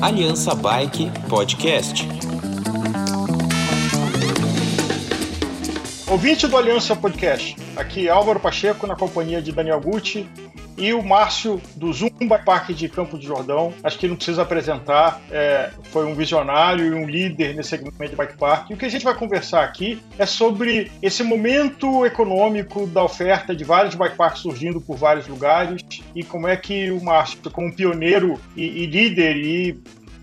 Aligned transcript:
Aliança 0.00 0.54
Bike 0.54 1.10
Podcast. 1.28 2.08
Ouvinte 6.06 6.46
do 6.46 6.56
Aliança 6.56 6.96
Podcast, 6.96 7.54
aqui 7.76 8.08
Álvaro 8.08 8.40
Pacheco 8.40 8.86
na 8.86 8.96
companhia 8.96 9.42
de 9.42 9.52
Daniel 9.52 9.80
Gucci 9.80 10.26
e 10.76 10.92
o 10.92 11.02
Márcio 11.02 11.60
do 11.74 11.92
Zumba 11.92 12.38
Parque 12.38 12.74
de 12.74 12.88
Campo 12.88 13.18
de 13.18 13.26
Jordão. 13.26 13.72
Acho 13.82 13.98
que 13.98 14.08
não 14.08 14.16
precisa 14.16 14.42
apresentar, 14.42 15.20
é, 15.30 15.70
foi 15.84 16.06
um 16.06 16.14
visionário 16.14 16.86
e 16.86 16.92
um 16.92 17.08
líder 17.08 17.54
nesse 17.54 17.70
segmento 17.70 18.08
de 18.08 18.16
bike 18.16 18.36
park. 18.36 18.70
E 18.70 18.74
o 18.74 18.76
que 18.76 18.84
a 18.84 18.88
gente 18.88 19.04
vai 19.04 19.14
conversar 19.14 19.64
aqui 19.64 20.00
é 20.18 20.26
sobre 20.26 20.90
esse 21.02 21.22
momento 21.22 22.04
econômico 22.04 22.86
da 22.86 23.02
oferta 23.02 23.54
de 23.54 23.64
vários 23.64 23.94
bike 23.94 24.16
parks 24.16 24.42
surgindo 24.42 24.80
por 24.80 24.96
vários 24.96 25.26
lugares 25.26 25.82
e 26.14 26.22
como 26.22 26.46
é 26.46 26.56
que 26.56 26.90
o 26.90 27.02
Márcio, 27.02 27.38
como 27.50 27.74
pioneiro 27.74 28.40
e, 28.56 28.64
e 28.64 28.86
líder 28.86 29.36
e 29.36 29.80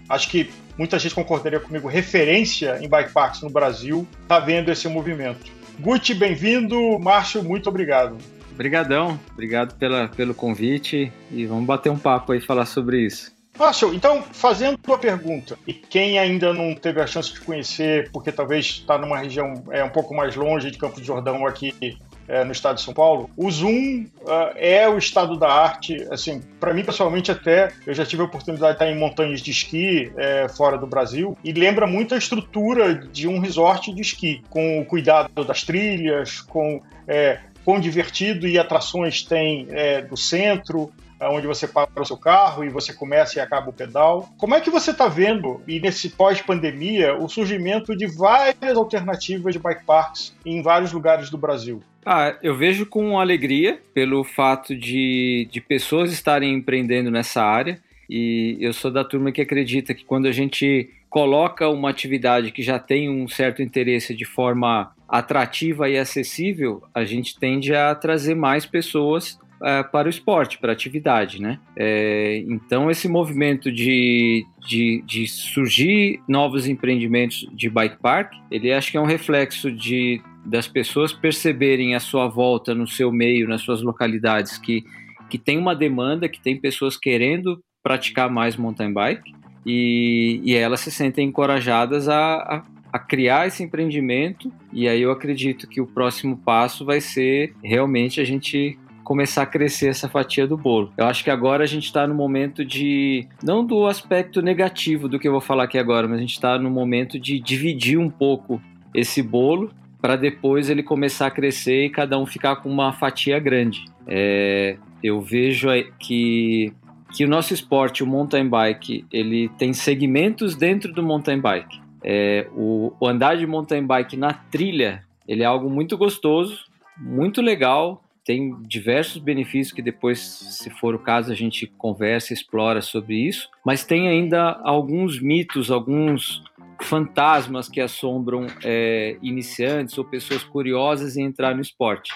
acho 0.09 0.29
que 0.29 0.49
muita 0.77 0.99
gente 0.99 1.15
concordaria 1.15 1.59
comigo, 1.59 1.87
referência 1.87 2.79
em 2.81 2.87
bike 2.87 3.11
parks 3.11 3.41
no 3.41 3.49
Brasil, 3.49 4.07
está 4.21 4.39
vendo 4.39 4.71
esse 4.71 4.87
movimento. 4.87 5.51
Gucci, 5.79 6.13
bem-vindo. 6.13 6.99
Márcio, 6.99 7.43
muito 7.43 7.67
obrigado. 7.67 8.17
Obrigadão, 8.53 9.19
obrigado 9.31 9.75
pela, 9.75 10.07
pelo 10.07 10.33
convite 10.33 11.11
e 11.31 11.45
vamos 11.45 11.65
bater 11.65 11.89
um 11.89 11.97
papo 11.97 12.31
aí 12.31 12.39
falar 12.39 12.65
sobre 12.65 13.01
isso. 13.05 13.33
Márcio, 13.57 13.93
então, 13.93 14.23
fazendo 14.31 14.79
a 14.91 14.97
pergunta, 14.97 15.57
e 15.67 15.73
quem 15.73 16.17
ainda 16.17 16.53
não 16.53 16.73
teve 16.73 16.99
a 16.99 17.05
chance 17.05 17.31
de 17.33 17.41
conhecer, 17.41 18.09
porque 18.11 18.31
talvez 18.31 18.65
está 18.65 18.97
numa 18.97 19.17
região 19.17 19.63
é, 19.69 19.83
um 19.83 19.89
pouco 19.89 20.13
mais 20.15 20.35
longe 20.35 20.71
de 20.71 20.77
Campo 20.77 20.99
de 20.99 21.05
Jordão 21.05 21.45
aqui 21.45 21.99
é, 22.27 22.43
no 22.43 22.51
estado 22.51 22.77
de 22.77 22.81
São 22.81 22.93
Paulo, 22.93 23.29
o 23.37 23.51
Zoom 23.51 24.05
uh, 24.21 24.55
é 24.55 24.87
o 24.89 24.97
estado 24.97 25.37
da 25.37 25.49
arte. 25.49 26.07
Assim, 26.09 26.41
para 26.59 26.73
mim 26.73 26.83
pessoalmente 26.83 27.31
até 27.31 27.71
eu 27.85 27.93
já 27.93 28.05
tive 28.05 28.21
a 28.21 28.25
oportunidade 28.25 28.71
de 28.71 28.83
estar 28.83 28.89
em 28.89 28.97
montanhas 28.97 29.41
de 29.41 29.51
esqui 29.51 30.11
é, 30.17 30.47
fora 30.47 30.77
do 30.77 30.87
Brasil 30.87 31.37
e 31.43 31.51
lembra 31.51 31.85
muito 31.85 32.15
a 32.15 32.17
estrutura 32.17 32.95
de 32.95 33.27
um 33.27 33.39
resort 33.39 33.93
de 33.93 34.01
esqui, 34.01 34.41
com 34.49 34.79
o 34.79 34.85
cuidado 34.85 35.43
das 35.43 35.63
trilhas, 35.63 36.41
com 36.41 36.81
é, 37.07 37.39
quão 37.63 37.79
divertido 37.79 38.47
e 38.47 38.59
atrações 38.59 39.23
tem 39.23 39.67
é, 39.69 40.01
do 40.01 40.17
centro, 40.17 40.91
onde 41.21 41.47
você 41.47 41.67
para 41.67 42.01
o 42.01 42.05
seu 42.05 42.17
carro 42.17 42.63
e 42.63 42.69
você 42.69 42.93
começa 42.93 43.37
e 43.37 43.41
acaba 43.41 43.69
o 43.69 43.73
pedal. 43.73 44.29
Como 44.37 44.55
é 44.55 44.61
que 44.61 44.69
você 44.69 44.91
está 44.91 45.07
vendo, 45.07 45.61
e 45.67 45.79
nesse 45.79 46.09
pós-pandemia, 46.09 47.15
o 47.15 47.29
surgimento 47.29 47.95
de 47.95 48.05
várias 48.05 48.75
alternativas 48.75 49.53
de 49.53 49.59
bike 49.59 49.85
parks 49.85 50.35
em 50.45 50.61
vários 50.61 50.91
lugares 50.91 51.29
do 51.29 51.37
Brasil? 51.37 51.81
Ah, 52.05 52.35
eu 52.43 52.55
vejo 52.55 52.85
com 52.85 53.19
alegria 53.19 53.79
pelo 53.93 54.23
fato 54.23 54.75
de, 54.75 55.47
de 55.49 55.61
pessoas 55.61 56.11
estarem 56.11 56.53
empreendendo 56.53 57.09
nessa 57.09 57.41
área. 57.41 57.79
E 58.09 58.57
eu 58.59 58.73
sou 58.73 58.91
da 58.91 59.05
turma 59.05 59.31
que 59.31 59.41
acredita 59.41 59.93
que 59.93 60.03
quando 60.03 60.27
a 60.27 60.31
gente 60.31 60.89
coloca 61.09 61.69
uma 61.69 61.89
atividade 61.89 62.51
que 62.51 62.61
já 62.61 62.77
tem 62.77 63.09
um 63.09 63.27
certo 63.27 63.61
interesse 63.61 64.13
de 64.13 64.25
forma 64.25 64.93
atrativa 65.13 65.87
e 65.87 65.95
acessível, 65.95 66.81
a 66.91 67.05
gente 67.05 67.39
tende 67.39 67.71
a 67.75 67.93
trazer 67.93 68.33
mais 68.33 68.65
pessoas 68.65 69.37
uh, 69.61 69.87
para 69.91 70.07
o 70.07 70.09
esporte, 70.09 70.57
para 70.57 70.71
a 70.71 70.73
atividade, 70.73 71.39
né? 71.39 71.59
É, 71.77 72.43
então 72.47 72.89
esse 72.89 73.07
movimento 73.07 73.71
de, 73.71 74.43
de, 74.67 75.03
de, 75.05 75.27
surgir 75.27 76.19
novos 76.27 76.67
empreendimentos 76.67 77.47
de 77.53 77.69
bike 77.69 77.99
park, 78.01 78.33
ele 78.49 78.73
acho 78.73 78.89
que 78.89 78.97
é 78.97 79.01
um 79.01 79.05
reflexo 79.05 79.71
de 79.71 80.19
das 80.43 80.67
pessoas 80.67 81.13
perceberem 81.13 81.93
a 81.93 81.99
sua 81.99 82.27
volta 82.27 82.73
no 82.73 82.87
seu 82.87 83.11
meio, 83.11 83.47
nas 83.47 83.61
suas 83.61 83.83
localidades, 83.83 84.57
que, 84.57 84.83
que 85.29 85.37
tem 85.37 85.59
uma 85.59 85.75
demanda, 85.75 86.27
que 86.27 86.41
tem 86.41 86.59
pessoas 86.59 86.97
querendo 86.97 87.63
praticar 87.83 88.31
mais 88.31 88.57
mountain 88.57 88.91
bike 88.91 89.31
e, 89.65 90.41
e 90.43 90.55
elas 90.55 90.81
se 90.81 90.91
sentem 90.91 91.29
encorajadas 91.29 92.09
a, 92.09 92.35
a, 92.35 92.65
a, 92.93 92.99
criar 92.99 93.47
esse 93.47 93.63
empreendimento. 93.63 94.53
E 94.71 94.87
aí 94.87 95.01
eu 95.01 95.11
acredito 95.11 95.67
que 95.67 95.81
o 95.81 95.87
próximo 95.87 96.37
passo 96.37 96.85
vai 96.85 97.01
ser 97.01 97.53
realmente 97.63 98.21
a 98.21 98.23
gente 98.23 98.77
começar 99.03 99.41
a 99.41 99.45
crescer 99.45 99.87
essa 99.87 100.07
fatia 100.07 100.47
do 100.47 100.55
bolo. 100.55 100.93
Eu 100.95 101.05
acho 101.05 101.23
que 101.23 101.29
agora 101.29 101.63
a 101.63 101.67
gente 101.67 101.85
está 101.85 102.07
no 102.07 102.15
momento 102.15 102.63
de, 102.63 103.27
não 103.43 103.65
do 103.65 103.85
aspecto 103.85 104.41
negativo 104.41 105.09
do 105.09 105.19
que 105.19 105.27
eu 105.27 105.31
vou 105.33 105.41
falar 105.41 105.65
aqui 105.65 105.77
agora, 105.77 106.07
mas 106.07 106.17
a 106.17 106.21
gente 106.21 106.33
está 106.33 106.57
no 106.57 106.69
momento 106.69 107.19
de 107.19 107.39
dividir 107.39 107.97
um 107.97 108.09
pouco 108.09 108.61
esse 108.93 109.21
bolo 109.21 109.71
para 110.01 110.15
depois 110.15 110.69
ele 110.69 110.83
começar 110.83 111.27
a 111.27 111.31
crescer 111.31 111.85
e 111.85 111.89
cada 111.89 112.17
um 112.17 112.25
ficar 112.25 112.57
com 112.57 112.69
uma 112.69 112.93
fatia 112.93 113.39
grande. 113.39 113.85
É, 114.07 114.77
eu 115.01 115.19
vejo 115.21 115.67
que 115.99 116.73
que 117.13 117.23
o 117.23 117.27
nosso 117.27 117.53
esporte, 117.53 118.03
o 118.03 118.07
mountain 118.07 118.49
bike, 118.49 119.05
ele 119.11 119.47
tem 119.49 119.71
segmentos 119.71 120.55
dentro 120.55 120.91
do 120.91 121.03
mountain 121.03 121.39
bike. 121.39 121.82
É, 122.03 122.47
o, 122.53 122.93
o, 122.99 123.07
andar 123.07 123.37
de 123.37 123.47
mountain 123.47 123.85
bike 123.85 124.17
na 124.17 124.33
trilha, 124.33 125.03
ele 125.27 125.43
é 125.43 125.45
algo 125.45 125.69
muito 125.69 125.97
gostoso, 125.97 126.65
muito 126.97 127.41
legal, 127.41 128.03
tem 128.25 128.55
diversos 128.61 129.21
benefícios 129.21 129.73
que 129.73 129.81
depois, 129.81 130.19
se 130.19 130.69
for 130.69 130.95
o 130.95 130.99
caso, 130.99 131.31
a 131.31 131.35
gente 131.35 131.67
conversa, 131.77 132.33
explora 132.33 132.81
sobre 132.81 133.15
isso, 133.15 133.49
mas 133.65 133.83
tem 133.83 134.07
ainda 134.07 134.59
alguns 134.63 135.19
mitos, 135.19 135.69
alguns 135.69 136.41
fantasmas 136.81 137.69
que 137.69 137.81
assombram 137.81 138.47
é, 138.63 139.17
iniciantes 139.21 139.97
ou 139.97 140.05
pessoas 140.05 140.43
curiosas 140.43 141.17
em 141.17 141.23
entrar 141.23 141.55
no 141.55 141.61
esporte. 141.61 142.13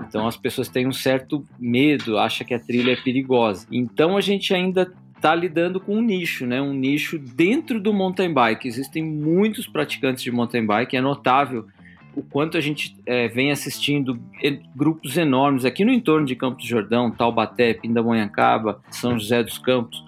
Então 0.00 0.26
as 0.26 0.36
pessoas 0.36 0.68
têm 0.68 0.86
um 0.86 0.92
certo 0.92 1.44
medo, 1.58 2.18
acham 2.18 2.46
que 2.46 2.54
a 2.54 2.58
trilha 2.58 2.92
é 2.92 2.96
perigosa. 2.96 3.66
Então 3.70 4.16
a 4.16 4.20
gente 4.20 4.52
ainda 4.54 4.92
está 5.24 5.34
lidando 5.34 5.80
com 5.80 5.96
um 5.96 6.02
nicho, 6.02 6.44
né? 6.44 6.60
Um 6.60 6.74
nicho 6.74 7.18
dentro 7.18 7.80
do 7.80 7.94
mountain 7.94 8.30
bike. 8.30 8.68
Existem 8.68 9.02
muitos 9.02 9.66
praticantes 9.66 10.22
de 10.22 10.30
mountain 10.30 10.66
bike, 10.66 10.98
é 10.98 11.00
notável 11.00 11.66
o 12.14 12.22
quanto 12.22 12.58
a 12.58 12.60
gente 12.60 12.94
é, 13.06 13.26
vem 13.26 13.50
assistindo 13.50 14.20
grupos 14.76 15.16
enormes 15.16 15.64
aqui 15.64 15.84
no 15.84 15.90
entorno 15.90 16.26
de 16.26 16.36
Campos 16.36 16.64
do 16.64 16.68
Jordão, 16.68 17.10
Taubaté, 17.10 17.72
Pindamonhangaba, 17.74 18.80
São 18.90 19.18
José 19.18 19.42
dos 19.42 19.58
Campos. 19.58 20.04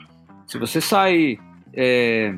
Se 0.47 0.59
você 0.59 0.81
sai 0.81 1.39
é, 1.73 2.37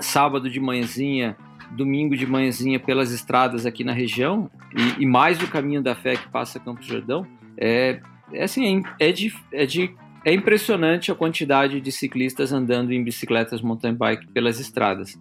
sábado 0.00 0.50
de 0.50 0.58
manhãzinha 0.58 1.36
domingo 1.70 2.16
de 2.16 2.26
manhãzinha 2.26 2.80
pelas 2.80 3.12
estradas 3.12 3.64
aqui 3.64 3.84
na 3.84 3.92
região, 3.92 4.50
e, 4.74 5.04
e 5.04 5.06
mais 5.06 5.40
o 5.40 5.46
caminho 5.46 5.80
da 5.80 5.94
fé 5.94 6.16
que 6.16 6.28
passa 6.28 6.58
Campos 6.58 6.86
Jordão, 6.86 7.24
é, 7.56 8.00
é 8.32 8.42
assim, 8.42 8.82
é, 8.98 9.08
é 9.08 9.12
de, 9.12 9.32
é 9.52 9.66
de 9.66 9.94
é 10.24 10.32
impressionante 10.32 11.10
a 11.10 11.14
quantidade 11.14 11.80
de 11.80 11.92
ciclistas 11.92 12.52
andando 12.52 12.92
em 12.92 13.02
bicicletas 13.02 13.62
mountain 13.62 13.94
bike 13.94 14.26
pelas 14.28 14.60
estradas. 14.60 15.18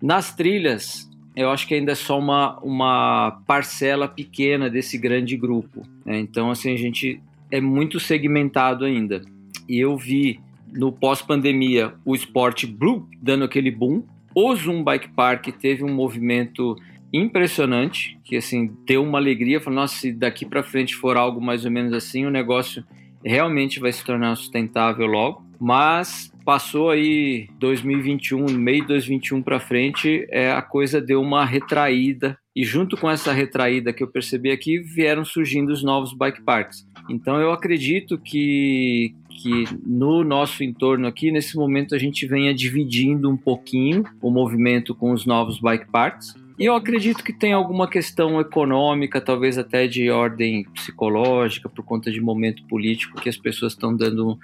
Nas 0.00 0.34
trilhas, 0.34 1.08
eu 1.36 1.50
acho 1.50 1.66
que 1.66 1.74
ainda 1.74 1.92
é 1.92 1.94
só 1.94 2.18
uma, 2.18 2.58
uma 2.60 3.42
parcela 3.46 4.08
pequena 4.08 4.70
desse 4.70 4.96
grande 4.96 5.36
grupo. 5.36 5.82
Né? 6.04 6.18
Então, 6.18 6.50
assim, 6.50 6.72
a 6.72 6.76
gente 6.76 7.20
é 7.50 7.60
muito 7.60 8.00
segmentado 8.00 8.84
ainda. 8.84 9.22
E 9.68 9.78
eu 9.78 9.96
vi 9.96 10.40
no 10.72 10.90
pós-pandemia 10.92 11.94
o 12.04 12.14
esporte 12.14 12.66
blue 12.66 13.08
dando 13.22 13.44
aquele 13.44 13.70
boom, 13.70 14.02
o 14.34 14.54
Zoom 14.56 14.82
Bike 14.82 15.10
Park 15.10 15.46
teve 15.60 15.84
um 15.84 15.94
movimento 15.94 16.76
impressionante, 17.12 18.18
que 18.24 18.36
assim, 18.36 18.72
deu 18.84 19.04
uma 19.04 19.18
alegria, 19.18 19.60
falou, 19.60 19.80
nossa, 19.80 19.94
se 19.94 20.12
daqui 20.12 20.44
para 20.44 20.64
frente 20.64 20.96
for 20.96 21.16
algo 21.16 21.40
mais 21.40 21.64
ou 21.64 21.70
menos 21.70 21.92
assim, 21.92 22.26
o 22.26 22.30
negócio 22.30 22.84
realmente 23.24 23.80
vai 23.80 23.92
se 23.92 24.04
tornar 24.04 24.36
sustentável 24.36 25.06
logo. 25.06 25.44
Mas 25.60 26.32
passou 26.44 26.90
aí 26.90 27.48
2021, 27.58 28.44
meio 28.52 28.82
de 28.82 28.88
2021 28.88 29.42
para 29.42 29.58
frente, 29.58 30.26
é, 30.30 30.52
a 30.52 30.60
coisa 30.60 31.00
deu 31.00 31.20
uma 31.20 31.44
retraída 31.44 32.36
e 32.54 32.62
junto 32.62 32.96
com 32.96 33.10
essa 33.10 33.32
retraída 33.32 33.92
que 33.92 34.02
eu 34.02 34.08
percebi 34.08 34.50
aqui, 34.50 34.78
vieram 34.78 35.24
surgindo 35.24 35.72
os 35.72 35.82
novos 35.82 36.12
bike 36.12 36.42
parks. 36.42 36.86
Então 37.08 37.40
eu 37.40 37.50
acredito 37.50 38.18
que 38.18 39.14
que 39.42 39.64
no 39.84 40.22
nosso 40.22 40.62
entorno 40.62 41.08
aqui, 41.08 41.32
nesse 41.32 41.56
momento, 41.56 41.94
a 41.94 41.98
gente 41.98 42.24
venha 42.24 42.54
dividindo 42.54 43.28
um 43.28 43.36
pouquinho 43.36 44.04
o 44.22 44.30
movimento 44.30 44.94
com 44.94 45.12
os 45.12 45.26
novos 45.26 45.58
bike 45.60 45.90
parks. 45.90 46.34
E 46.58 46.64
eu 46.66 46.74
acredito 46.74 47.24
que 47.24 47.32
tem 47.32 47.52
alguma 47.52 47.88
questão 47.88 48.40
econômica, 48.40 49.20
talvez 49.20 49.58
até 49.58 49.86
de 49.86 50.08
ordem 50.10 50.64
psicológica, 50.72 51.68
por 51.68 51.84
conta 51.84 52.10
de 52.10 52.20
momento 52.20 52.62
político, 52.64 53.20
que 53.20 53.28
as 53.28 53.36
pessoas 53.36 53.72
estão 53.72 53.94
dando 53.94 54.38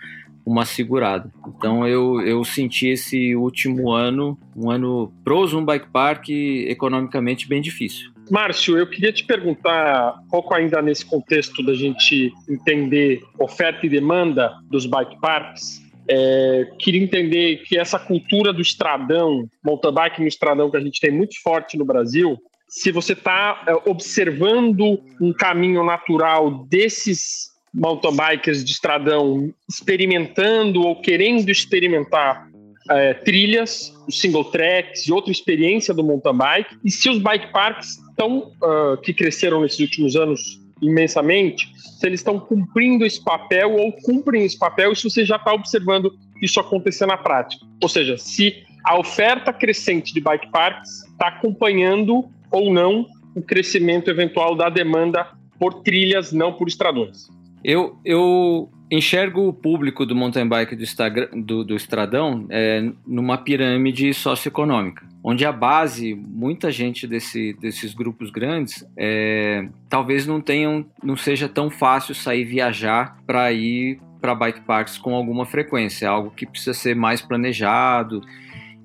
uma 0.45 0.65
segurada. 0.65 1.31
Então 1.47 1.87
eu, 1.87 2.21
eu 2.23 2.43
senti 2.45 2.89
esse 2.89 3.37
último 3.37 3.93
ano, 3.93 4.39
um 4.57 4.71
ano 4.71 5.13
pro 5.23 5.47
Zoom 5.47 5.65
Bike 5.65 5.89
Park, 5.93 6.31
economicamente 6.31 7.47
bem 7.47 7.61
difícil. 7.61 8.11
Márcio, 8.31 8.79
eu 8.79 8.87
queria 8.87 9.13
te 9.13 9.25
perguntar, 9.25 10.15
pouco 10.31 10.55
ainda 10.55 10.81
nesse 10.81 11.05
contexto 11.05 11.65
da 11.65 11.75
gente 11.75 12.33
entender 12.49 13.23
oferta 13.39 13.85
e 13.85 13.89
demanda 13.89 14.53
dos 14.71 14.87
bike 14.87 15.21
parks, 15.21 15.83
é, 16.13 16.69
queria 16.77 17.03
entender 17.03 17.63
que 17.63 17.79
essa 17.79 17.99
cultura 17.99 18.53
do 18.53 18.61
estradão, 18.61 19.49
mountain 19.65 19.93
bike 19.93 20.21
no 20.21 20.27
estradão 20.27 20.69
que 20.69 20.77
a 20.77 20.81
gente 20.81 21.01
tem 21.01 21.13
muito 21.13 21.41
forte 21.41 21.79
no 21.79 21.85
Brasil, 21.85 22.37
se 22.69 22.91
você 22.91 23.13
está 23.13 23.63
é, 23.67 23.89
observando 23.89 25.01
um 25.21 25.33
caminho 25.33 25.85
natural 25.85 26.67
desses 26.67 27.51
mountain 27.73 28.17
bikers 28.17 28.65
de 28.65 28.73
estradão 28.73 29.55
experimentando 29.69 30.83
ou 30.83 31.01
querendo 31.01 31.49
experimentar 31.49 32.51
é, 32.91 33.15
trilhas, 33.15 33.93
single 34.11 34.45
tracks 34.45 35.07
e 35.07 35.13
outra 35.13 35.31
experiência 35.31 35.95
do 35.95 36.03
mountain 36.03 36.37
bike. 36.37 36.77
E 36.85 36.91
se 36.91 37.09
os 37.09 37.19
bike 37.19 37.53
parks 37.53 37.99
estão 38.11 38.53
uh, 38.63 38.97
que 39.01 39.15
cresceram 39.15 39.61
nesses 39.61 39.79
últimos 39.79 40.17
anos 40.17 40.60
imensamente, 40.81 41.73
se 41.77 42.07
eles 42.07 42.21
estão 42.21 42.39
cumprindo 42.39 43.05
esse 43.05 43.23
papel 43.23 43.75
ou 43.75 43.93
cumprem 43.93 44.45
esse 44.45 44.59
papel, 44.59 44.93
e 44.93 44.97
se 44.97 45.05
você 45.05 45.25
já 45.25 45.37
está 45.37 45.53
observando 45.53 46.13
isso 46.43 46.59
acontecer 46.59 47.07
na 47.07 47.17
prática. 47.17 47.67
Ou 47.83 47.89
seja, 47.89 48.17
se 48.17 48.65
a 48.85 48.99
oferta 48.99 49.53
crescente 49.53 50.13
de 50.13 50.21
bike 50.21 50.51
parks 50.51 51.05
está 51.05 51.29
acompanhando 51.29 52.29
ou 52.51 52.73
não 52.73 53.07
o 53.35 53.43
crescimento 53.43 54.11
eventual 54.11 54.57
da 54.57 54.69
demanda 54.69 55.29
por 55.59 55.83
trilhas, 55.83 56.33
não 56.33 56.53
por 56.53 56.69
estradões. 56.69 57.29
Eu, 57.65 57.99
eu 58.05 58.71
enxergo 58.91 59.47
o 59.47 59.53
público 59.53 60.05
do 60.05 60.17
mountain 60.17 60.49
bike 60.49 60.75
do, 60.75 60.83
Instagram, 60.83 61.29
do, 61.33 61.65
do 61.65 61.77
Estradão 61.77 62.47
é, 62.51 62.91
numa 63.07 63.39
pirâmide 63.39 64.13
socioeconômica, 64.13 65.07
onde 65.23 65.47
a 65.47 65.53
base, 65.53 66.15
muita 66.15 66.73
gente 66.73 67.07
desse, 67.07 67.53
desses 67.61 67.95
grupos 67.95 68.31
grandes, 68.31 68.85
é, 68.97 69.69
talvez 69.89 70.27
não 70.27 70.41
tenham, 70.41 70.85
não 71.03 71.17
seja 71.17 71.49
tão 71.49 71.71
fácil 71.71 72.15
sair 72.15 72.45
viajar 72.45 73.17
para 73.27 73.53
ir 73.53 74.01
para 74.21 74.35
bike 74.35 74.63
parks 74.63 74.99
com 74.99 75.15
alguma 75.15 75.47
frequência, 75.47 76.07
é 76.07 76.09
algo 76.09 76.31
que 76.31 76.45
precisa 76.45 76.75
ser 76.75 76.95
mais 76.95 77.23
planejado. 77.23 78.21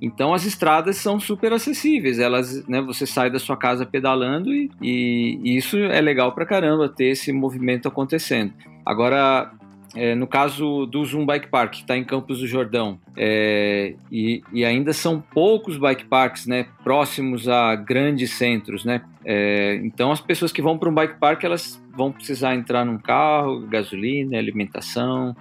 Então 0.01 0.33
as 0.33 0.45
estradas 0.45 0.97
são 0.97 1.19
super 1.19 1.53
acessíveis, 1.53 2.19
elas, 2.19 2.67
né, 2.67 2.81
você 2.81 3.05
sai 3.05 3.29
da 3.29 3.39
sua 3.39 3.55
casa 3.55 3.85
pedalando 3.85 4.53
e, 4.53 4.69
e, 4.81 5.57
isso 5.57 5.77
é 5.77 6.01
legal 6.01 6.33
para 6.33 6.45
caramba 6.45 6.89
ter 6.89 7.05
esse 7.05 7.31
movimento 7.31 7.87
acontecendo. 7.87 8.53
Agora 8.85 9.51
é, 9.95 10.13
no 10.13 10.27
caso 10.27 10.85
do 10.85 11.03
Zoom 11.05 11.25
Bike 11.25 11.47
Park, 11.47 11.71
que 11.71 11.81
está 11.81 11.95
em 11.95 12.03
Campos 12.03 12.39
do 12.39 12.47
Jordão, 12.47 12.99
é, 13.15 13.95
e, 14.11 14.43
e, 14.51 14.65
ainda 14.65 14.91
são 14.91 15.21
poucos 15.21 15.77
bike 15.77 16.05
parks 16.05 16.45
né, 16.45 16.67
próximos 16.83 17.47
a 17.47 17.75
grandes 17.75 18.31
centros. 18.31 18.83
Né? 18.83 19.01
É, 19.23 19.79
então, 19.83 20.11
as 20.11 20.19
pessoas 20.19 20.51
que 20.51 20.61
vão 20.61 20.77
para 20.77 20.89
um 20.89 20.93
bike 20.93 21.17
park 21.17 21.43
elas 21.45 21.81
vão 21.95 22.11
precisar 22.11 22.55
entrar 22.55 22.83
num 22.83 22.97
carro, 22.97 23.61
gasolina, 23.61 24.37
alimentação. 24.37 25.33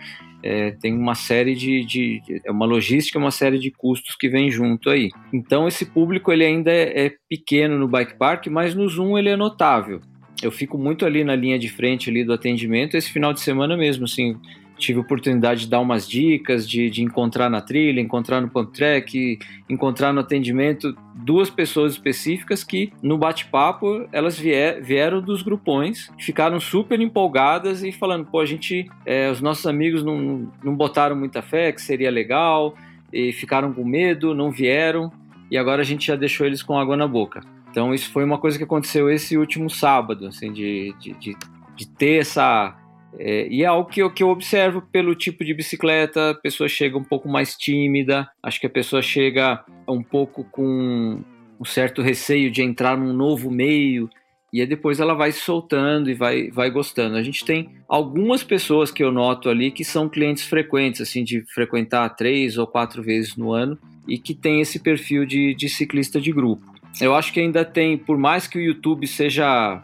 É, 0.46 0.72
tem 0.72 0.92
uma 0.92 1.14
série 1.14 1.54
de, 1.54 1.82
de, 1.86 2.20
é 2.44 2.50
uma 2.50 2.66
logística, 2.66 3.18
uma 3.18 3.30
série 3.30 3.58
de 3.58 3.70
custos 3.70 4.14
que 4.14 4.28
vem 4.28 4.50
junto 4.50 4.90
aí. 4.90 5.08
Então 5.32 5.66
esse 5.66 5.86
público 5.86 6.30
ele 6.30 6.44
ainda 6.44 6.70
é, 6.70 7.06
é 7.06 7.12
pequeno 7.28 7.78
no 7.78 7.88
bike 7.88 8.18
park, 8.18 8.48
mas 8.48 8.74
no 8.74 8.86
Zoom 8.86 9.16
ele 9.16 9.30
é 9.30 9.36
notável 9.36 10.02
eu 10.42 10.50
fico 10.52 10.76
muito 10.76 11.06
ali 11.06 11.24
na 11.24 11.34
linha 11.34 11.58
de 11.58 11.68
frente 11.68 12.10
ali 12.10 12.24
do 12.24 12.32
atendimento. 12.32 12.96
Esse 12.96 13.10
final 13.10 13.32
de 13.32 13.40
semana 13.40 13.76
mesmo, 13.76 14.04
assim, 14.04 14.36
tive 14.76 14.98
oportunidade 14.98 15.60
de 15.60 15.68
dar 15.68 15.80
umas 15.80 16.08
dicas, 16.08 16.68
de, 16.68 16.90
de 16.90 17.02
encontrar 17.02 17.48
na 17.48 17.60
trilha, 17.60 18.00
encontrar 18.00 18.40
no 18.40 18.48
pump 18.48 18.72
track, 18.72 19.38
encontrar 19.68 20.12
no 20.12 20.20
atendimento 20.20 20.96
duas 21.14 21.48
pessoas 21.48 21.92
específicas 21.92 22.64
que 22.64 22.92
no 23.02 23.16
bate-papo 23.16 24.06
elas 24.12 24.38
vier, 24.38 24.82
vieram 24.82 25.20
dos 25.20 25.42
grupões, 25.42 26.10
ficaram 26.18 26.58
super 26.60 27.00
empolgadas 27.00 27.82
e 27.82 27.92
falando, 27.92 28.26
pô, 28.26 28.40
a 28.40 28.46
gente, 28.46 28.88
é, 29.06 29.30
os 29.30 29.40
nossos 29.40 29.66
amigos 29.66 30.02
não, 30.02 30.50
não 30.62 30.74
botaram 30.74 31.16
muita 31.16 31.40
fé 31.40 31.72
que 31.72 31.80
seria 31.80 32.10
legal 32.10 32.74
e 33.12 33.32
ficaram 33.32 33.72
com 33.72 33.84
medo, 33.84 34.34
não 34.34 34.50
vieram 34.50 35.12
e 35.50 35.56
agora 35.56 35.82
a 35.82 35.84
gente 35.84 36.06
já 36.06 36.16
deixou 36.16 36.46
eles 36.46 36.62
com 36.62 36.78
água 36.78 36.96
na 36.96 37.06
boca. 37.06 37.40
Então 37.70 37.92
isso 37.92 38.10
foi 38.10 38.24
uma 38.24 38.38
coisa 38.38 38.56
que 38.56 38.64
aconteceu 38.64 39.10
esse 39.10 39.36
último 39.36 39.68
sábado, 39.68 40.26
assim, 40.26 40.52
de, 40.52 40.94
de, 41.00 41.12
de, 41.14 41.36
de 41.74 41.88
ter 41.88 42.20
essa... 42.20 42.76
É, 43.18 43.46
e 43.48 43.62
é 43.62 43.66
algo 43.66 43.88
que 43.88 44.02
eu, 44.02 44.10
que 44.10 44.22
eu 44.22 44.28
observo 44.28 44.82
pelo 44.82 45.14
tipo 45.14 45.44
de 45.44 45.54
bicicleta, 45.54 46.30
a 46.30 46.34
pessoa 46.34 46.68
chega 46.68 46.98
um 46.98 47.04
pouco 47.04 47.28
mais 47.28 47.56
tímida, 47.56 48.28
acho 48.42 48.60
que 48.60 48.66
a 48.66 48.70
pessoa 48.70 49.00
chega 49.02 49.64
um 49.88 50.02
pouco 50.02 50.44
com 50.44 51.20
um 51.60 51.64
certo 51.64 52.02
receio 52.02 52.50
de 52.50 52.62
entrar 52.62 52.96
num 52.96 53.12
novo 53.12 53.50
meio, 53.50 54.10
e 54.52 54.60
aí 54.60 54.66
depois 54.66 55.00
ela 55.00 55.14
vai 55.14 55.32
se 55.32 55.40
soltando 55.40 56.10
e 56.10 56.14
vai, 56.14 56.50
vai 56.50 56.70
gostando. 56.70 57.16
A 57.16 57.22
gente 57.22 57.44
tem 57.44 57.70
algumas 57.88 58.44
pessoas 58.44 58.90
que 58.90 59.02
eu 59.02 59.10
noto 59.10 59.48
ali 59.48 59.70
que 59.70 59.84
são 59.84 60.08
clientes 60.08 60.44
frequentes, 60.44 61.00
assim, 61.00 61.24
de 61.24 61.44
frequentar 61.52 62.08
três 62.10 62.56
ou 62.56 62.66
quatro 62.66 63.02
vezes 63.02 63.36
no 63.36 63.52
ano, 63.52 63.78
e 64.06 64.18
que 64.18 64.34
tem 64.34 64.60
esse 64.60 64.78
perfil 64.78 65.24
de, 65.24 65.54
de 65.54 65.68
ciclista 65.68 66.20
de 66.20 66.30
grupo 66.30 66.74
eu 67.00 67.14
acho 67.14 67.32
que 67.32 67.40
ainda 67.40 67.64
tem, 67.64 67.96
por 67.96 68.16
mais 68.16 68.46
que 68.46 68.58
o 68.58 68.60
YouTube 68.60 69.06
seja 69.06 69.82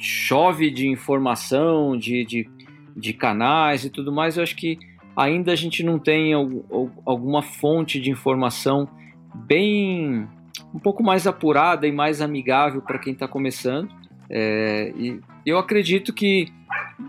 chove 0.00 0.70
de 0.70 0.88
informação, 0.88 1.96
de, 1.96 2.24
de, 2.24 2.48
de 2.96 3.12
canais 3.12 3.84
e 3.84 3.90
tudo 3.90 4.10
mais, 4.10 4.36
eu 4.36 4.42
acho 4.42 4.56
que 4.56 4.78
ainda 5.16 5.52
a 5.52 5.56
gente 5.56 5.82
não 5.82 5.98
tem 5.98 6.32
alguma 6.32 7.42
fonte 7.42 8.00
de 8.00 8.10
informação 8.10 8.88
bem 9.34 10.26
um 10.74 10.78
pouco 10.78 11.02
mais 11.02 11.26
apurada 11.26 11.86
e 11.86 11.92
mais 11.92 12.20
amigável 12.20 12.80
para 12.82 12.98
quem 12.98 13.12
está 13.12 13.28
começando. 13.28 13.88
É, 14.28 14.92
e 14.96 15.20
eu 15.44 15.58
acredito 15.58 16.12
que 16.12 16.48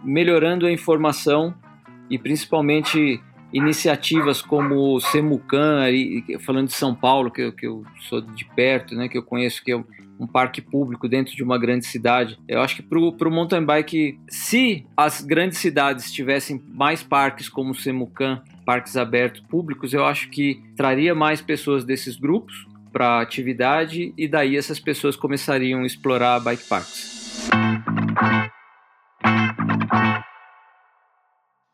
melhorando 0.03 0.65
a 0.65 0.71
informação 0.71 1.53
e 2.09 2.17
principalmente 2.17 3.21
iniciativas 3.51 4.41
como 4.41 4.95
o 4.95 4.99
Semucan, 4.99 5.83
falando 6.41 6.67
de 6.67 6.73
São 6.73 6.93
Paulo, 6.93 7.31
que 7.31 7.41
eu, 7.41 7.51
que 7.51 7.65
eu 7.65 7.83
sou 8.01 8.21
de 8.21 8.45
perto, 8.45 8.95
né, 8.95 9.07
que 9.07 9.17
eu 9.17 9.23
conheço, 9.23 9.63
que 9.63 9.71
é 9.71 9.83
um 10.19 10.27
parque 10.27 10.61
público 10.61 11.07
dentro 11.07 11.35
de 11.35 11.43
uma 11.43 11.57
grande 11.57 11.85
cidade. 11.85 12.37
Eu 12.47 12.61
acho 12.61 12.77
que 12.77 12.83
para 12.83 12.99
o 12.99 13.31
mountain 13.31 13.63
bike, 13.63 14.19
se 14.29 14.85
as 14.95 15.21
grandes 15.21 15.57
cidades 15.57 16.11
tivessem 16.11 16.61
mais 16.67 17.03
parques 17.03 17.49
como 17.49 17.71
o 17.71 17.75
Semucan, 17.75 18.41
parques 18.65 18.97
abertos 18.97 19.41
públicos, 19.41 19.93
eu 19.93 20.05
acho 20.05 20.29
que 20.29 20.61
traria 20.75 21.15
mais 21.15 21.41
pessoas 21.41 21.85
desses 21.85 22.15
grupos 22.17 22.67
para 22.91 23.19
a 23.19 23.21
atividade 23.21 24.13
e 24.17 24.27
daí 24.27 24.57
essas 24.57 24.79
pessoas 24.79 25.15
começariam 25.15 25.81
a 25.81 25.85
explorar 25.85 26.39
bike 26.39 26.63
parks. 26.67 27.47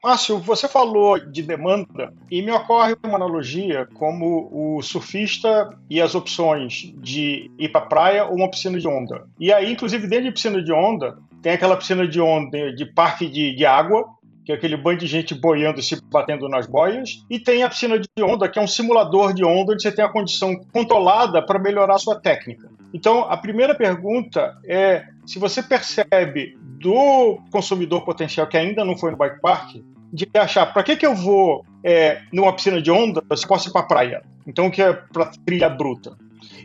Márcio, 0.04 0.38
você 0.38 0.68
falou 0.68 1.18
de 1.18 1.42
demanda 1.42 2.14
e 2.30 2.42
me 2.42 2.52
ocorre 2.52 2.94
uma 3.06 3.16
analogia 3.16 3.88
como 3.94 4.50
o 4.52 4.82
surfista 4.82 5.70
e 5.90 6.02
as 6.02 6.14
opções 6.14 6.94
de 6.98 7.50
ir 7.58 7.70
para 7.70 7.86
praia 7.86 8.26
ou 8.26 8.36
uma 8.36 8.52
piscina 8.52 8.78
de 8.78 8.86
onda. 8.86 9.26
E 9.40 9.54
aí, 9.54 9.72
inclusive, 9.72 10.06
dentro 10.06 10.26
de 10.26 10.34
piscina 10.34 10.62
de 10.62 10.74
onda, 10.74 11.18
tem 11.42 11.54
aquela 11.54 11.78
piscina 11.78 12.06
de 12.06 12.20
onda 12.20 12.76
de 12.76 12.86
parque 12.86 13.30
de, 13.30 13.56
de 13.56 13.66
água, 13.66 14.04
que 14.44 14.52
é 14.52 14.56
aquele 14.56 14.76
bando 14.76 14.98
de 14.98 15.08
gente 15.08 15.34
boiando 15.34 15.80
e 15.80 15.84
se 15.84 15.98
batendo 16.12 16.50
nas 16.50 16.68
boias, 16.68 17.24
e 17.30 17.40
tem 17.40 17.64
a 17.64 17.70
piscina 17.70 17.98
de 17.98 18.08
onda, 18.22 18.50
que 18.50 18.60
é 18.60 18.62
um 18.62 18.68
simulador 18.68 19.34
de 19.34 19.46
onda 19.46 19.72
onde 19.72 19.84
você 19.84 19.92
tem 19.92 20.04
a 20.04 20.10
condição 20.10 20.54
controlada 20.74 21.42
para 21.42 21.58
melhorar 21.58 21.96
a 21.96 22.00
sua 22.00 22.20
técnica. 22.20 22.70
Então, 22.94 23.22
a 23.22 23.38
primeira 23.38 23.74
pergunta 23.74 24.54
é 24.66 25.06
se 25.26 25.40
você 25.40 25.64
percebe 25.64 26.58
do 26.62 27.40
consumidor 27.50 28.04
potencial 28.04 28.46
que 28.46 28.58
ainda 28.58 28.84
não 28.84 28.98
foi 28.98 29.12
no 29.12 29.18
bike 29.18 29.40
park, 29.40 29.78
de 30.14 30.30
achar 30.36 30.68
para 30.72 30.84
que, 30.84 30.96
que 30.96 31.06
eu 31.06 31.16
vou 31.16 31.66
é, 31.84 32.22
numa 32.32 32.54
piscina 32.54 32.80
de 32.80 32.92
onda 32.92 33.24
se 33.36 33.48
posso 33.48 33.70
ir 33.70 33.72
para 33.74 33.84
praia. 33.84 34.22
Então, 34.46 34.70
que 34.70 34.82
é 34.82 34.94
para 34.94 35.32
trilha 35.46 35.68
bruta. 35.68 36.16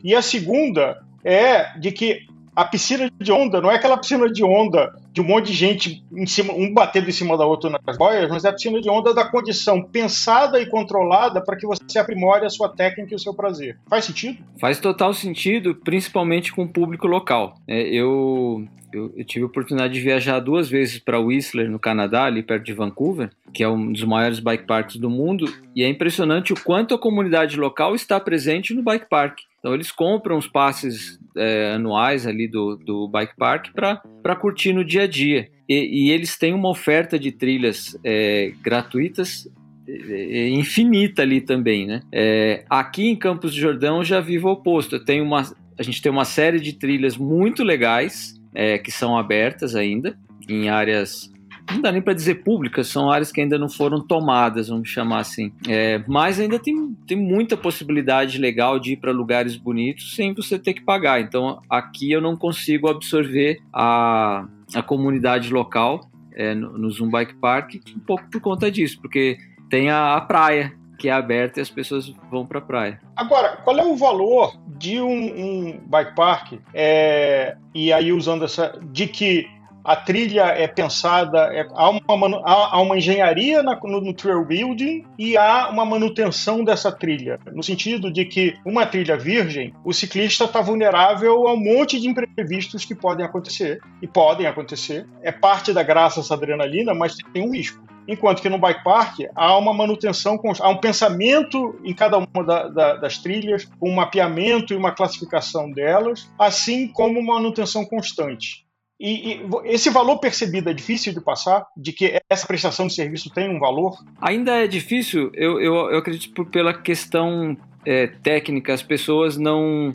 E 0.05 0.15
a 0.15 0.21
segunda 0.21 1.03
é 1.25 1.79
de 1.79 1.91
que 1.91 2.27
a 2.59 2.65
piscina 2.65 3.09
de 3.21 3.31
onda 3.31 3.61
não 3.61 3.71
é 3.71 3.77
aquela 3.77 3.97
piscina 3.97 4.29
de 4.29 4.43
onda 4.43 4.93
de 5.13 5.21
um 5.21 5.25
monte 5.25 5.47
de 5.47 5.53
gente 5.53 6.05
em 6.13 6.27
cima, 6.27 6.53
um 6.53 6.75
batendo 6.75 7.09
em 7.09 7.13
cima 7.13 7.39
da 7.39 7.47
outra 7.47 7.71
nas 7.71 7.97
boias, 7.97 8.29
mas 8.29 8.45
é 8.45 8.49
a 8.49 8.53
piscina 8.53 8.81
de 8.81 8.91
onda 8.91 9.15
da 9.15 9.25
condição 9.31 9.81
pensada 9.81 10.61
e 10.61 10.67
controlada 10.67 11.41
para 11.41 11.57
que 11.57 11.65
você 11.65 12.01
aprimore 12.01 12.45
a 12.45 12.51
sua 12.51 12.69
técnica 12.69 13.13
e 13.13 13.15
o 13.15 13.19
seu 13.19 13.33
prazer. 13.33 13.79
Faz 13.89 14.07
sentido? 14.07 14.43
Faz 14.61 14.81
total 14.81 15.15
sentido, 15.15 15.77
principalmente 15.77 16.53
com 16.53 16.65
o 16.65 16.69
público 16.69 17.07
local. 17.07 17.55
É, 17.69 17.81
eu 17.81 18.67
eu, 18.93 19.13
eu, 19.17 19.25
tive 19.25 19.45
a 19.45 19.47
oportunidade 19.47 19.93
de 19.93 20.01
viajar 20.01 20.41
duas 20.41 20.69
vezes 20.69 20.99
para 20.99 21.21
Whistler, 21.21 21.71
no 21.71 21.79
Canadá, 21.79 22.25
ali 22.25 22.43
perto 22.43 22.65
de 22.65 22.73
Vancouver, 22.73 23.31
que 23.53 23.63
é 23.63 23.69
um 23.69 23.93
dos 23.93 24.03
maiores 24.03 24.41
bike 24.41 24.67
parks 24.67 24.97
do 24.97 25.11
mundo, 25.11 25.45
e 25.77 25.85
é 25.85 25.89
impressionante 25.89 26.53
o 26.53 26.61
quanto 26.65 26.95
a 26.95 26.99
comunidade 26.99 27.57
local 27.57 27.95
está 27.95 28.19
presente 28.19 28.75
no 28.75 28.83
bike 28.83 29.09
park. 29.09 29.41
Então 29.69 29.75
eles 29.75 29.93
compram 29.93 30.39
os 30.39 30.49
passes 30.49 31.21
é, 31.37 31.73
anuais 31.75 32.27
ali 32.27 32.49
do, 32.49 32.75
do 32.77 33.07
bike 33.07 33.37
park 33.37 33.67
para 33.75 34.35
curtir 34.35 34.73
no 34.73 34.83
dia 34.83 35.03
a 35.03 35.07
dia. 35.07 35.51
E, 35.69 36.07
e, 36.07 36.11
eles 36.11 36.39
têm 36.39 36.55
uma 36.55 36.71
oferta 36.71 37.19
de 37.19 37.31
trilhas 37.31 37.95
é, 38.03 38.55
gratuitas 38.63 39.47
é, 39.87 40.49
infinita 40.49 41.21
ali 41.21 41.43
também, 41.43 41.87
né? 41.87 42.01
É, 42.11 42.65
aqui 42.71 43.09
em 43.09 43.15
Campos 43.15 43.53
do 43.53 43.61
Jordão 43.61 44.03
já 44.03 44.21
vivo 44.21 44.49
o 44.49 44.53
oposto. 44.53 45.05
Tem 45.05 45.21
uma, 45.21 45.43
a 45.79 45.83
gente 45.83 46.01
tem 46.01 46.11
uma 46.11 46.25
série 46.25 46.61
de 46.61 46.73
trilhas 46.73 47.19
muito 47.19 47.63
legais 47.63 48.41
é, 48.55 48.79
que 48.79 48.91
são 48.91 49.19
abertas 49.19 49.75
ainda, 49.75 50.19
em 50.49 50.71
áreas 50.71 51.31
não 51.71 51.81
dá 51.81 51.93
nem 51.93 52.03
para 52.03 52.15
dizer 52.15 52.37
públicas, 52.37 52.89
são 52.89 53.11
áreas 53.11 53.31
que 53.31 53.41
ainda 53.41 53.59
não 53.59 53.69
foram 53.69 54.01
tomadas, 54.01 54.69
vamos 54.69 54.89
chamar 54.89 55.21
assim. 55.21 55.53
É, 55.69 56.03
mas 56.07 56.41
ainda 56.41 56.59
tem, 56.59 56.97
tem 57.07 57.17
muita 57.17 57.57
possibilidade 57.57 58.39
legal 58.39 58.79
de 58.79 58.93
ir 58.93 58.97
para 58.97 59.13
lugares 59.13 59.57
bonitos 59.57 60.15
sem 60.15 60.35
você 60.35 60.59
ter 60.59 60.75
que 60.75 60.83
pagar. 60.83 61.21
Então 61.21 61.61
aqui 61.69 62.11
eu 62.13 62.21
não 62.21 62.37
consigo 62.37 62.89
absorver 62.89 63.61
a, 63.73 64.47
a 64.75 64.83
comunidade 64.83 65.53
local. 65.53 66.09
é, 66.39 66.55
no, 66.55 66.79
no 66.79 66.91
Zoom 66.91 67.11
Bike 67.11 67.35
Park, 67.35 67.75
um 67.95 67.99
pouco 67.99 68.25
por 68.31 68.41
conta 68.41 68.71
disso, 68.71 69.01
porque 69.01 69.37
tem 69.69 69.91
a, 69.91 70.15
a 70.15 70.21
praia 70.21 70.73
que 70.97 71.09
é 71.09 71.13
aberta 71.13 71.61
e 71.61 71.63
as 71.63 71.71
pessoas 71.71 72.13
vão 72.31 72.47
para 72.47 72.59
a 72.59 72.63
praia. 72.63 73.01
Agora, 73.17 73.57
qual 73.57 73.77
é 73.79 73.85
o 73.85 73.97
valor 73.97 74.57
de 74.67 75.01
um, 75.01 75.11
um 75.11 75.81
bike 75.87 76.15
park? 76.15 76.55
É, 76.75 77.57
e 77.75 77.93
aí 77.93 78.13
usando 78.13 78.45
essa 78.45 78.79
de 78.91 79.07
que 79.07 79.49
a 79.89 79.97
trilha 79.97 80.43
é 80.49 80.69
pensada, 80.69 81.49
é, 81.51 81.67
há, 81.73 81.89
uma, 81.89 82.43
há, 82.45 82.79
uma 82.79 82.99
engenharia 82.99 83.63
na, 83.63 83.75
no, 83.83 84.03
no, 84.03 84.13
trail 84.13 84.45
building 84.45 85.03
e 85.19 85.35
há 85.35 85.71
uma 85.71 85.83
manutenção 85.83 86.63
dessa 86.63 86.93
trilha, 86.93 87.41
no 87.55 87.63
sentido 87.63 88.13
de 88.13 88.27
que 88.27 88.55
uma 88.67 88.85
trilha 88.85 89.17
virgem, 89.17 89.73
o 89.83 89.95
ciclista 89.95 90.45
está 90.45 90.61
vulnerável 90.61 91.49
a 91.49 91.55
um 91.55 91.57
monte 91.57 91.99
de 91.99 92.07
imprevistos 92.07 92.85
que 92.85 92.95
podem 92.95 93.25
acontecer, 93.25 93.81
e 94.03 94.07
podem 94.07 94.47
acontecer. 94.47 95.07
É 95.23 95.33
parte 95.33 95.73
da 95.73 95.83
graça 95.83 96.21
essa 96.21 96.35
adrenalina, 96.35 96.93
mas 96.93 97.17
tem 97.33 97.49
um 97.49 97.53
risco. 97.53 97.83
Enquanto 98.07 98.43
que 98.43 98.51
no 98.51 98.59
bike 98.59 98.85
park 98.85 99.21
há 99.35 99.57
uma 99.57 99.73
manutenção, 99.73 100.39
há 100.61 100.69
um 100.69 100.77
pensamento 100.77 101.81
em 101.83 101.95
cada 101.95 102.19
uma 102.19 102.45
da, 102.45 102.69
da, 102.69 102.97
das 102.97 103.17
trilhas, 103.17 103.67
um 103.81 103.95
mapeamento 103.95 104.75
e 104.75 104.77
uma 104.77 104.93
classificação 104.93 105.71
delas, 105.71 106.31
assim 106.39 106.89
como 106.89 107.19
uma 107.19 107.37
manutenção 107.37 107.87
constante. 107.87 108.68
E, 109.01 109.35
e, 109.35 109.47
esse 109.65 109.91
valor 109.91 110.19
percebido 110.19 110.69
é 110.69 110.75
difícil 110.75 111.13
de 111.13 111.21
passar, 111.21 111.67
de 111.77 111.93
que 111.93 112.21
essa 112.29 112.47
prestação 112.47 112.87
de 112.87 112.95
serviço 112.95 113.31
tem 113.31 113.49
um 113.49 113.61
valor? 113.61 113.97
Ainda 114.21 114.57
é 114.57 114.67
difícil, 114.67 115.31
eu, 115.35 115.61
eu, 115.61 115.75
eu 115.91 115.99
acredito 115.99 116.35
por, 116.35 116.47
pela 116.47 116.75
questão 116.75 117.57
é, 117.87 118.09
técnica, 118.09 118.75
as 118.75 118.83
pessoas 118.83 119.37
não 119.37 119.95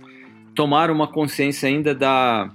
tomaram 0.56 0.94
uma 0.94 1.08
consciência 1.08 1.68
ainda 1.68 1.94
da, 1.94 2.50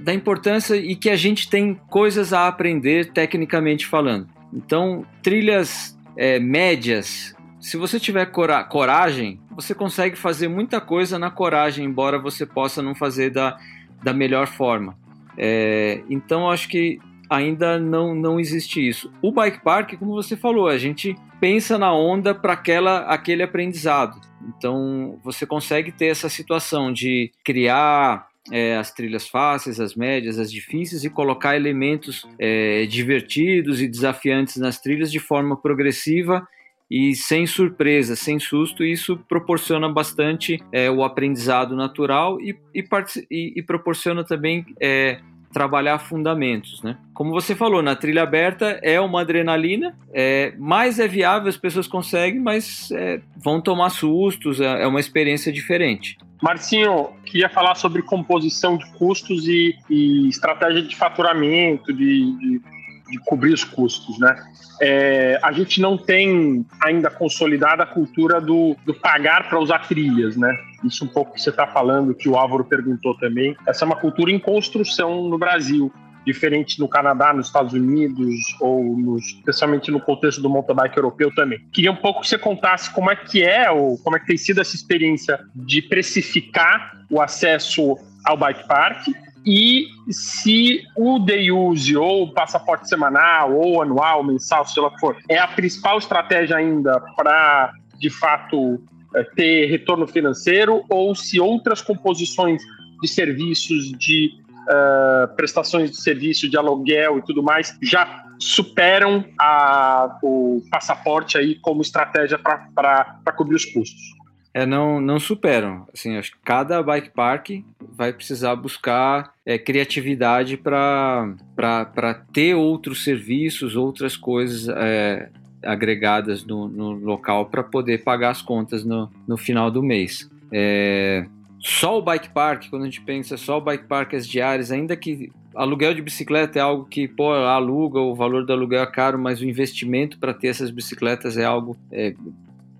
da 0.00 0.12
importância 0.12 0.76
e 0.76 0.94
que 0.94 1.08
a 1.08 1.16
gente 1.16 1.48
tem 1.48 1.74
coisas 1.88 2.32
a 2.32 2.48
aprender 2.48 3.12
tecnicamente 3.12 3.86
falando. 3.86 4.28
Então, 4.52 5.06
trilhas 5.22 5.98
é, 6.16 6.38
médias, 6.38 7.34
se 7.60 7.76
você 7.76 7.98
tiver 7.98 8.26
cora 8.26 8.62
coragem, 8.64 9.40
você 9.50 9.74
consegue 9.74 10.16
fazer 10.16 10.48
muita 10.48 10.80
coisa 10.80 11.18
na 11.18 11.30
coragem, 11.30 11.84
embora 11.84 12.18
você 12.18 12.44
possa 12.44 12.82
não 12.82 12.94
fazer 12.94 13.30
da, 13.30 13.58
da 14.02 14.12
melhor 14.12 14.46
forma. 14.46 14.96
É, 15.38 16.02
então 16.10 16.50
acho 16.50 16.68
que 16.68 16.98
ainda 17.30 17.78
não, 17.78 18.14
não 18.14 18.40
existe 18.40 18.86
isso. 18.86 19.12
O 19.22 19.30
bike 19.30 19.62
park, 19.62 19.94
como 19.98 20.12
você 20.12 20.36
falou, 20.36 20.66
a 20.66 20.78
gente 20.78 21.14
pensa 21.40 21.78
na 21.78 21.94
onda 21.94 22.34
para 22.34 22.54
aquela 22.54 23.00
aquele 23.00 23.42
aprendizado. 23.42 24.20
Então 24.48 25.18
você 25.22 25.46
consegue 25.46 25.92
ter 25.92 26.06
essa 26.06 26.28
situação 26.28 26.92
de 26.92 27.30
criar 27.44 28.26
é, 28.50 28.76
as 28.76 28.92
trilhas 28.92 29.28
fáceis, 29.28 29.78
as 29.78 29.94
médias, 29.94 30.38
as 30.38 30.50
difíceis 30.50 31.04
e 31.04 31.10
colocar 31.10 31.54
elementos 31.54 32.26
é, 32.38 32.86
divertidos 32.86 33.80
e 33.80 33.88
desafiantes 33.88 34.56
nas 34.56 34.80
trilhas 34.80 35.12
de 35.12 35.18
forma 35.18 35.56
progressiva 35.56 36.46
e 36.90 37.14
sem 37.14 37.46
surpresa, 37.46 38.16
sem 38.16 38.38
susto, 38.38 38.84
isso 38.84 39.16
proporciona 39.28 39.88
bastante 39.88 40.58
é, 40.72 40.90
o 40.90 41.04
aprendizado 41.04 41.76
natural 41.76 42.40
e, 42.40 42.56
e, 42.74 42.84
e, 43.30 43.52
e 43.56 43.62
proporciona 43.62 44.24
também 44.24 44.64
é, 44.80 45.20
trabalhar 45.52 45.98
fundamentos, 45.98 46.82
né? 46.82 46.96
Como 47.14 47.30
você 47.30 47.54
falou, 47.54 47.82
na 47.82 47.96
trilha 47.96 48.22
aberta 48.22 48.78
é 48.82 49.00
uma 49.00 49.22
adrenalina, 49.22 49.96
é, 50.12 50.54
mais 50.58 50.98
é 50.98 51.08
viável, 51.08 51.48
as 51.48 51.56
pessoas 51.56 51.86
conseguem, 51.86 52.40
mas 52.40 52.90
é, 52.92 53.20
vão 53.36 53.60
tomar 53.60 53.90
sustos, 53.90 54.60
é, 54.60 54.82
é 54.82 54.86
uma 54.86 55.00
experiência 55.00 55.52
diferente. 55.52 56.16
Marcinho, 56.42 57.08
queria 57.24 57.48
falar 57.48 57.74
sobre 57.74 58.02
composição 58.02 58.76
de 58.76 58.88
custos 58.92 59.48
e, 59.48 59.74
e 59.90 60.28
estratégia 60.28 60.82
de 60.82 60.94
faturamento, 60.94 61.92
de, 61.92 62.36
de, 62.38 62.62
de 63.10 63.18
cobrir 63.24 63.52
os 63.52 63.64
custos, 63.64 64.18
né? 64.18 64.36
é, 64.80 65.38
a 65.42 65.52
gente 65.52 65.80
não 65.80 65.96
tem 65.96 66.64
ainda 66.82 67.10
consolidada 67.10 67.82
a 67.82 67.86
cultura 67.86 68.40
do, 68.40 68.76
do 68.84 68.94
pagar 68.94 69.48
para 69.48 69.58
usar 69.58 69.80
trilhas, 69.80 70.36
né? 70.36 70.56
Isso 70.84 71.04
um 71.04 71.08
pouco 71.08 71.34
que 71.34 71.42
você 71.42 71.50
está 71.50 71.66
falando, 71.66 72.14
que 72.14 72.28
o 72.28 72.36
Álvaro 72.36 72.64
perguntou 72.64 73.16
também. 73.18 73.56
Essa 73.66 73.84
é 73.84 73.86
uma 73.86 73.96
cultura 73.96 74.30
em 74.30 74.38
construção 74.38 75.28
no 75.28 75.38
Brasil 75.38 75.92
diferente 76.26 76.78
no 76.78 76.86
Canadá, 76.86 77.32
nos 77.32 77.46
Estados 77.46 77.72
Unidos 77.72 78.34
ou 78.60 78.84
nos, 78.98 79.24
especialmente 79.24 79.90
no 79.90 79.98
contexto 79.98 80.42
do 80.42 80.50
mountain 80.50 80.74
bike 80.74 80.98
europeu 80.98 81.34
também. 81.34 81.58
Queria 81.72 81.90
um 81.90 81.96
pouco 81.96 82.20
que 82.20 82.28
você 82.28 82.36
contasse 82.36 82.92
como 82.92 83.10
é 83.10 83.16
que 83.16 83.42
é 83.42 83.70
ou 83.70 83.96
como 83.98 84.14
é 84.14 84.20
que 84.20 84.26
tem 84.26 84.36
sido 84.36 84.60
essa 84.60 84.76
experiência 84.76 85.40
de 85.54 85.80
precificar 85.80 86.98
o 87.08 87.22
acesso 87.22 87.96
ao 88.26 88.36
bike 88.36 88.68
park 88.68 89.06
e 89.50 89.88
se 90.12 90.84
o 90.94 91.18
day 91.18 91.50
use 91.50 91.96
ou 91.96 92.30
passaporte 92.34 92.86
semanal 92.86 93.54
ou 93.54 93.80
anual, 93.80 94.22
mensal, 94.22 94.66
se 94.66 94.78
ela 94.78 94.90
for, 94.98 95.16
é 95.26 95.38
a 95.38 95.48
principal 95.48 95.96
estratégia 95.96 96.58
ainda 96.58 97.00
para, 97.16 97.72
de 97.98 98.10
fato, 98.10 98.78
é, 99.14 99.24
ter 99.24 99.64
retorno 99.70 100.06
financeiro 100.06 100.84
ou 100.90 101.14
se 101.14 101.40
outras 101.40 101.80
composições 101.80 102.60
de 103.00 103.08
serviços, 103.08 103.90
de 103.92 104.32
uh, 104.64 105.34
prestações 105.34 105.92
de 105.92 105.96
serviço, 105.96 106.46
de 106.46 106.58
aluguel 106.58 107.18
e 107.18 107.22
tudo 107.22 107.42
mais 107.42 107.74
já 107.80 108.26
superam 108.38 109.24
a, 109.40 110.18
o 110.22 110.62
passaporte 110.70 111.38
aí 111.38 111.54
como 111.54 111.80
estratégia 111.80 112.38
para 112.38 113.32
cobrir 113.34 113.54
os 113.54 113.64
custos 113.64 114.18
é, 114.58 114.66
não, 114.66 115.00
não 115.00 115.20
superam. 115.20 115.86
Assim, 115.94 116.16
acho 116.16 116.32
que 116.32 116.38
cada 116.44 116.82
bike 116.82 117.10
park 117.10 117.50
vai 117.96 118.12
precisar 118.12 118.56
buscar 118.56 119.32
é, 119.46 119.56
criatividade 119.56 120.56
para 120.56 122.24
ter 122.32 122.54
outros 122.54 123.04
serviços, 123.04 123.76
outras 123.76 124.16
coisas 124.16 124.68
é, 124.68 125.30
agregadas 125.62 126.44
no, 126.44 126.66
no 126.66 126.90
local 126.90 127.46
para 127.46 127.62
poder 127.62 128.02
pagar 128.02 128.30
as 128.30 128.42
contas 128.42 128.84
no, 128.84 129.08
no 129.28 129.36
final 129.36 129.70
do 129.70 129.80
mês. 129.80 130.28
É, 130.50 131.24
só 131.60 131.96
o 131.96 132.02
bike 132.02 132.30
park, 132.30 132.68
quando 132.68 132.82
a 132.82 132.86
gente 132.86 133.02
pensa 133.02 133.36
só 133.36 133.58
o 133.58 133.60
bike 133.60 133.84
park 133.84 134.14
as 134.14 134.26
diárias, 134.26 134.72
ainda 134.72 134.96
que 134.96 135.30
aluguel 135.54 135.94
de 135.94 136.02
bicicleta 136.02 136.58
é 136.58 136.62
algo 136.62 136.84
que, 136.84 137.06
pô, 137.06 137.32
aluga, 137.32 138.00
o 138.00 138.12
valor 138.12 138.44
do 138.44 138.52
aluguel 138.52 138.82
é 138.82 138.86
caro, 138.86 139.20
mas 139.20 139.40
o 139.40 139.44
investimento 139.44 140.18
para 140.18 140.34
ter 140.34 140.48
essas 140.48 140.70
bicicletas 140.70 141.36
é 141.36 141.44
algo 141.44 141.76
é, 141.92 142.12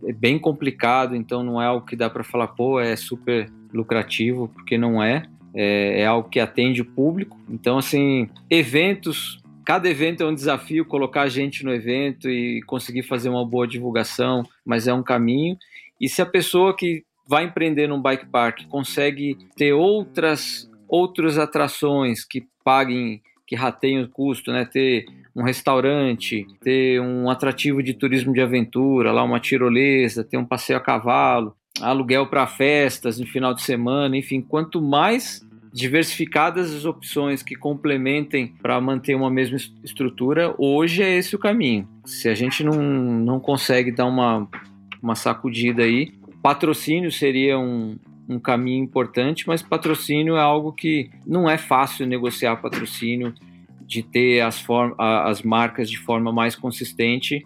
é 0.05 0.12
bem 0.12 0.38
complicado, 0.38 1.14
então 1.14 1.43
não 1.43 1.61
é 1.61 1.67
algo 1.67 1.87
que 1.87 1.97
dá 1.97 2.09
para 2.09 2.25
falar, 2.25 2.49
pô, 2.49 2.81
é 2.81 2.97
super 2.97 3.50
lucrativo, 3.73 4.49
porque 4.49 4.78
não 4.78 5.02
é. 5.02 5.25
é. 5.55 6.02
É 6.02 6.07
algo 6.07 6.28
que 6.28 6.40
atende 6.40 6.83
o 6.83 6.85
público. 6.85 7.38
Então, 7.49 7.78
assim, 7.78 8.28
eventos 8.50 9.40
cada 9.69 9.87
evento 9.87 10.23
é 10.23 10.26
um 10.26 10.35
desafio 10.35 10.83
colocar 10.87 11.28
gente 11.28 11.62
no 11.62 11.71
evento 11.71 12.31
e 12.31 12.62
conseguir 12.62 13.02
fazer 13.02 13.28
uma 13.28 13.45
boa 13.45 13.69
divulgação, 13.69 14.43
mas 14.64 14.88
é 14.88 14.95
um 14.95 15.02
caminho. 15.02 15.59
E 16.00 16.09
se 16.09 16.23
a 16.23 16.26
pessoa 16.26 16.75
que 16.75 17.05
vai 17.28 17.45
empreender 17.45 17.87
num 17.87 18.00
bike 18.00 18.25
park 18.31 18.67
consegue 18.71 19.37
ter 19.59 19.75
outras 19.75 20.67
outras 20.88 21.37
atrações 21.37 22.25
que 22.25 22.47
paguem, 22.64 23.21
que 23.47 23.55
rateiem 23.55 24.02
o 24.05 24.09
custo, 24.09 24.50
né? 24.50 24.64
Ter 24.64 25.05
um 25.38 25.45
restaurante, 25.45 26.45
ter 26.61 27.00
um 27.00 27.30
atrativo 27.30 27.80
de 27.80 27.95
turismo 27.95 28.33
de 28.33 28.40
aventura, 28.40 29.12
lá 29.12 29.23
uma 29.23 29.38
tirolesa, 29.38 30.25
ter 30.25 30.37
um 30.37 30.45
passeio 30.45 30.76
a 30.76 30.83
cavalo, 30.83 31.54
aluguel 31.80 32.26
para 32.26 32.45
festas 32.45 33.21
no 33.21 33.26
final 33.26 33.54
de 33.54 33.62
semana, 33.62 34.16
enfim, 34.16 34.40
quanto 34.40 34.83
mais 34.83 35.47
diversificadas 35.73 36.75
as 36.75 36.85
opções 36.85 37.40
que 37.40 37.54
complementem 37.54 38.52
para 38.61 38.80
manter 38.80 39.14
uma 39.14 39.30
mesma 39.30 39.57
estrutura, 39.85 40.52
hoje 40.59 41.04
é 41.04 41.16
esse 41.16 41.37
o 41.37 41.38
caminho. 41.38 41.88
Se 42.04 42.28
a 42.28 42.35
gente 42.35 42.64
não, 42.64 42.83
não 42.83 43.38
consegue 43.38 43.92
dar 43.92 44.07
uma, 44.07 44.49
uma 45.00 45.14
sacudida 45.14 45.85
aí, 45.85 46.14
patrocínio 46.42 47.12
seria 47.12 47.57
um, 47.61 47.97
um 48.28 48.40
caminho 48.40 48.83
importante, 48.83 49.47
mas 49.47 49.62
patrocínio 49.62 50.37
é 50.37 50.40
algo 50.40 50.73
que 50.73 51.11
não 51.25 51.49
é 51.49 51.57
fácil 51.57 52.09
negociar 52.09 52.57
patrocínio 52.57 53.33
de 53.88 54.02
ter 54.02 54.42
as, 54.42 54.62
as 54.99 55.42
marcas 55.42 55.88
de 55.88 55.99
forma 55.99 56.30
mais 56.30 56.54
consistente 56.54 57.42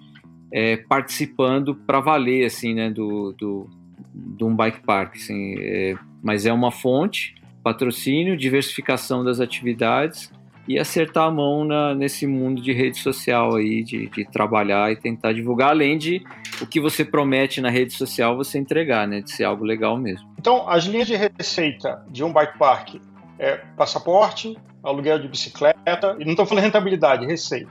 é, 0.53 0.77
participando 0.77 1.75
para 1.75 2.01
valer 2.01 2.45
assim 2.45 2.75
né 2.75 2.91
do, 2.91 3.33
do, 3.39 3.71
de 4.13 4.45
um 4.45 4.55
bike 4.55 4.81
park 4.81 5.15
assim, 5.15 5.55
é, 5.59 5.95
mas 6.21 6.45
é 6.45 6.53
uma 6.53 6.73
fonte 6.73 7.37
patrocínio 7.63 8.37
diversificação 8.37 9.25
das 9.25 9.39
atividades 9.39 10.33
e 10.67 10.79
acertar 10.79 11.25
a 11.25 11.31
mão 11.31 11.65
na, 11.65 11.95
nesse 11.95 12.27
mundo 12.27 12.61
de 12.61 12.73
rede 12.73 12.99
social 12.99 13.55
aí 13.55 13.85
de, 13.85 14.09
de, 14.09 14.25
trabalhar 14.25 14.91
e 14.93 14.97
tentar 14.97 15.33
divulgar 15.33 15.71
além 15.71 15.97
de 15.97 16.23
o 16.61 16.67
que 16.67 16.81
você 16.81 17.05
promete 17.05 17.61
na 17.61 17.71
rede 17.71 17.93
social 17.93 18.37
você 18.37 18.59
entregar 18.59 19.07
né 19.07 19.21
de 19.21 19.31
ser 19.31 19.45
algo 19.45 19.65
legal 19.65 19.97
mesmo. 19.97 20.29
Então 20.39 20.69
as 20.69 20.85
linhas 20.85 21.07
de 21.07 21.15
receita 21.15 22.05
de 22.11 22.25
um 22.25 22.33
bike 22.33 22.59
park 22.59 22.97
é 23.39 23.57
passaporte 23.77 24.57
aluguel 24.83 25.19
de 25.19 25.29
bicicleta, 25.29 26.17
e 26.19 26.25
não 26.25 26.33
estou 26.33 26.45
falando 26.45 26.65
rentabilidade, 26.65 27.25
receita. 27.25 27.71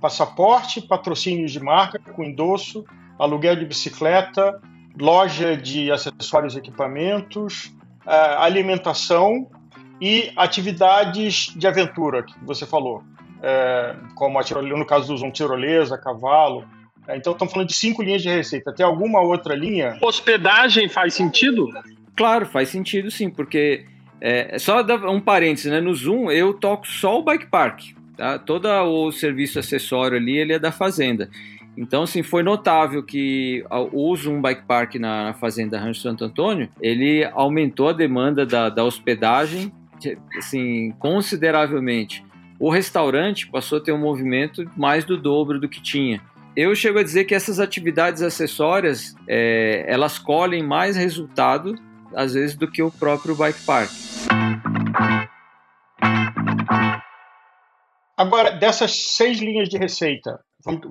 Passaporte, 0.00 0.82
patrocínios 0.82 1.52
de 1.52 1.60
marca 1.60 1.98
com 1.98 2.22
endosso, 2.22 2.84
aluguel 3.18 3.56
de 3.56 3.64
bicicleta, 3.64 4.60
loja 4.98 5.56
de 5.56 5.90
acessórios 5.90 6.54
e 6.54 6.58
equipamentos, 6.58 7.74
alimentação 8.38 9.48
e 10.00 10.30
atividades 10.36 11.52
de 11.56 11.66
aventura, 11.66 12.22
que 12.22 12.34
você 12.44 12.66
falou. 12.66 13.02
é, 13.42 13.96
como 14.14 14.38
a 14.38 14.44
tirolesa, 14.44 14.76
no 14.76 14.86
caso 14.86 15.08
do 15.08 15.16
Zoom, 15.16 15.30
tirolesa, 15.30 15.98
cavalo. 15.98 16.64
É, 17.08 17.16
então, 17.16 17.32
estamos 17.32 17.52
falando 17.52 17.68
de 17.68 17.74
cinco 17.74 18.02
linhas 18.02 18.22
de 18.22 18.28
receita. 18.28 18.72
Tem 18.74 18.84
alguma 18.84 19.20
outra 19.20 19.54
linha? 19.54 19.98
Hospedagem 20.00 20.88
faz 20.88 21.14
sentido? 21.14 21.68
Claro, 22.16 22.46
faz 22.46 22.68
sentido 22.68 23.10
sim, 23.10 23.30
porque 23.30 23.86
é, 24.20 24.58
só 24.58 24.84
um 25.08 25.20
parênteses, 25.20 25.70
né? 25.70 25.80
No 25.80 25.94
Zoom 25.94 26.30
eu 26.30 26.52
toco 26.52 26.86
só 26.86 27.18
o 27.18 27.22
bike 27.22 27.46
park, 27.46 27.92
tá? 28.16 28.38
Todo 28.38 28.68
o 28.68 29.10
serviço 29.10 29.58
acessório 29.58 30.16
ali 30.16 30.36
ele 30.36 30.52
é 30.52 30.58
da 30.58 30.70
fazenda. 30.70 31.30
Então, 31.76 32.02
assim, 32.02 32.22
foi 32.22 32.42
notável 32.42 33.02
que 33.02 33.64
o 33.70 34.14
Zoom 34.14 34.42
Bike 34.42 34.66
Park 34.66 34.96
na, 34.96 35.32
Fazenda 35.34 35.78
Rancho 35.78 36.00
Santo 36.00 36.24
Antônio, 36.24 36.68
ele 36.80 37.24
aumentou 37.32 37.88
a 37.88 37.92
demanda 37.92 38.44
da, 38.44 38.68
da 38.68 38.84
hospedagem, 38.84 39.72
assim, 40.36 40.92
consideravelmente. 40.98 42.24
O 42.58 42.70
restaurante 42.70 43.48
passou 43.48 43.78
a 43.78 43.80
ter 43.80 43.92
um 43.92 43.98
movimento 43.98 44.70
mais 44.76 45.04
do 45.04 45.16
dobro 45.16 45.58
do 45.58 45.68
que 45.68 45.80
tinha. 45.80 46.20
Eu 46.54 46.74
chego 46.74 46.98
a 46.98 47.02
dizer 47.02 47.24
que 47.24 47.34
essas 47.34 47.58
atividades 47.58 48.20
acessórias, 48.20 49.14
é, 49.26 49.84
elas 49.86 50.18
colhem 50.18 50.62
mais 50.62 50.96
resultado 50.96 51.76
às 52.14 52.34
vezes, 52.34 52.56
do 52.56 52.70
que 52.70 52.82
o 52.82 52.90
próprio 52.90 53.34
bike 53.34 53.64
park. 53.64 53.90
Agora, 58.16 58.50
dessas 58.50 59.14
seis 59.14 59.38
linhas 59.38 59.68
de 59.68 59.78
receita, 59.78 60.38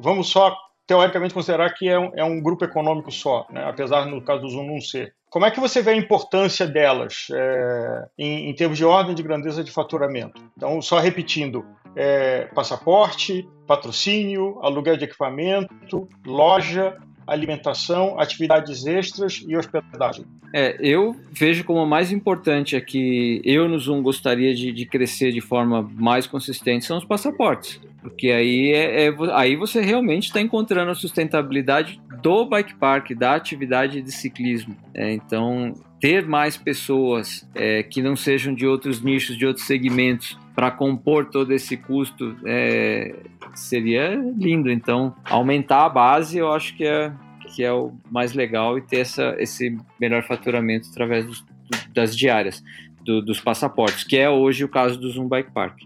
vamos 0.01 0.29
só 0.29 0.55
teoricamente 0.87 1.35
considerar 1.35 1.71
que 1.75 1.87
é 1.87 1.99
um, 1.99 2.11
é 2.15 2.23
um 2.23 2.41
grupo 2.41 2.65
econômico 2.65 3.11
só, 3.11 3.45
né? 3.51 3.63
apesar 3.63 4.07
no 4.07 4.23
caso 4.23 4.41
do 4.41 4.49
Zoom 4.49 4.65
não 4.65 4.81
ser. 4.81 5.13
Como 5.29 5.45
é 5.45 5.51
que 5.51 5.59
você 5.59 5.83
vê 5.83 5.91
a 5.91 5.95
importância 5.95 6.65
delas 6.65 7.27
é, 7.31 8.05
em, 8.17 8.49
em, 8.49 8.55
termos 8.55 8.79
de 8.79 8.83
ordem 8.83 9.13
de 9.13 9.21
grandeza 9.21 9.63
de 9.63 9.69
faturamento? 9.69 10.41
Então, 10.57 10.81
só 10.81 10.97
repetindo: 10.97 11.63
é, 11.95 12.45
passaporte, 12.55 13.47
patrocínio, 13.67 14.59
aluguel 14.63 14.97
de 14.97 15.05
equipamento, 15.05 16.09
loja, 16.25 16.97
alimentação, 17.29 18.19
atividades 18.19 18.85
extras 18.85 19.43
e 19.47 19.55
hospedagem. 19.55 20.25
É, 20.53 20.75
eu 20.79 21.15
vejo 21.31 21.63
como 21.63 21.85
mais 21.85 22.11
importante 22.11 22.75
aqui, 22.75 23.41
eu 23.43 23.67
no 23.67 23.77
Zoom 23.77 24.01
gostaria 24.01 24.53
de, 24.53 24.71
de 24.71 24.85
crescer 24.85 25.31
de 25.31 25.41
forma 25.41 25.87
mais 25.95 26.25
consistente, 26.25 26.85
são 26.85 26.97
os 26.97 27.05
passaportes. 27.05 27.79
Porque 28.01 28.31
aí, 28.31 28.71
é, 28.71 29.07
é 29.07 29.15
aí 29.33 29.55
você 29.55 29.81
realmente 29.81 30.27
está 30.27 30.39
encontrando 30.39 30.91
a 30.91 30.95
sustentabilidade 30.95 31.99
do 32.21 32.45
bike 32.45 32.75
park, 32.75 33.11
da 33.11 33.35
atividade 33.35 34.01
de 34.01 34.11
ciclismo. 34.11 34.75
É, 34.93 35.11
então, 35.11 35.73
ter 35.99 36.25
mais 36.25 36.57
pessoas 36.57 37.47
é, 37.53 37.83
que 37.83 38.01
não 38.01 38.15
sejam 38.15 38.53
de 38.53 38.65
outros 38.65 39.01
nichos, 39.01 39.37
de 39.37 39.45
outros 39.45 39.65
segmentos, 39.65 40.37
para 40.55 40.71
compor 40.71 41.25
todo 41.25 41.53
esse 41.53 41.77
custo 41.77 42.35
é, 42.45 43.15
seria 43.53 44.15
lindo. 44.37 44.69
Então, 44.69 45.15
aumentar 45.25 45.85
a 45.85 45.89
base 45.89 46.37
eu 46.37 46.51
acho 46.51 46.75
que 46.75 46.85
é, 46.85 47.13
que 47.55 47.63
é 47.63 47.71
o 47.71 47.93
mais 48.09 48.33
legal 48.33 48.77
e 48.77 48.81
ter 48.81 48.99
essa, 48.99 49.35
esse 49.39 49.77
melhor 49.99 50.23
faturamento 50.23 50.87
através 50.91 51.25
dos, 51.25 51.45
das 51.93 52.15
diárias, 52.15 52.63
do, 53.03 53.21
dos 53.21 53.39
passaportes, 53.39 54.03
que 54.03 54.17
é 54.17 54.29
hoje 54.29 54.63
o 54.63 54.69
caso 54.69 54.99
do 54.99 55.09
Zoom 55.09 55.27
Bike 55.27 55.51
Park. 55.51 55.79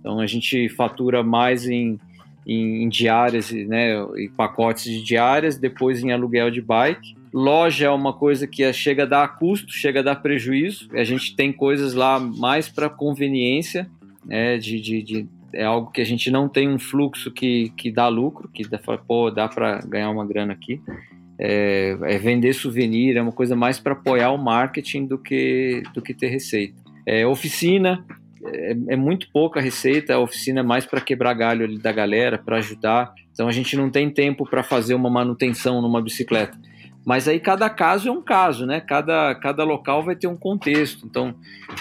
Então, 0.00 0.20
a 0.20 0.26
gente 0.26 0.68
fatura 0.68 1.22
mais 1.22 1.68
em, 1.68 1.98
em, 2.46 2.82
em 2.82 2.88
diárias, 2.88 3.50
né, 3.50 3.94
em 4.16 4.28
pacotes 4.28 4.84
de 4.84 5.02
diárias, 5.02 5.56
depois 5.56 6.02
em 6.02 6.12
aluguel 6.12 6.50
de 6.50 6.60
bike. 6.60 7.16
Loja 7.32 7.86
é 7.86 7.90
uma 7.90 8.12
coisa 8.12 8.46
que 8.46 8.70
chega 8.72 9.02
a 9.02 9.06
dar 9.06 9.38
custo, 9.38 9.72
chega 9.72 10.00
a 10.00 10.02
dar 10.02 10.16
prejuízo. 10.16 10.88
A 10.92 11.04
gente 11.04 11.34
tem 11.34 11.52
coisas 11.52 11.94
lá 11.94 12.20
mais 12.20 12.68
para 12.68 12.88
conveniência, 12.88 13.90
né, 14.24 14.56
de, 14.56 14.80
de, 14.80 15.02
de 15.02 15.28
é 15.54 15.64
algo 15.64 15.90
que 15.90 16.00
a 16.00 16.04
gente 16.04 16.30
não 16.30 16.48
tem 16.48 16.68
um 16.68 16.78
fluxo 16.78 17.30
que, 17.30 17.70
que 17.76 17.90
dá 17.90 18.08
lucro, 18.08 18.48
que 18.48 18.64
dá, 18.68 18.80
dá 19.34 19.48
para 19.48 19.78
ganhar 19.86 20.10
uma 20.10 20.26
grana 20.26 20.52
aqui. 20.52 20.80
É, 21.38 21.96
é, 22.02 22.18
vender 22.18 22.52
souvenir, 22.52 23.16
é 23.16 23.22
uma 23.22 23.32
coisa 23.32 23.56
mais 23.56 23.78
para 23.80 23.92
apoiar 23.92 24.30
o 24.30 24.38
marketing 24.38 25.06
do 25.06 25.18
que, 25.18 25.82
do 25.92 26.02
que 26.02 26.14
ter 26.14 26.28
receita. 26.28 26.74
É, 27.06 27.26
oficina, 27.26 28.04
é, 28.46 28.76
é, 28.88 28.96
muito 28.96 29.28
pouca 29.32 29.60
receita, 29.60 30.14
a 30.14 30.18
oficina 30.18 30.60
é 30.60 30.62
mais 30.62 30.84
para 30.84 31.00
quebrar 31.00 31.34
galho 31.34 31.64
ali 31.64 31.78
da 31.78 31.92
galera, 31.92 32.38
para 32.38 32.58
ajudar. 32.58 33.12
Então 33.32 33.48
a 33.48 33.52
gente 33.52 33.76
não 33.76 33.90
tem 33.90 34.10
tempo 34.10 34.48
para 34.48 34.62
fazer 34.62 34.94
uma 34.94 35.10
manutenção 35.10 35.80
numa 35.80 36.02
bicicleta. 36.02 36.58
Mas 37.04 37.28
aí 37.28 37.38
cada 37.38 37.68
caso 37.68 38.08
é 38.08 38.12
um 38.12 38.22
caso, 38.22 38.64
né? 38.64 38.80
Cada, 38.80 39.34
cada 39.34 39.62
local 39.62 40.02
vai 40.02 40.16
ter 40.16 40.26
um 40.26 40.36
contexto. 40.36 41.06
Então, 41.06 41.34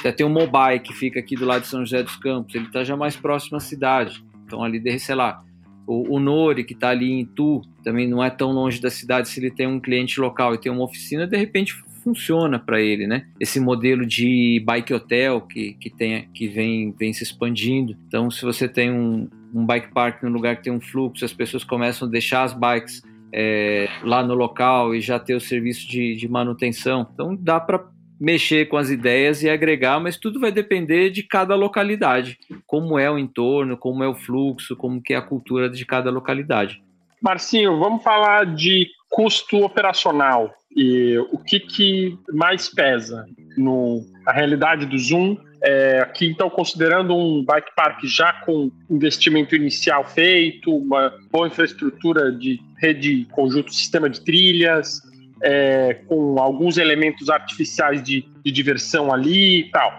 já 0.03 0.11
tem 0.11 0.25
o 0.25 0.29
Mobile, 0.29 0.81
que 0.81 0.93
fica 0.93 1.19
aqui 1.19 1.35
do 1.35 1.45
lado 1.45 1.61
de 1.61 1.67
São 1.67 1.79
José 1.79 2.03
dos 2.03 2.17
Campos, 2.17 2.53
ele 2.53 2.65
está 2.65 2.83
já 2.83 2.97
mais 2.97 3.15
próximo 3.15 3.55
à 3.55 3.59
cidade. 3.61 4.23
Então, 4.45 4.61
ali, 4.61 4.99
sei 4.99 5.15
lá, 5.15 5.41
o, 5.87 6.15
o 6.15 6.19
Nori, 6.19 6.65
que 6.65 6.73
está 6.73 6.89
ali 6.89 7.09
em 7.09 7.25
Tu, 7.25 7.61
também 7.83 8.07
não 8.07 8.21
é 8.21 8.29
tão 8.29 8.51
longe 8.51 8.81
da 8.81 8.89
cidade. 8.89 9.29
Se 9.29 9.39
ele 9.39 9.49
tem 9.49 9.65
um 9.65 9.79
cliente 9.79 10.19
local 10.19 10.55
e 10.55 10.57
tem 10.57 10.71
uma 10.71 10.83
oficina, 10.83 11.25
de 11.25 11.37
repente 11.37 11.73
funciona 12.03 12.59
para 12.59 12.81
ele, 12.81 13.07
né? 13.07 13.25
Esse 13.39 13.59
modelo 13.59 14.05
de 14.05 14.61
bike 14.65 14.93
hotel 14.93 15.41
que, 15.41 15.73
que, 15.73 15.89
tem, 15.89 16.27
que 16.33 16.47
vem, 16.47 16.91
vem 16.91 17.13
se 17.13 17.23
expandindo. 17.23 17.95
Então, 18.07 18.29
se 18.29 18.43
você 18.43 18.67
tem 18.67 18.91
um, 18.91 19.29
um 19.53 19.65
bike 19.65 19.93
park 19.93 20.21
no 20.23 20.29
lugar 20.29 20.57
que 20.57 20.63
tem 20.63 20.73
um 20.73 20.81
fluxo, 20.81 21.23
as 21.23 21.33
pessoas 21.33 21.63
começam 21.63 22.07
a 22.07 22.11
deixar 22.11 22.43
as 22.43 22.53
bikes 22.53 23.01
é, 23.33 23.89
lá 24.03 24.21
no 24.23 24.35
local 24.35 24.93
e 24.93 25.01
já 25.01 25.17
ter 25.17 25.33
o 25.33 25.41
serviço 25.41 25.87
de, 25.87 26.15
de 26.15 26.27
manutenção. 26.27 27.07
Então 27.13 27.35
dá 27.35 27.59
para 27.59 27.83
mexer 28.19 28.67
com 28.67 28.77
as 28.77 28.89
ideias 28.89 29.41
e 29.43 29.49
agregar, 29.49 29.99
mas 29.99 30.17
tudo 30.17 30.39
vai 30.39 30.51
depender 30.51 31.09
de 31.09 31.23
cada 31.23 31.55
localidade, 31.55 32.37
como 32.65 32.97
é 32.97 33.09
o 33.09 33.17
entorno, 33.17 33.75
como 33.75 34.03
é 34.03 34.07
o 34.07 34.15
fluxo, 34.15 34.75
como 34.77 35.01
que 35.01 35.13
é 35.13 35.17
a 35.17 35.21
cultura 35.21 35.69
de 35.69 35.85
cada 35.85 36.11
localidade. 36.11 36.81
Marcinho, 37.21 37.79
vamos 37.79 38.03
falar 38.03 38.45
de 38.45 38.87
custo 39.13 39.63
operacional 39.63 40.51
e 40.75 41.15
o 41.31 41.37
que, 41.37 41.59
que 41.59 42.17
mais 42.33 42.67
pesa 42.67 43.27
no, 43.55 44.03
na 44.25 44.31
realidade 44.31 44.87
do 44.87 44.97
Zoom 44.97 45.37
é, 45.61 45.99
aqui, 45.99 46.25
então, 46.25 46.49
considerando 46.49 47.15
um 47.15 47.45
bike 47.45 47.73
park 47.75 48.03
já 48.05 48.33
com 48.33 48.71
investimento 48.89 49.55
inicial 49.55 50.03
feito, 50.03 50.75
uma 50.75 51.13
boa 51.31 51.47
infraestrutura 51.47 52.31
de 52.31 52.59
rede, 52.81 53.25
conjunto, 53.31 53.71
sistema 53.71 54.09
de 54.09 54.19
trilhas, 54.19 54.99
é, 55.41 55.93
com 56.07 56.37
alguns 56.39 56.77
elementos 56.77 57.29
artificiais 57.29 58.01
de, 58.01 58.25
de 58.43 58.51
diversão 58.51 59.13
ali 59.13 59.59
e 59.59 59.71
tal. 59.71 59.93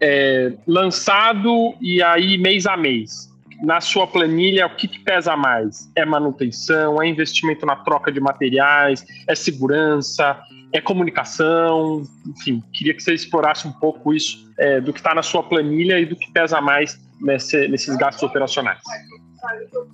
É, 0.00 0.54
lançado 0.66 1.74
e 1.82 2.02
aí 2.02 2.38
mês 2.38 2.66
a 2.66 2.76
mês. 2.76 3.30
Na 3.62 3.80
sua 3.80 4.06
planilha, 4.06 4.66
o 4.66 4.76
que, 4.76 4.88
que 4.88 4.98
pesa 4.98 5.36
mais? 5.36 5.90
É 5.96 6.04
manutenção, 6.04 7.02
é 7.02 7.08
investimento 7.08 7.64
na 7.64 7.76
troca 7.76 8.10
de 8.10 8.20
materiais, 8.20 9.04
é 9.28 9.34
segurança, 9.34 10.40
é 10.72 10.80
comunicação, 10.80 12.02
enfim, 12.26 12.62
queria 12.72 12.92
que 12.94 13.02
você 13.02 13.14
explorasse 13.14 13.66
um 13.66 13.72
pouco 13.72 14.12
isso 14.12 14.52
é, 14.58 14.80
do 14.80 14.92
que 14.92 14.98
está 14.98 15.14
na 15.14 15.22
sua 15.22 15.42
planilha 15.42 16.00
e 16.00 16.04
do 16.04 16.16
que 16.16 16.30
pesa 16.32 16.60
mais 16.60 17.00
nesse, 17.20 17.68
nesses 17.68 17.96
gastos 17.96 18.22
operacionais. 18.24 18.80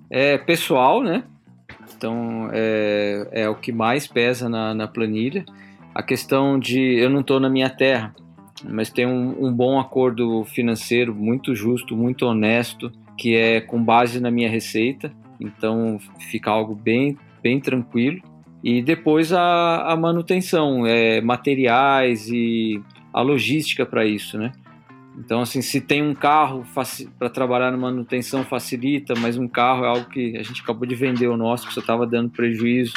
É 0.09 0.39
pessoal, 0.39 1.03
né? 1.03 1.23
Então 1.95 2.49
é, 2.53 3.29
é 3.31 3.49
o 3.49 3.55
que 3.55 3.73
mais 3.73 4.07
pesa 4.07 4.49
na, 4.49 4.73
na 4.73 4.89
planilha. 4.89 5.45
A 5.95 6.03
questão 6.03 6.59
de 6.59 6.81
eu 6.81 7.11
não 7.11 7.21
estou 7.21 7.39
na 7.39 7.51
minha 7.51 7.69
terra, 7.69 8.15
mas 8.65 8.91
tem 8.91 9.07
um, 9.07 9.47
um 9.47 9.53
bom 9.53 9.79
acordo 9.79 10.45
financeiro 10.47 11.15
muito 11.15 11.55
justo, 11.55 11.95
muito 11.95 12.25
honesto, 12.25 12.91
que 13.21 13.37
é 13.37 13.61
com 13.61 13.85
base 13.85 14.19
na 14.19 14.31
minha 14.31 14.49
receita. 14.49 15.13
Então 15.39 15.99
fica 16.31 16.51
algo 16.51 16.75
bem, 16.75 17.19
bem 17.43 17.61
tranquilo. 17.61 18.23
E 18.65 18.81
depois 18.81 19.31
a, 19.31 19.93
a 19.93 19.97
manutenção, 19.97 20.87
é, 20.87 21.21
materiais 21.21 22.29
e 22.29 22.81
a 23.13 23.21
logística 23.21 23.85
para 23.85 24.07
isso, 24.07 24.39
né? 24.39 24.53
Então, 25.19 25.43
assim, 25.43 25.61
se 25.61 25.81
tem 25.83 26.03
um 26.03 26.15
carro 26.15 26.65
para 27.19 27.29
trabalhar 27.29 27.71
na 27.71 27.77
manutenção 27.77 28.43
facilita, 28.43 29.13
mas 29.19 29.37
um 29.37 29.49
carro 29.49 29.85
é 29.85 29.89
algo 29.89 30.09
que 30.09 30.37
a 30.39 30.43
gente 30.43 30.63
acabou 30.63 30.87
de 30.87 30.95
vender 30.95 31.27
o 31.27 31.37
nosso, 31.37 31.67
que 31.67 31.75
só 31.75 31.81
estava 31.81 32.07
dando 32.07 32.31
prejuízo. 32.31 32.95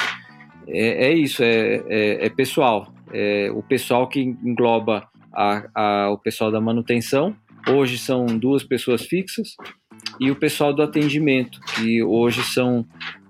É, 0.66 1.08
é 1.08 1.12
isso, 1.12 1.42
é, 1.42 1.82
é, 1.88 2.26
é 2.26 2.30
pessoal. 2.30 2.94
É 3.12 3.50
o 3.52 3.62
pessoal 3.62 4.08
que 4.08 4.20
engloba 4.20 5.06
a, 5.32 5.64
a, 5.74 6.10
o 6.10 6.18
pessoal 6.18 6.50
da 6.50 6.60
manutenção, 6.60 7.36
hoje 7.68 7.98
são 7.98 8.26
duas 8.26 8.62
pessoas 8.62 9.04
fixas, 9.04 9.56
e 10.20 10.30
o 10.30 10.36
pessoal 10.36 10.72
do 10.72 10.82
atendimento, 10.82 11.60
que 11.60 12.02
hoje 12.02 12.42
são 12.42 12.86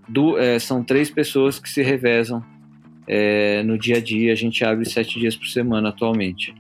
do, 0.09 0.39
é, 0.39 0.59
são 0.59 0.83
três 0.83 1.11
pessoas 1.11 1.59
que 1.59 1.69
se 1.69 1.83
revezam 1.83 2.45
é, 3.07 3.63
no 3.63 3.79
dia 3.79 3.97
a 3.97 4.01
dia. 4.01 4.33
A 4.33 4.37
gente 4.37 4.65
abre 4.65 4.85
sete 4.89 5.19
dias 5.19 5.37
por 5.37 5.47
semana 5.47 5.89
atualmente. 5.89 6.55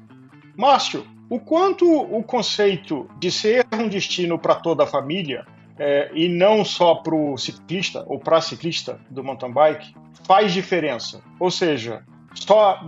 Márcio, 0.57 1.07
o 1.29 1.39
quanto 1.39 1.85
o 1.91 2.23
conceito 2.23 3.09
de 3.19 3.31
ser 3.31 3.67
um 3.73 3.89
destino 3.89 4.39
para 4.39 4.55
toda 4.55 4.85
a 4.85 4.87
família 4.87 5.47
é, 5.79 6.11
e 6.15 6.29
não 6.29 6.65
só 6.65 6.95
para 6.95 7.15
o 7.15 7.37
ciclista 7.37 8.05
ou 8.07 8.19
para 8.19 8.41
ciclista 8.41 9.01
do 9.11 9.25
mountain 9.25 9.53
bike 9.53 9.95
faz 10.27 10.53
diferença? 10.53 11.23
Ou 11.41 11.51
seja, 11.51 12.03
só 12.35 12.81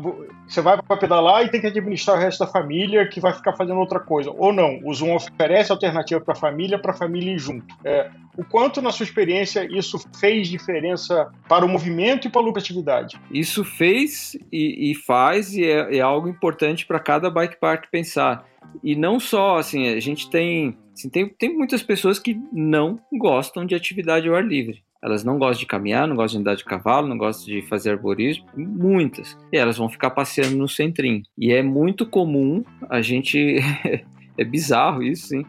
você 0.48 0.60
vai 0.60 0.80
para 0.80 0.96
pedalar 0.96 1.44
e 1.44 1.50
tem 1.50 1.60
que 1.60 1.66
administrar 1.66 2.16
o 2.16 2.20
resto 2.20 2.44
da 2.44 2.46
família 2.46 3.06
que 3.08 3.20
vai 3.20 3.32
ficar 3.32 3.52
fazendo 3.54 3.78
outra 3.78 3.98
coisa. 3.98 4.30
Ou 4.30 4.52
não, 4.52 4.80
o 4.84 4.94
Zoom 4.94 5.14
oferece 5.14 5.72
alternativa 5.72 6.20
para 6.20 6.34
a 6.34 6.36
família, 6.36 6.78
para 6.78 6.92
a 6.92 6.96
família 6.96 7.32
ir 7.32 7.38
junto. 7.38 7.74
É, 7.84 8.10
o 8.36 8.44
quanto, 8.44 8.80
na 8.80 8.92
sua 8.92 9.04
experiência, 9.04 9.66
isso 9.70 9.98
fez 10.20 10.48
diferença 10.48 11.30
para 11.48 11.64
o 11.64 11.68
movimento 11.68 12.28
e 12.28 12.30
para 12.30 12.40
a 12.40 12.44
lucratividade? 12.44 13.20
Isso 13.30 13.64
fez 13.64 14.36
e, 14.52 14.92
e 14.92 14.94
faz, 14.94 15.52
e 15.54 15.64
é, 15.64 15.96
é 15.96 16.00
algo 16.00 16.28
importante 16.28 16.86
para 16.86 17.00
cada 17.00 17.30
bike 17.30 17.58
park 17.58 17.86
pensar. 17.90 18.46
E 18.82 18.94
não 18.94 19.18
só, 19.18 19.56
assim, 19.56 19.88
a 19.88 20.00
gente 20.00 20.28
tem, 20.30 20.76
assim, 20.92 21.08
tem, 21.08 21.28
tem 21.28 21.56
muitas 21.56 21.82
pessoas 21.82 22.18
que 22.18 22.38
não 22.52 23.00
gostam 23.12 23.64
de 23.64 23.74
atividade 23.74 24.28
ao 24.28 24.34
ar 24.34 24.44
livre. 24.44 24.85
Elas 25.02 25.24
não 25.24 25.38
gostam 25.38 25.60
de 25.60 25.66
caminhar, 25.66 26.08
não 26.08 26.16
gostam 26.16 26.40
de 26.40 26.48
andar 26.48 26.56
de 26.56 26.64
cavalo, 26.64 27.06
não 27.06 27.18
gostam 27.18 27.46
de 27.46 27.62
fazer 27.62 27.90
arborismo, 27.90 28.46
muitas. 28.56 29.36
E 29.52 29.56
elas 29.56 29.76
vão 29.76 29.88
ficar 29.88 30.10
passeando 30.10 30.56
no 30.56 30.68
centrinho. 30.68 31.22
E 31.38 31.52
é 31.52 31.62
muito 31.62 32.06
comum 32.06 32.64
a 32.88 33.00
gente. 33.00 33.58
é 34.38 34.44
bizarro 34.44 35.02
isso, 35.02 35.28
sim. 35.28 35.44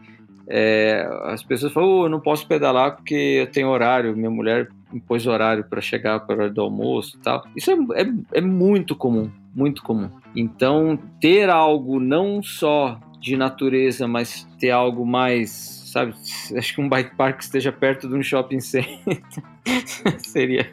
É, 0.50 1.06
as 1.24 1.42
pessoas 1.42 1.72
falam, 1.72 1.90
oh, 1.90 2.04
eu 2.06 2.08
não 2.08 2.20
posso 2.20 2.46
pedalar 2.46 2.96
porque 2.96 3.14
eu 3.14 3.50
tenho 3.50 3.68
horário, 3.68 4.16
minha 4.16 4.30
mulher 4.30 4.68
impôs 4.92 5.26
horário 5.26 5.64
para 5.64 5.80
chegar 5.82 6.20
para 6.20 6.36
hora 6.36 6.50
do 6.50 6.62
almoço 6.62 7.16
e 7.16 7.20
tal. 7.20 7.44
Isso 7.54 7.70
é, 7.70 8.02
é, 8.02 8.38
é 8.38 8.40
muito 8.40 8.96
comum, 8.96 9.30
muito 9.54 9.82
comum. 9.82 10.08
Então, 10.34 10.98
ter 11.20 11.50
algo 11.50 12.00
não 12.00 12.42
só 12.42 12.98
de 13.20 13.36
natureza, 13.36 14.08
mas 14.08 14.48
ter 14.58 14.70
algo 14.70 15.04
mais 15.04 15.77
sabe? 15.90 16.14
Acho 16.56 16.74
que 16.74 16.80
um 16.80 16.88
bike 16.88 17.16
park 17.16 17.40
esteja 17.40 17.72
perto 17.72 18.08
de 18.08 18.14
um 18.14 18.22
shopping 18.22 18.60
center 18.60 19.22
seria 20.18 20.70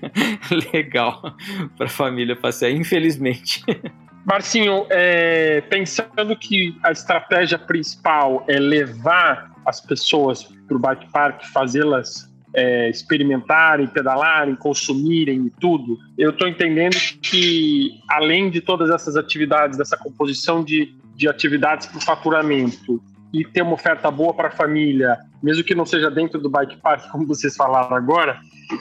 legal 0.74 1.36
para 1.78 1.88
a 1.88 1.90
família 1.90 2.36
passear, 2.36 2.72
infelizmente. 2.72 3.64
Marcinho, 4.26 4.88
é, 4.90 5.62
pensando 5.62 6.36
que 6.36 6.76
a 6.84 6.92
estratégia 6.92 7.60
principal 7.60 8.44
é 8.48 8.60
levar 8.60 9.52
as 9.66 9.80
pessoas 9.80 10.44
para 10.68 10.76
o 10.76 10.80
bike 10.80 11.12
park, 11.12 11.44
fazê-las 11.54 12.28
é, 12.56 12.90
experimentarem, 12.90 13.86
pedalarem, 13.86 14.56
consumirem 14.56 15.46
e 15.46 15.50
tudo, 15.60 16.00
eu 16.18 16.30
estou 16.30 16.48
entendendo 16.48 16.96
que, 17.22 17.92
além 18.10 18.50
de 18.50 18.62
todas 18.62 18.90
essas 18.90 19.18
atividades, 19.18 19.78
dessa 19.78 19.98
composição 19.98 20.64
de, 20.64 20.96
de 21.16 21.28
atividades 21.28 21.86
para 21.88 21.98
o 21.98 22.02
faturamento, 22.02 23.04
e 23.36 23.44
ter 23.44 23.62
uma 23.62 23.74
oferta 23.74 24.10
boa 24.10 24.34
para 24.34 24.48
a 24.48 24.52
família, 24.52 25.18
mesmo 25.44 25.64
que 25.64 25.76
não 25.76 25.86
seja 25.86 26.10
dentro 26.10 26.40
do 26.40 26.50
bike 26.50 26.78
park, 26.78 27.08
como 27.12 27.28
vocês 27.28 27.56
falaram 27.56 27.96
agora, 27.96 28.40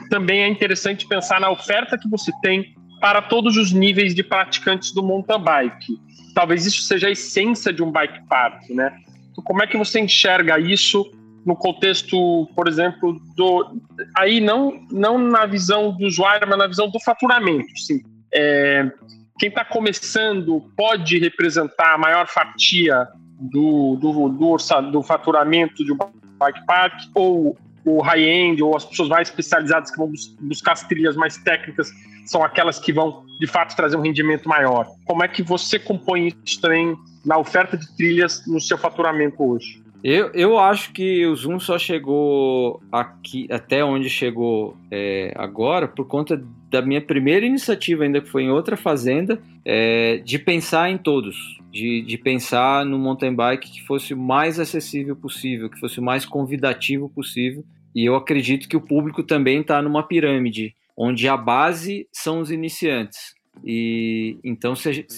também 0.09 0.43
é 0.43 0.49
interessante 0.49 1.07
pensar 1.07 1.41
na 1.41 1.51
oferta 1.51 1.99
que 1.99 2.09
você 2.09 2.31
tem 2.41 2.75
para 3.01 3.21
todos 3.21 3.57
os 3.57 3.73
níveis 3.73 4.15
de 4.15 4.23
praticantes 4.23 4.93
do 4.93 5.03
mountain 5.03 5.41
bike. 5.41 5.99
Talvez 6.35 6.65
isso 6.65 6.83
seja 6.83 7.09
a 7.09 7.11
essência 7.11 7.73
de 7.73 7.83
um 7.83 7.91
bike 7.91 8.27
park, 8.29 8.71
né? 8.71 8.97
Então, 9.31 9.43
como 9.45 9.63
é 9.63 9.67
que 9.67 9.77
você 9.77 10.01
enxerga 10.01 10.59
isso 10.59 11.11
no 11.45 11.55
contexto, 11.55 12.49
por 12.55 12.67
exemplo, 12.67 13.21
do 13.37 13.77
aí 14.17 14.41
não 14.41 14.87
não 14.91 15.19
na 15.19 15.45
visão 15.45 15.93
do 15.93 16.07
usuário, 16.07 16.49
mas 16.49 16.59
na 16.59 16.67
visão 16.67 16.89
do 16.89 16.99
faturamento, 17.01 17.79
sim. 17.79 18.01
É, 18.33 18.91
quem 19.39 19.49
está 19.49 19.65
começando 19.65 20.63
pode 20.77 21.19
representar 21.19 21.95
a 21.95 21.99
maior 21.99 22.27
fatia 22.27 23.07
do, 23.41 23.97
do, 23.97 24.29
do, 24.29 24.57
do 24.91 25.03
faturamento 25.03 25.85
de 25.85 25.93
um 25.93 25.99
bike 26.39 26.65
park, 26.67 26.95
ou 27.15 27.57
o 27.85 28.01
high-end, 28.01 28.63
ou 28.63 28.77
as 28.77 28.85
pessoas 28.85 29.09
mais 29.09 29.29
especializadas 29.29 29.91
que 29.91 29.99
vão 29.99 30.11
buscar 30.41 30.73
as 30.73 30.83
trilhas 30.85 31.17
mais 31.17 31.37
técnicas, 31.39 31.91
são 32.27 32.43
aquelas 32.43 32.79
que 32.79 32.93
vão, 32.93 33.25
de 33.39 33.47
fato, 33.47 33.77
trazer 33.77 33.97
um 33.97 34.01
rendimento 34.01 34.49
maior. 34.49 34.87
Como 35.05 35.23
é 35.23 35.29
que 35.29 35.43
você 35.43 35.79
compõe 35.79 36.33
isso 36.45 36.61
também 36.61 36.97
na 37.25 37.37
oferta 37.37 37.77
de 37.77 37.95
trilhas 37.97 38.47
no 38.47 38.61
seu 38.61 38.79
faturamento 38.79 39.43
hoje? 39.43 39.85
Eu, 40.03 40.31
eu 40.35 40.59
acho 40.59 40.93
que 40.93 41.27
o 41.27 41.35
Zoom 41.35 41.59
só 41.59 41.79
chegou 41.79 42.83
aqui 42.93 43.49
até 43.51 43.83
onde 43.83 44.11
chegou 44.11 44.77
é, 44.91 45.33
agora 45.35 45.89
por 45.89 46.07
conta 46.07 46.43
da 46.75 46.83
minha 46.83 47.01
primeira 47.01 47.47
iniciativa, 47.47 48.03
ainda 48.03 48.21
que 48.21 48.29
foi 48.29 48.43
em 48.43 48.51
outra 48.51 48.77
fazenda, 48.77 49.41
é, 49.65 50.17
de 50.25 50.41
pensar 50.41 50.91
em 50.91 50.99
todos, 50.99 51.37
de, 51.71 52.03
de 52.03 52.19
pensar 52.19 52.85
no 52.85 52.99
mountain 52.99 53.33
bike 53.33 53.71
que 53.71 53.83
fosse 53.83 54.13
o 54.13 54.17
mais 54.17 54.59
acessível 54.59 55.15
possível, 55.15 55.71
que 55.71 55.79
fosse 55.79 56.01
o 56.01 56.03
mais 56.03 56.27
convidativo 56.27 57.09
possível. 57.09 57.65
E 57.95 58.05
eu 58.05 58.17
acredito 58.17 58.69
que 58.69 58.77
o 58.77 58.81
público 58.81 59.23
também 59.23 59.61
está 59.61 59.81
numa 59.81 60.03
pirâmide, 60.03 60.75
onde 60.97 61.29
a 61.29 61.37
base 61.37 62.09
são 62.11 62.41
os 62.41 62.51
iniciantes. 62.51 63.37
E 63.65 64.37
então, 64.43 64.75
se 64.75 64.89
a, 64.89 64.93
gente, 64.93 65.15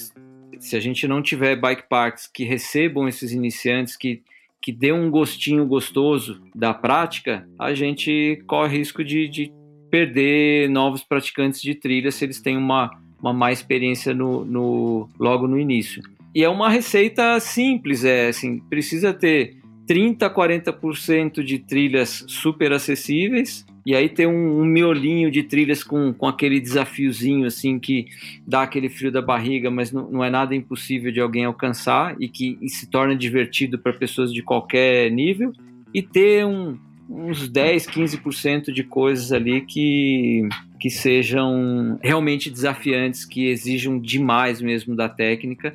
se 0.59 0.77
a 0.77 0.81
gente 0.81 1.09
não 1.09 1.23
tiver 1.23 1.57
bike 1.57 1.89
parks 1.89 2.27
que 2.27 2.45
recebam 2.45 3.09
esses 3.09 3.33
iniciantes, 3.33 3.97
que 3.97 4.23
que 4.61 4.73
dê 4.73 4.91
um 4.93 5.13
gostinho 5.13 5.65
gostoso 5.65 6.43
da 6.53 6.75
prática, 6.75 7.49
a 7.57 7.73
gente 7.73 8.43
corre 8.49 8.79
risco 8.79 9.05
de, 9.05 9.29
de 9.29 9.53
perder 9.91 10.69
novos 10.69 11.03
praticantes 11.03 11.61
de 11.61 11.75
trilha 11.75 12.11
se 12.11 12.25
eles 12.25 12.41
têm 12.41 12.57
uma, 12.57 12.91
uma 13.21 13.33
má 13.33 13.53
experiência 13.53 14.15
no, 14.15 14.45
no, 14.45 15.09
logo 15.19 15.47
no 15.47 15.59
início. 15.59 16.03
E 16.35 16.45
é 16.45 16.49
uma 16.49 16.69
receita 16.69 17.39
simples, 17.41 18.05
é 18.05 18.29
assim, 18.29 18.59
precisa 18.59 19.13
ter 19.15 19.57
30, 19.87 20.29
40% 20.29 21.43
de 21.43 21.59
trilhas 21.59 22.25
super 22.29 22.73
acessíveis 22.73 23.65
e 23.87 23.95
aí 23.95 24.09
tem 24.09 24.27
um, 24.27 24.61
um, 24.63 24.65
miolinho 24.65 25.31
de 25.31 25.45
trilhas 25.45 25.85
com, 25.85 26.13
com 26.13 26.27
aquele 26.27 26.59
desafiozinho 26.59 27.47
assim 27.47 27.79
que 27.79 28.07
dá 28.45 28.63
aquele 28.63 28.89
frio 28.89 29.13
da 29.13 29.23
barriga, 29.23 29.71
mas 29.71 29.93
não, 29.93 30.11
não 30.11 30.25
é 30.25 30.29
nada 30.29 30.57
impossível 30.57 31.13
de 31.13 31.21
alguém 31.21 31.45
alcançar 31.45 32.17
e 32.19 32.29
que 32.29 32.59
e 32.61 32.69
se 32.69 32.91
torna 32.91 33.15
divertido 33.15 33.79
para 33.79 33.93
pessoas 33.93 34.33
de 34.33 34.43
qualquer 34.43 35.09
nível 35.13 35.53
e 35.95 36.03
ter 36.03 36.45
um, 36.45 36.77
uns 37.09 37.49
10, 37.49 37.87
15% 37.87 38.73
de 38.73 38.83
coisas 38.83 39.33
ali 39.33 39.61
que, 39.61 40.49
que 40.81 40.91
sejam 40.91 41.99
realmente 42.03 42.51
desafiantes, 42.51 43.25
que 43.25 43.47
exijam 43.47 43.99
demais 43.99 44.61
mesmo 44.61 44.97
da 44.97 45.09
técnica 45.09 45.73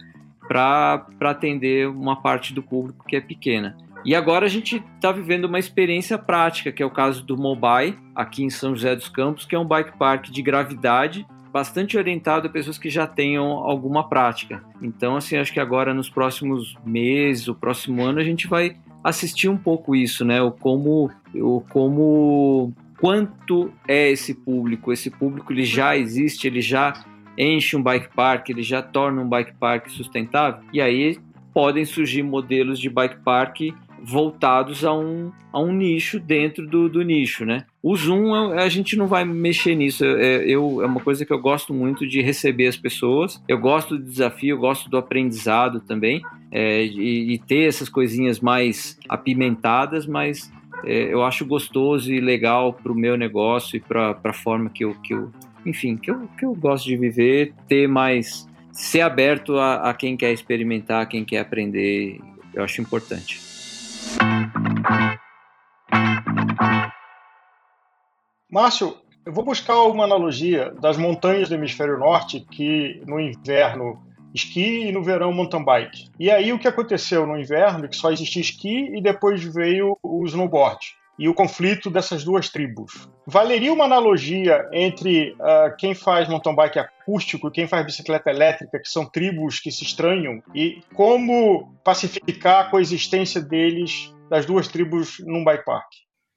para 0.47 1.05
atender 1.21 1.87
uma 1.87 2.21
parte 2.21 2.53
do 2.53 2.61
público 2.61 3.05
que 3.07 3.15
é 3.15 3.21
pequena. 3.21 3.77
E 4.03 4.15
agora 4.15 4.47
a 4.47 4.49
gente 4.49 4.83
está 4.95 5.11
vivendo 5.11 5.45
uma 5.45 5.59
experiência 5.59 6.17
prática, 6.17 6.71
que 6.71 6.81
é 6.81 6.85
o 6.85 6.89
caso 6.89 7.23
do 7.23 7.37
Mobile, 7.37 7.97
aqui 8.15 8.43
em 8.43 8.49
São 8.49 8.75
José 8.75 8.95
dos 8.95 9.07
Campos, 9.07 9.45
que 9.45 9.55
é 9.55 9.59
um 9.59 9.65
bike 9.65 9.97
park 9.97 10.29
de 10.29 10.41
gravidade, 10.41 11.25
bastante 11.53 11.97
orientado 11.97 12.47
a 12.47 12.49
pessoas 12.49 12.77
que 12.77 12.89
já 12.89 13.05
tenham 13.05 13.45
alguma 13.45 14.09
prática. 14.09 14.63
Então, 14.81 15.15
assim, 15.15 15.37
acho 15.37 15.53
que 15.53 15.59
agora 15.59 15.93
nos 15.93 16.09
próximos 16.09 16.75
meses, 16.83 17.47
o 17.47 17.53
próximo 17.53 18.01
ano, 18.03 18.19
a 18.19 18.23
gente 18.23 18.47
vai 18.47 18.75
assistir 19.03 19.49
um 19.49 19.57
pouco 19.57 19.95
isso, 19.95 20.23
né? 20.23 20.41
O 20.41 20.51
como, 20.51 21.09
o 21.35 21.61
como 21.69 22.73
quanto 22.99 23.71
é 23.87 24.09
esse 24.11 24.33
público. 24.33 24.93
Esse 24.93 25.09
público 25.09 25.51
ele 25.51 25.65
já 25.65 25.97
existe, 25.97 26.47
ele 26.47 26.61
já 26.61 26.93
enche 27.37 27.75
um 27.75 27.81
bike 27.81 28.09
park, 28.15 28.49
ele 28.49 28.63
já 28.63 28.81
torna 28.81 29.21
um 29.21 29.27
bike 29.27 29.53
park 29.53 29.89
sustentável. 29.89 30.61
E 30.71 30.79
aí 30.79 31.17
podem 31.53 31.83
surgir 31.83 32.23
modelos 32.23 32.79
de 32.79 32.89
bike 32.89 33.19
park 33.23 33.61
voltados 34.03 34.83
a 34.83 34.93
um, 34.93 35.31
a 35.53 35.59
um 35.59 35.71
nicho 35.71 36.19
dentro 36.19 36.65
do, 36.67 36.89
do 36.89 37.01
nicho, 37.01 37.45
né? 37.45 37.65
O 37.81 37.95
Zoom, 37.95 38.33
a 38.53 38.67
gente 38.69 38.95
não 38.95 39.07
vai 39.07 39.23
mexer 39.23 39.75
nisso. 39.75 40.03
É, 40.03 40.43
eu, 40.45 40.81
é 40.81 40.85
uma 40.85 40.99
coisa 40.99 41.25
que 41.25 41.31
eu 41.31 41.39
gosto 41.39 41.73
muito 41.73 42.07
de 42.07 42.21
receber 42.21 42.67
as 42.67 42.77
pessoas. 42.77 43.41
Eu 43.47 43.59
gosto 43.59 43.97
do 43.97 44.03
desafio, 44.03 44.55
eu 44.55 44.59
gosto 44.59 44.89
do 44.89 44.97
aprendizado 44.97 45.79
também. 45.79 46.21
É, 46.51 46.83
e, 46.83 47.33
e, 47.33 47.39
ter 47.39 47.67
essas 47.67 47.87
coisinhas 47.87 48.39
mais 48.39 48.99
apimentadas, 49.07 50.05
mas 50.05 50.51
é, 50.83 51.13
eu 51.13 51.23
acho 51.23 51.45
gostoso 51.45 52.11
e 52.11 52.19
legal 52.19 52.73
para 52.73 52.91
o 52.91 52.95
meu 52.95 53.15
negócio 53.15 53.77
e 53.77 53.79
para 53.79 54.17
a 54.23 54.33
forma 54.33 54.69
que 54.69 54.83
eu, 54.83 54.93
que 54.95 55.13
eu, 55.13 55.31
enfim, 55.65 55.95
que 55.95 56.11
eu, 56.11 56.27
que 56.37 56.45
eu 56.45 56.53
gosto 56.53 56.87
de 56.87 56.97
viver, 56.97 57.53
ter 57.69 57.87
mais, 57.87 58.49
ser 58.73 59.01
aberto 59.01 59.55
a, 59.57 59.89
a 59.89 59.93
quem 59.93 60.17
quer 60.17 60.33
experimentar, 60.33 61.07
quem 61.07 61.23
quer 61.23 61.39
aprender, 61.39 62.19
eu 62.53 62.63
acho 62.63 62.81
importante. 62.81 63.50
Márcio, 68.49 68.97
eu 69.25 69.31
vou 69.31 69.45
buscar 69.45 69.81
uma 69.83 70.03
analogia 70.03 70.73
das 70.81 70.97
montanhas 70.97 71.47
do 71.47 71.55
hemisfério 71.55 71.97
norte 71.97 72.39
que 72.39 73.01
no 73.07 73.19
inverno 73.19 74.01
esqui 74.33 74.87
e 74.87 74.91
no 74.91 75.03
verão 75.03 75.31
mountain 75.31 75.63
bike. 75.63 76.09
E 76.19 76.29
aí 76.29 76.51
o 76.51 76.59
que 76.59 76.67
aconteceu 76.67 77.25
no 77.25 77.39
inverno, 77.39 77.87
que 77.87 77.95
só 77.95 78.11
existia 78.11 78.41
esqui 78.41 78.95
e 78.95 79.01
depois 79.01 79.43
veio 79.43 79.97
o 80.03 80.25
snowboard 80.25 81.00
e 81.17 81.27
o 81.27 81.33
conflito 81.33 81.89
dessas 81.89 82.23
duas 82.23 82.49
tribos. 82.49 83.09
Valeria 83.27 83.71
uma 83.71 83.85
analogia 83.85 84.67
entre 84.71 85.31
uh, 85.33 85.75
quem 85.77 85.93
faz 85.93 86.27
mountain 86.27 86.55
bike 86.55 86.79
acústico 86.79 87.47
e 87.47 87.51
quem 87.51 87.67
faz 87.67 87.85
bicicleta 87.85 88.29
elétrica, 88.29 88.79
que 88.79 88.89
são 88.89 89.05
tribos 89.05 89.59
que 89.59 89.71
se 89.71 89.83
estranham, 89.83 90.41
e 90.55 90.81
como 90.93 91.71
pacificar 91.83 92.65
a 92.65 92.69
coexistência 92.69 93.41
deles, 93.41 94.13
das 94.29 94.45
duas 94.45 94.67
tribos, 94.67 95.17
num 95.25 95.43
bike 95.43 95.65
park? 95.65 95.87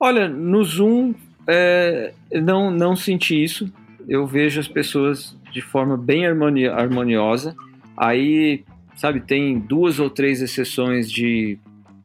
Olha, 0.00 0.28
no 0.28 0.62
Zoom 0.64 1.14
é, 1.46 2.12
não, 2.32 2.70
não 2.70 2.96
senti 2.96 3.42
isso. 3.42 3.72
Eu 4.08 4.26
vejo 4.26 4.60
as 4.60 4.68
pessoas 4.68 5.36
de 5.50 5.62
forma 5.62 5.96
bem 5.96 6.26
harmoniosa. 6.26 7.54
Aí, 7.96 8.64
sabe, 8.96 9.20
tem 9.20 9.58
duas 9.58 9.98
ou 9.98 10.10
três 10.10 10.42
exceções 10.42 11.10
de 11.10 11.58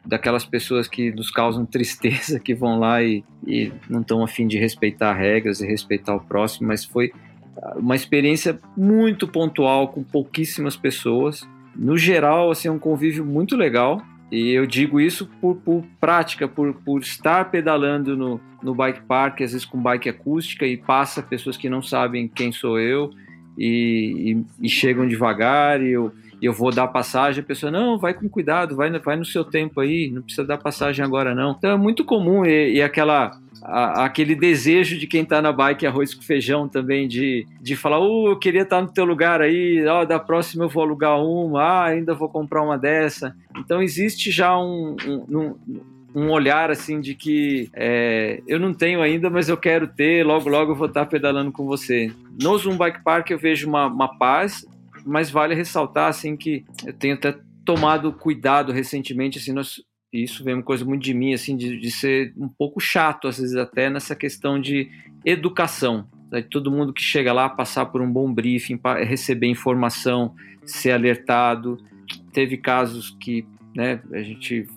daquelas 0.05 0.45
pessoas 0.45 0.87
que 0.87 1.11
nos 1.11 1.29
causam 1.29 1.65
tristeza, 1.65 2.39
que 2.39 2.53
vão 2.53 2.79
lá 2.79 3.03
e, 3.03 3.23
e 3.45 3.71
não 3.89 4.01
estão 4.01 4.23
afim 4.23 4.47
de 4.47 4.57
respeitar 4.57 5.13
regras 5.13 5.61
e 5.61 5.67
respeitar 5.67 6.15
o 6.15 6.21
próximo, 6.21 6.67
mas 6.67 6.85
foi 6.85 7.11
uma 7.75 7.95
experiência 7.95 8.59
muito 8.75 9.27
pontual 9.27 9.89
com 9.89 10.03
pouquíssimas 10.03 10.75
pessoas. 10.75 11.47
No 11.75 11.97
geral, 11.97 12.51
assim, 12.51 12.67
é 12.67 12.71
um 12.71 12.79
convívio 12.79 13.25
muito 13.25 13.55
legal. 13.55 14.01
E 14.31 14.51
eu 14.51 14.65
digo 14.67 15.01
isso 15.01 15.27
por, 15.41 15.55
por 15.55 15.83
prática, 15.99 16.47
por, 16.47 16.73
por 16.73 17.01
estar 17.01 17.49
pedalando 17.49 18.15
no, 18.15 18.39
no 18.61 18.75
bike 18.75 19.01
park, 19.01 19.41
às 19.41 19.53
vezes 19.53 19.65
com 19.65 19.81
bike 19.81 20.07
acústica, 20.07 20.67
e 20.67 20.77
passa 20.77 21.21
pessoas 21.21 21.57
que 21.57 21.69
não 21.69 21.81
sabem 21.81 22.27
quem 22.27 22.51
sou 22.51 22.79
eu 22.79 23.11
e, 23.57 24.43
e, 24.61 24.67
e 24.67 24.69
chegam 24.69 25.07
devagar, 25.07 25.81
e 25.81 25.89
eu, 25.89 26.13
e 26.41 26.45
eu 26.45 26.53
vou 26.53 26.71
dar 26.71 26.87
passagem, 26.87 27.41
a 27.41 27.45
pessoa, 27.45 27.71
não, 27.71 27.97
vai 27.97 28.13
com 28.13 28.29
cuidado, 28.29 28.75
vai, 28.75 28.89
vai 28.99 29.15
no 29.15 29.25
seu 29.25 29.43
tempo 29.43 29.79
aí, 29.79 30.09
não 30.09 30.21
precisa 30.21 30.45
dar 30.45 30.57
passagem 30.57 31.03
agora 31.03 31.35
não. 31.35 31.51
Então 31.51 31.71
é 31.71 31.77
muito 31.77 32.05
comum, 32.05 32.45
e, 32.45 32.75
e 32.75 32.81
aquela 32.81 33.31
a, 33.61 34.05
aquele 34.05 34.35
desejo 34.35 34.97
de 34.97 35.05
quem 35.07 35.23
está 35.23 35.41
na 35.41 35.51
bike 35.51 35.85
arroz 35.85 36.13
com 36.13 36.21
feijão 36.21 36.67
também, 36.67 37.07
de, 37.07 37.45
de 37.61 37.75
falar, 37.75 37.99
oh, 37.99 38.29
eu 38.29 38.37
queria 38.37 38.61
estar 38.61 38.77
tá 38.77 38.81
no 38.81 38.91
teu 38.91 39.05
lugar 39.05 39.41
aí, 39.41 39.85
oh, 39.85 40.05
da 40.05 40.19
próxima 40.19 40.65
eu 40.65 40.69
vou 40.69 40.83
alugar 40.83 41.21
uma, 41.21 41.61
ah, 41.61 41.85
ainda 41.85 42.13
vou 42.13 42.29
comprar 42.29 42.63
uma 42.63 42.77
dessa. 42.77 43.35
Então 43.57 43.81
existe 43.81 44.31
já 44.31 44.57
um, 44.57 44.95
um, 45.05 45.37
um 45.37 45.55
um 46.13 46.31
olhar 46.31 46.71
assim 46.71 46.99
de 46.99 47.13
que 47.13 47.69
é, 47.73 48.41
eu 48.47 48.59
não 48.59 48.73
tenho 48.73 49.01
ainda, 49.01 49.29
mas 49.29 49.47
eu 49.47 49.55
quero 49.55 49.87
ter, 49.87 50.25
logo 50.25 50.49
logo 50.49 50.71
eu 50.71 50.75
vou 50.75 50.87
estar 50.87 51.01
tá 51.01 51.05
pedalando 51.05 51.51
com 51.51 51.65
você. 51.65 52.11
No 52.41 52.57
Zoom 52.57 52.77
Bike 52.77 53.03
Park 53.03 53.29
eu 53.29 53.37
vejo 53.37 53.67
uma, 53.67 53.87
uma 53.87 54.17
paz, 54.17 54.65
mas 55.05 55.29
vale 55.29 55.55
ressaltar 55.55 56.09
assim 56.09 56.35
que 56.35 56.65
eu 56.85 56.93
tenho 56.93 57.15
até 57.15 57.37
tomado 57.65 58.11
cuidado 58.13 58.71
recentemente, 58.71 59.37
assim, 59.37 59.51
nós 59.51 59.81
isso 60.11 60.43
vem 60.43 60.55
uma 60.55 60.63
coisa 60.63 60.83
muito 60.83 61.03
de 61.03 61.13
mim, 61.13 61.33
assim, 61.33 61.55
de, 61.55 61.79
de 61.79 61.91
ser 61.91 62.33
um 62.35 62.47
pouco 62.49 62.79
chato, 62.79 63.27
às 63.27 63.37
vezes 63.37 63.55
até 63.55 63.89
nessa 63.89 64.15
questão 64.15 64.59
de 64.59 64.89
educação. 65.23 66.07
Né? 66.31 66.41
Todo 66.41 66.71
mundo 66.71 66.91
que 66.91 67.01
chega 67.01 67.31
lá 67.31 67.47
passar 67.47 67.85
por 67.85 68.01
um 68.01 68.11
bom 68.11 68.33
briefing, 68.33 68.79
receber 69.05 69.47
informação, 69.47 70.33
ser 70.65 70.91
alertado. 70.91 71.77
Teve 72.33 72.57
casos 72.57 73.15
que 73.19 73.45
né, 73.75 74.01
a 74.11 74.21
gente 74.23 74.67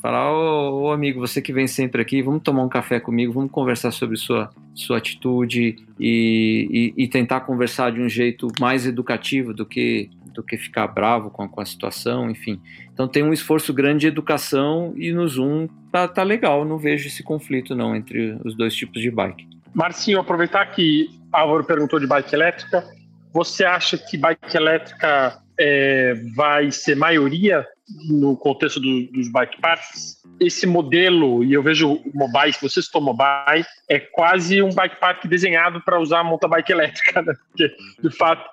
falar, 0.00 0.32
ô, 0.32 0.82
ô, 0.82 0.90
amigo, 0.92 1.20
você 1.20 1.40
que 1.40 1.52
vem 1.52 1.66
sempre 1.66 2.00
aqui, 2.02 2.22
vamos 2.22 2.42
tomar 2.42 2.62
um 2.62 2.68
café 2.68 3.00
comigo, 3.00 3.32
vamos 3.32 3.50
conversar 3.50 3.90
sobre 3.90 4.16
sua, 4.16 4.50
sua 4.74 4.98
atitude 4.98 5.76
e, 5.98 6.92
e, 6.96 7.04
e 7.04 7.08
tentar 7.08 7.40
conversar 7.40 7.92
de 7.92 8.00
um 8.00 8.08
jeito 8.08 8.48
mais 8.60 8.86
educativo 8.86 9.52
do 9.52 9.66
que 9.66 10.10
do 10.32 10.42
que 10.42 10.56
ficar 10.56 10.86
bravo 10.86 11.30
com 11.30 11.42
a, 11.42 11.48
com 11.48 11.60
a 11.60 11.64
situação, 11.66 12.30
enfim. 12.30 12.58
Então 12.92 13.06
tem 13.06 13.22
um 13.22 13.34
esforço 13.34 13.72
grande 13.72 14.00
de 14.00 14.06
educação 14.06 14.94
e 14.96 15.12
no 15.12 15.28
Zoom 15.28 15.68
tá, 15.90 16.08
tá 16.08 16.22
legal, 16.22 16.64
não 16.64 16.78
vejo 16.78 17.06
esse 17.06 17.22
conflito 17.22 17.74
não 17.74 17.94
entre 17.94 18.38
os 18.42 18.56
dois 18.56 18.74
tipos 18.74 19.00
de 19.00 19.10
bike. 19.10 19.46
Marcinho, 19.74 20.18
aproveitar 20.18 20.64
que 20.66 21.08
Álvaro 21.30 21.64
perguntou 21.64 22.00
de 22.00 22.06
bike 22.06 22.34
elétrica, 22.34 22.84
você 23.32 23.64
acha 23.64 23.96
que 23.96 24.16
bike 24.16 24.56
elétrica 24.56 25.41
é, 25.58 26.14
vai 26.34 26.70
ser 26.70 26.96
maioria 26.96 27.66
no 28.08 28.36
contexto 28.36 28.80
do, 28.80 29.06
dos 29.12 29.28
bike 29.30 29.60
parks? 29.60 30.22
Esse 30.40 30.66
modelo, 30.66 31.44
e 31.44 31.52
eu 31.52 31.62
vejo 31.62 31.92
o 31.92 32.10
mobile, 32.14 32.52
se 32.52 32.62
você 32.62 32.82
citou 32.82 33.00
mobile, 33.00 33.64
é 33.88 33.98
quase 33.98 34.62
um 34.62 34.70
bike 34.70 34.98
park 34.98 35.26
desenhado 35.26 35.80
para 35.82 36.00
usar 36.00 36.24
mountain 36.24 36.48
bike 36.48 36.72
elétrica, 36.72 37.22
né? 37.22 37.34
Porque, 37.48 37.74
de 38.02 38.16
fato, 38.16 38.48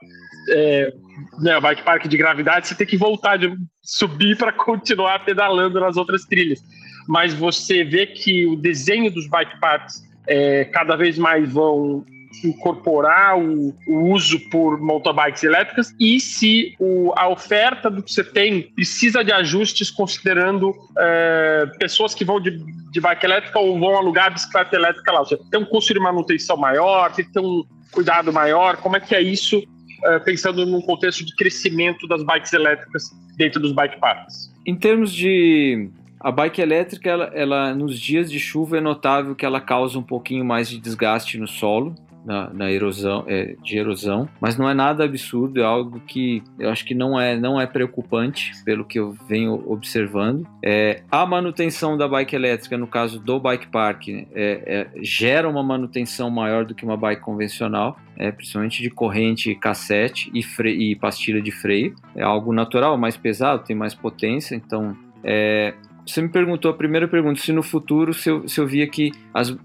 é, 0.49 0.93
né, 1.39 1.57
o 1.57 1.61
bike 1.61 1.83
park 1.83 2.07
de 2.07 2.17
gravidade, 2.17 2.67
você 2.67 2.75
tem 2.75 2.87
que 2.87 2.97
voltar 2.97 3.37
de 3.37 3.55
subir 3.81 4.37
para 4.37 4.51
continuar 4.51 5.23
pedalando 5.25 5.79
nas 5.79 5.97
outras 5.97 6.25
trilhas. 6.25 6.59
Mas 7.07 7.33
você 7.33 7.83
vê 7.83 8.05
que 8.05 8.45
o 8.45 8.55
desenho 8.55 9.11
dos 9.11 9.27
bike 9.27 9.59
parks 9.59 10.03
é, 10.27 10.65
cada 10.65 10.95
vez 10.95 11.17
mais 11.17 11.51
vão 11.51 12.05
incorporar 12.43 13.37
o, 13.37 13.75
o, 13.87 14.11
uso 14.11 14.39
por 14.49 14.79
motorbikes 14.79 15.43
elétricas 15.43 15.93
e 15.99 16.19
se 16.19 16.75
o, 16.79 17.11
a 17.15 17.27
oferta 17.27 17.89
do 17.89 18.01
que 18.01 18.11
você 18.11 18.23
tem 18.23 18.61
precisa 18.61 19.23
de 19.23 19.31
ajustes 19.31 19.91
considerando 19.91 20.73
é, 20.97 21.67
pessoas 21.79 22.13
que 22.13 22.23
vão 22.23 22.39
de, 22.39 22.51
de 22.91 23.01
bike 23.01 23.25
elétrica 23.25 23.59
ou 23.59 23.79
vão 23.79 23.95
alugar 23.97 24.27
a 24.27 24.29
bicicleta 24.31 24.75
elétrica 24.75 25.11
lá. 25.11 25.19
Ou 25.19 25.25
seja, 25.25 25.41
tem 25.51 25.59
um 25.59 25.65
custo 25.65 25.93
de 25.93 25.99
manutenção 25.99 26.57
maior, 26.57 27.11
tem 27.11 27.25
que 27.25 27.33
ter 27.33 27.39
um 27.39 27.63
cuidado 27.91 28.31
maior. 28.31 28.77
Como 28.77 28.95
é 28.95 28.99
que 28.99 29.15
é 29.15 29.21
isso 29.21 29.59
uh, 29.59 30.23
pensando 30.23 30.65
num 30.65 30.81
contexto 30.81 31.25
de 31.25 31.35
crescimento 31.35 32.07
das 32.07 32.23
bikes 32.23 32.53
elétricas 32.53 33.03
dentro 33.35 33.59
dos 33.59 33.71
bike 33.71 33.99
parks? 33.99 34.53
Em 34.65 34.75
termos 34.75 35.11
de 35.13 35.89
a 36.19 36.31
bike 36.31 36.61
elétrica, 36.61 37.09
ela, 37.09 37.25
ela, 37.33 37.73
nos 37.73 37.99
dias 37.99 38.29
de 38.29 38.39
chuva 38.39 38.77
é 38.77 38.81
notável 38.81 39.35
que 39.35 39.45
ela 39.45 39.61
causa 39.61 39.97
um 39.97 40.03
pouquinho 40.03 40.43
mais 40.43 40.69
de 40.69 40.77
desgaste 40.77 41.37
no 41.37 41.47
solo 41.47 41.95
na, 42.25 42.49
na 42.53 42.71
erosão, 42.71 43.23
é, 43.27 43.55
de 43.63 43.77
erosão, 43.77 44.27
mas 44.39 44.57
não 44.57 44.69
é 44.69 44.73
nada 44.73 45.03
absurdo, 45.03 45.59
é 45.59 45.63
algo 45.63 45.99
que 46.01 46.43
eu 46.57 46.69
acho 46.69 46.85
que 46.85 46.93
não 46.93 47.19
é, 47.19 47.37
não 47.37 47.59
é 47.59 47.65
preocupante 47.65 48.51
pelo 48.63 48.85
que 48.85 48.99
eu 48.99 49.15
venho 49.27 49.63
observando. 49.67 50.47
É, 50.63 51.01
a 51.11 51.25
manutenção 51.25 51.97
da 51.97 52.07
bike 52.07 52.35
elétrica, 52.35 52.77
no 52.77 52.87
caso 52.87 53.19
do 53.19 53.39
bike 53.39 53.67
park, 53.67 54.09
é, 54.09 54.25
é, 54.33 54.87
gera 55.01 55.47
uma 55.49 55.63
manutenção 55.63 56.29
maior 56.29 56.65
do 56.65 56.75
que 56.75 56.83
uma 56.83 56.97
bike 56.97 57.21
convencional, 57.21 57.97
é, 58.17 58.31
principalmente 58.31 58.81
de 58.81 58.89
corrente 58.89 59.55
cassete 59.55 60.31
e, 60.33 60.43
e 60.67 60.95
pastilha 60.95 61.41
de 61.41 61.51
freio. 61.51 61.95
É 62.15 62.23
algo 62.23 62.53
natural, 62.53 62.97
mais 62.97 63.15
pesado, 63.15 63.63
tem 63.63 63.75
mais 63.75 63.93
potência, 63.93 64.55
então 64.55 64.95
é, 65.23 65.73
você 66.05 66.21
me 66.21 66.29
perguntou 66.29 66.71
a 66.71 66.73
primeira 66.73 67.07
pergunta 67.07 67.39
se 67.39 67.51
no 67.53 67.61
futuro 67.61 68.13
se 68.13 68.29
eu, 68.29 68.47
se 68.47 68.59
eu 68.59 68.65
via 68.65 68.87
que 68.87 69.11
as, 69.33 69.55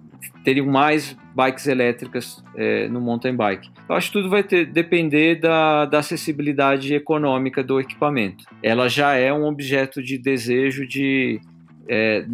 teriam 0.42 0.66
mais 0.66 1.16
bikes 1.34 1.66
elétricas 1.66 2.44
é, 2.54 2.88
no 2.88 3.00
mountain 3.00 3.34
bike. 3.34 3.70
Eu 3.88 3.94
acho 3.94 4.08
que 4.08 4.12
tudo 4.14 4.30
vai 4.30 4.42
ter, 4.42 4.66
depender 4.66 5.40
da, 5.40 5.84
da 5.84 5.98
acessibilidade 5.98 6.94
econômica 6.94 7.62
do 7.62 7.80
equipamento. 7.80 8.44
Ela 8.62 8.88
já 8.88 9.14
é 9.14 9.32
um 9.32 9.44
objeto 9.44 10.02
de 10.02 10.16
desejo 10.16 10.86
de 10.86 11.40
é, 11.88 12.24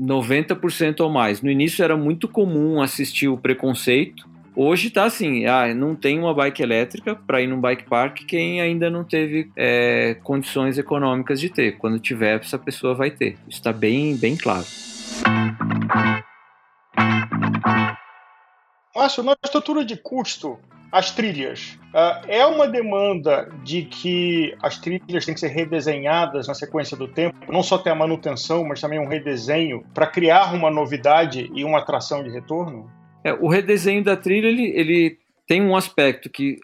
90% 0.00 1.00
ou 1.00 1.10
mais. 1.10 1.42
No 1.42 1.50
início 1.50 1.82
era 1.82 1.96
muito 1.96 2.28
comum 2.28 2.80
assistir 2.80 3.28
o 3.28 3.36
preconceito. 3.36 4.30
Hoje 4.54 4.88
está 4.88 5.04
assim, 5.04 5.46
ah, 5.46 5.74
não 5.74 5.94
tem 5.94 6.18
uma 6.18 6.34
bike 6.34 6.62
elétrica 6.62 7.14
para 7.14 7.40
ir 7.40 7.46
num 7.46 7.58
bike 7.58 7.84
park 7.88 8.18
quem 8.26 8.60
ainda 8.60 8.90
não 8.90 9.02
teve 9.02 9.50
é, 9.56 10.14
condições 10.22 10.76
econômicas 10.76 11.40
de 11.40 11.48
ter. 11.48 11.78
Quando 11.78 11.98
tiver, 11.98 12.38
essa 12.38 12.58
pessoa 12.58 12.94
vai 12.94 13.10
ter. 13.10 13.38
Está 13.48 13.72
bem, 13.72 14.14
bem 14.16 14.36
claro. 14.36 14.66
Márcio, 18.94 19.22
na 19.22 19.36
estrutura 19.42 19.84
de 19.84 19.96
custo, 19.96 20.58
as 20.92 21.10
trilhas. 21.10 21.78
Uh, 21.94 22.28
é 22.28 22.46
uma 22.46 22.68
demanda 22.68 23.50
de 23.64 23.82
que 23.82 24.54
as 24.62 24.78
trilhas 24.78 25.24
têm 25.24 25.34
que 25.34 25.40
ser 25.40 25.48
redesenhadas 25.48 26.46
na 26.46 26.54
sequência 26.54 26.96
do 26.96 27.08
tempo, 27.08 27.36
não 27.50 27.62
só 27.62 27.78
ter 27.78 27.90
a 27.90 27.94
manutenção, 27.94 28.64
mas 28.64 28.80
também 28.80 29.00
um 29.00 29.08
redesenho 29.08 29.84
para 29.94 30.06
criar 30.06 30.54
uma 30.54 30.70
novidade 30.70 31.50
e 31.54 31.64
uma 31.64 31.78
atração 31.78 32.22
de 32.22 32.30
retorno? 32.30 32.90
É, 33.24 33.32
o 33.32 33.48
redesenho 33.48 34.04
da 34.04 34.16
trilha 34.16 34.48
ele, 34.48 34.66
ele 34.76 35.18
tem 35.46 35.62
um 35.62 35.74
aspecto 35.74 36.28
que 36.28 36.58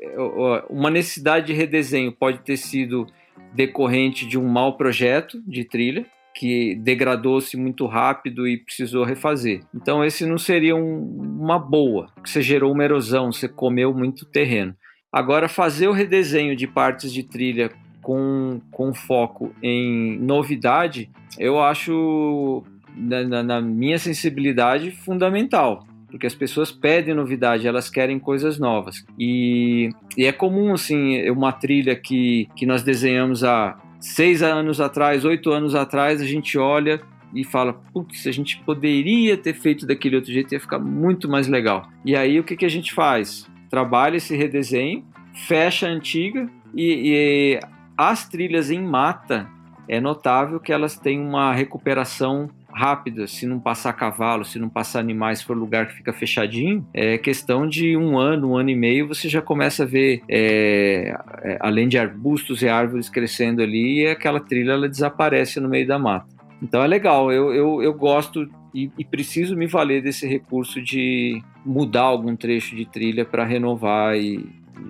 uma 0.69 0.91
necessidade 0.91 1.47
de 1.47 1.53
redesenho 1.53 2.13
pode 2.13 2.39
ter 2.39 2.57
sido 2.57 3.07
decorrente 3.55 4.27
de 4.27 4.39
um 4.39 4.47
mau 4.47 4.77
projeto 4.77 5.43
de 5.47 5.65
trilha, 5.65 6.07
que 6.39 6.77
degradou-se 6.77 7.57
muito 7.57 7.85
rápido 7.85 8.47
e 8.47 8.59
precisou 8.59 9.03
refazer. 9.03 9.63
Então, 9.75 10.05
esse 10.05 10.25
não 10.25 10.39
seria 10.39 10.77
um, 10.77 11.01
uma 11.41 11.59
boa, 11.59 12.07
que 12.23 12.31
você 12.31 12.41
gerou 12.41 12.73
uma 12.73 12.85
erosão, 12.85 13.33
você 13.33 13.49
comeu 13.49 13.93
muito 13.93 14.25
terreno. 14.25 14.73
Agora, 15.13 15.49
fazer 15.49 15.89
o 15.89 15.93
redesenho 15.93 16.55
de 16.55 16.69
partes 16.69 17.13
de 17.13 17.25
trilha 17.25 17.73
com, 18.01 18.61
com 18.71 18.95
foco 18.95 19.53
em 19.61 20.17
novidade, 20.21 21.11
eu 21.41 21.61
acho, 21.61 22.63
na, 22.95 23.43
na 23.43 23.61
minha 23.61 23.99
sensibilidade, 23.99 24.93
fundamental 24.93 25.85
porque 26.09 26.27
as 26.27 26.35
pessoas 26.35 26.73
pedem 26.73 27.15
novidade, 27.15 27.69
elas 27.69 27.91
querem 27.91 28.19
coisas 28.19 28.59
novas. 28.59 29.05
E, 29.19 29.91
e, 30.17 30.25
é 30.25 30.33
comum, 30.33 30.73
assim, 30.73 31.29
uma 31.29 31.53
trilha 31.53 31.95
que, 31.95 32.49
que 32.57 32.65
nós 32.65 32.83
desenhamos 32.83 33.45
há 33.45 33.79
seis 34.01 34.43
anos 34.43 34.81
atrás, 34.81 35.25
oito 35.25 35.51
anos 35.51 35.75
atrás, 35.75 36.21
a 36.21 36.27
gente 36.27 36.59
olha 36.59 37.01
e 37.35 37.45
fala, 37.45 37.75
putz, 37.93 38.27
a 38.27 38.33
gente 38.33 38.59
poderia 38.65 39.37
ter 39.37 39.55
feito 39.55 39.87
daquele 39.87 40.17
outro 40.17 40.33
jeito, 40.33 40.53
ia 40.53 40.61
ficar 40.61 40.79
muito 40.79 41.29
mais 41.29 41.47
legal. 41.47 41.89
E 42.05 42.17
aí 42.17 42.39
o 42.39 42.45
que, 42.45 42.57
que 42.57 42.65
a 42.65 42.71
gente 42.71 42.95
faz? 42.95 43.47
Trabalha 43.69 44.17
esse 44.17 44.35
redesenho, 44.37 45.05
fecha 45.47 45.87
a 45.87 45.91
antiga 45.91 46.49
e, 46.75 47.13
e 47.13 47.61
as 47.97 48.29
trilhas 48.29 48.71
em 48.71 48.83
mata 48.83 49.49
é 49.87 50.01
notável 50.01 50.61
que 50.61 50.73
elas 50.73 50.97
têm 50.97 51.21
uma 51.21 51.53
recuperação 51.53 52.49
rápida, 52.79 53.27
se 53.27 53.45
não 53.45 53.59
passar 53.59 53.93
cavalo, 53.93 54.45
se 54.45 54.59
não 54.59 54.69
passar 54.69 55.01
animais, 55.01 55.41
se 55.41 55.45
for 55.45 55.57
lugar 55.57 55.89
que 55.89 55.95
fica 55.95 56.13
fechadinho, 56.13 56.87
é 56.95 57.19
questão 57.19 57.69
de 57.69 57.97
um 57.97 58.17
ano, 58.17 58.53
um 58.53 58.57
ano 58.57 58.71
e 58.71 58.77
meio, 58.77 59.09
você 59.09 59.29
já 59.29 59.43
começa 59.43 59.83
a 59.83 59.87
ver, 59.87 60.23
é, 60.29 61.13
é, 61.43 61.59
além 61.61 61.89
de 61.89 61.99
arbustos 61.99 62.63
e 62.63 62.69
árvores 62.69 63.09
crescendo 63.09 63.61
ali, 63.61 64.03
e 64.03 64.07
aquela 64.07 64.39
trilha 64.39 64.73
ela 64.73 64.89
desaparece 64.89 65.59
no 65.59 65.69
meio 65.69 65.87
da 65.87 65.99
mata. 65.99 66.29
Então 66.63 66.83
é 66.83 66.87
legal, 66.87 67.33
eu, 67.33 67.53
eu, 67.53 67.83
eu 67.83 67.93
gosto 67.95 68.49
e, 68.75 68.91
e, 68.99 69.05
preciso 69.05 69.57
me 69.57 69.67
valer 69.67 70.03
desse 70.03 70.27
recurso 70.27 70.81
de 70.81 71.43
mudar 71.65 72.03
algum 72.03 72.37
trecho 72.37 72.77
de 72.77 72.85
trilha 72.85 73.25
para 73.25 73.45
renovar 73.45 74.17
e, 74.17 74.45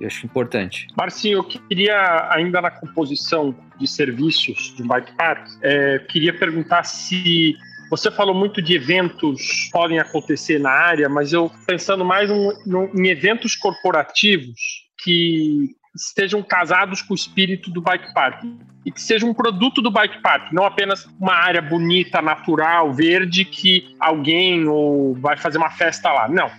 acho 0.05 0.27
importante. 0.27 0.87
Marcinho, 0.97 1.39
eu 1.39 1.45
queria 1.45 2.29
ainda 2.31 2.61
na 2.61 2.71
composição 2.71 3.55
de 3.79 3.87
serviços 3.87 4.75
de 4.77 4.83
bike 4.83 5.13
park, 5.17 5.49
é, 5.63 5.99
queria 6.11 6.37
perguntar 6.37 6.83
se 6.85 7.57
você 7.91 8.11
falou 8.11 8.35
muito 8.35 8.61
de 8.61 8.75
eventos 8.75 9.69
podem 9.73 9.99
acontecer 9.99 10.59
na 10.59 10.71
área, 10.71 11.09
mas 11.09 11.33
eu 11.33 11.51
pensando 11.67 12.05
mais 12.05 12.31
um, 12.31 12.51
um, 12.67 12.91
em 12.95 13.09
eventos 13.09 13.55
corporativos 13.57 14.89
que 15.03 15.77
estejam 15.95 16.43
casados 16.43 17.03
com 17.03 17.13
o 17.13 17.17
espírito 17.17 17.71
do 17.71 17.81
bike 17.81 18.13
park 18.13 18.45
e 18.85 18.93
que 18.93 19.01
seja 19.01 19.27
um 19.27 19.35
produto 19.35 19.83
do 19.83 19.91
bike 19.91 20.23
park, 20.23 20.53
não 20.53 20.65
apenas 20.65 21.07
uma 21.21 21.35
área 21.35 21.61
bonita, 21.61 22.23
natural, 22.23 22.93
verde 22.93 23.45
que 23.45 23.95
alguém 23.99 24.67
ou 24.67 25.15
vai 25.15 25.37
fazer 25.37 25.59
uma 25.59 25.71
festa 25.71 26.13
lá. 26.13 26.29
Não. 26.29 26.51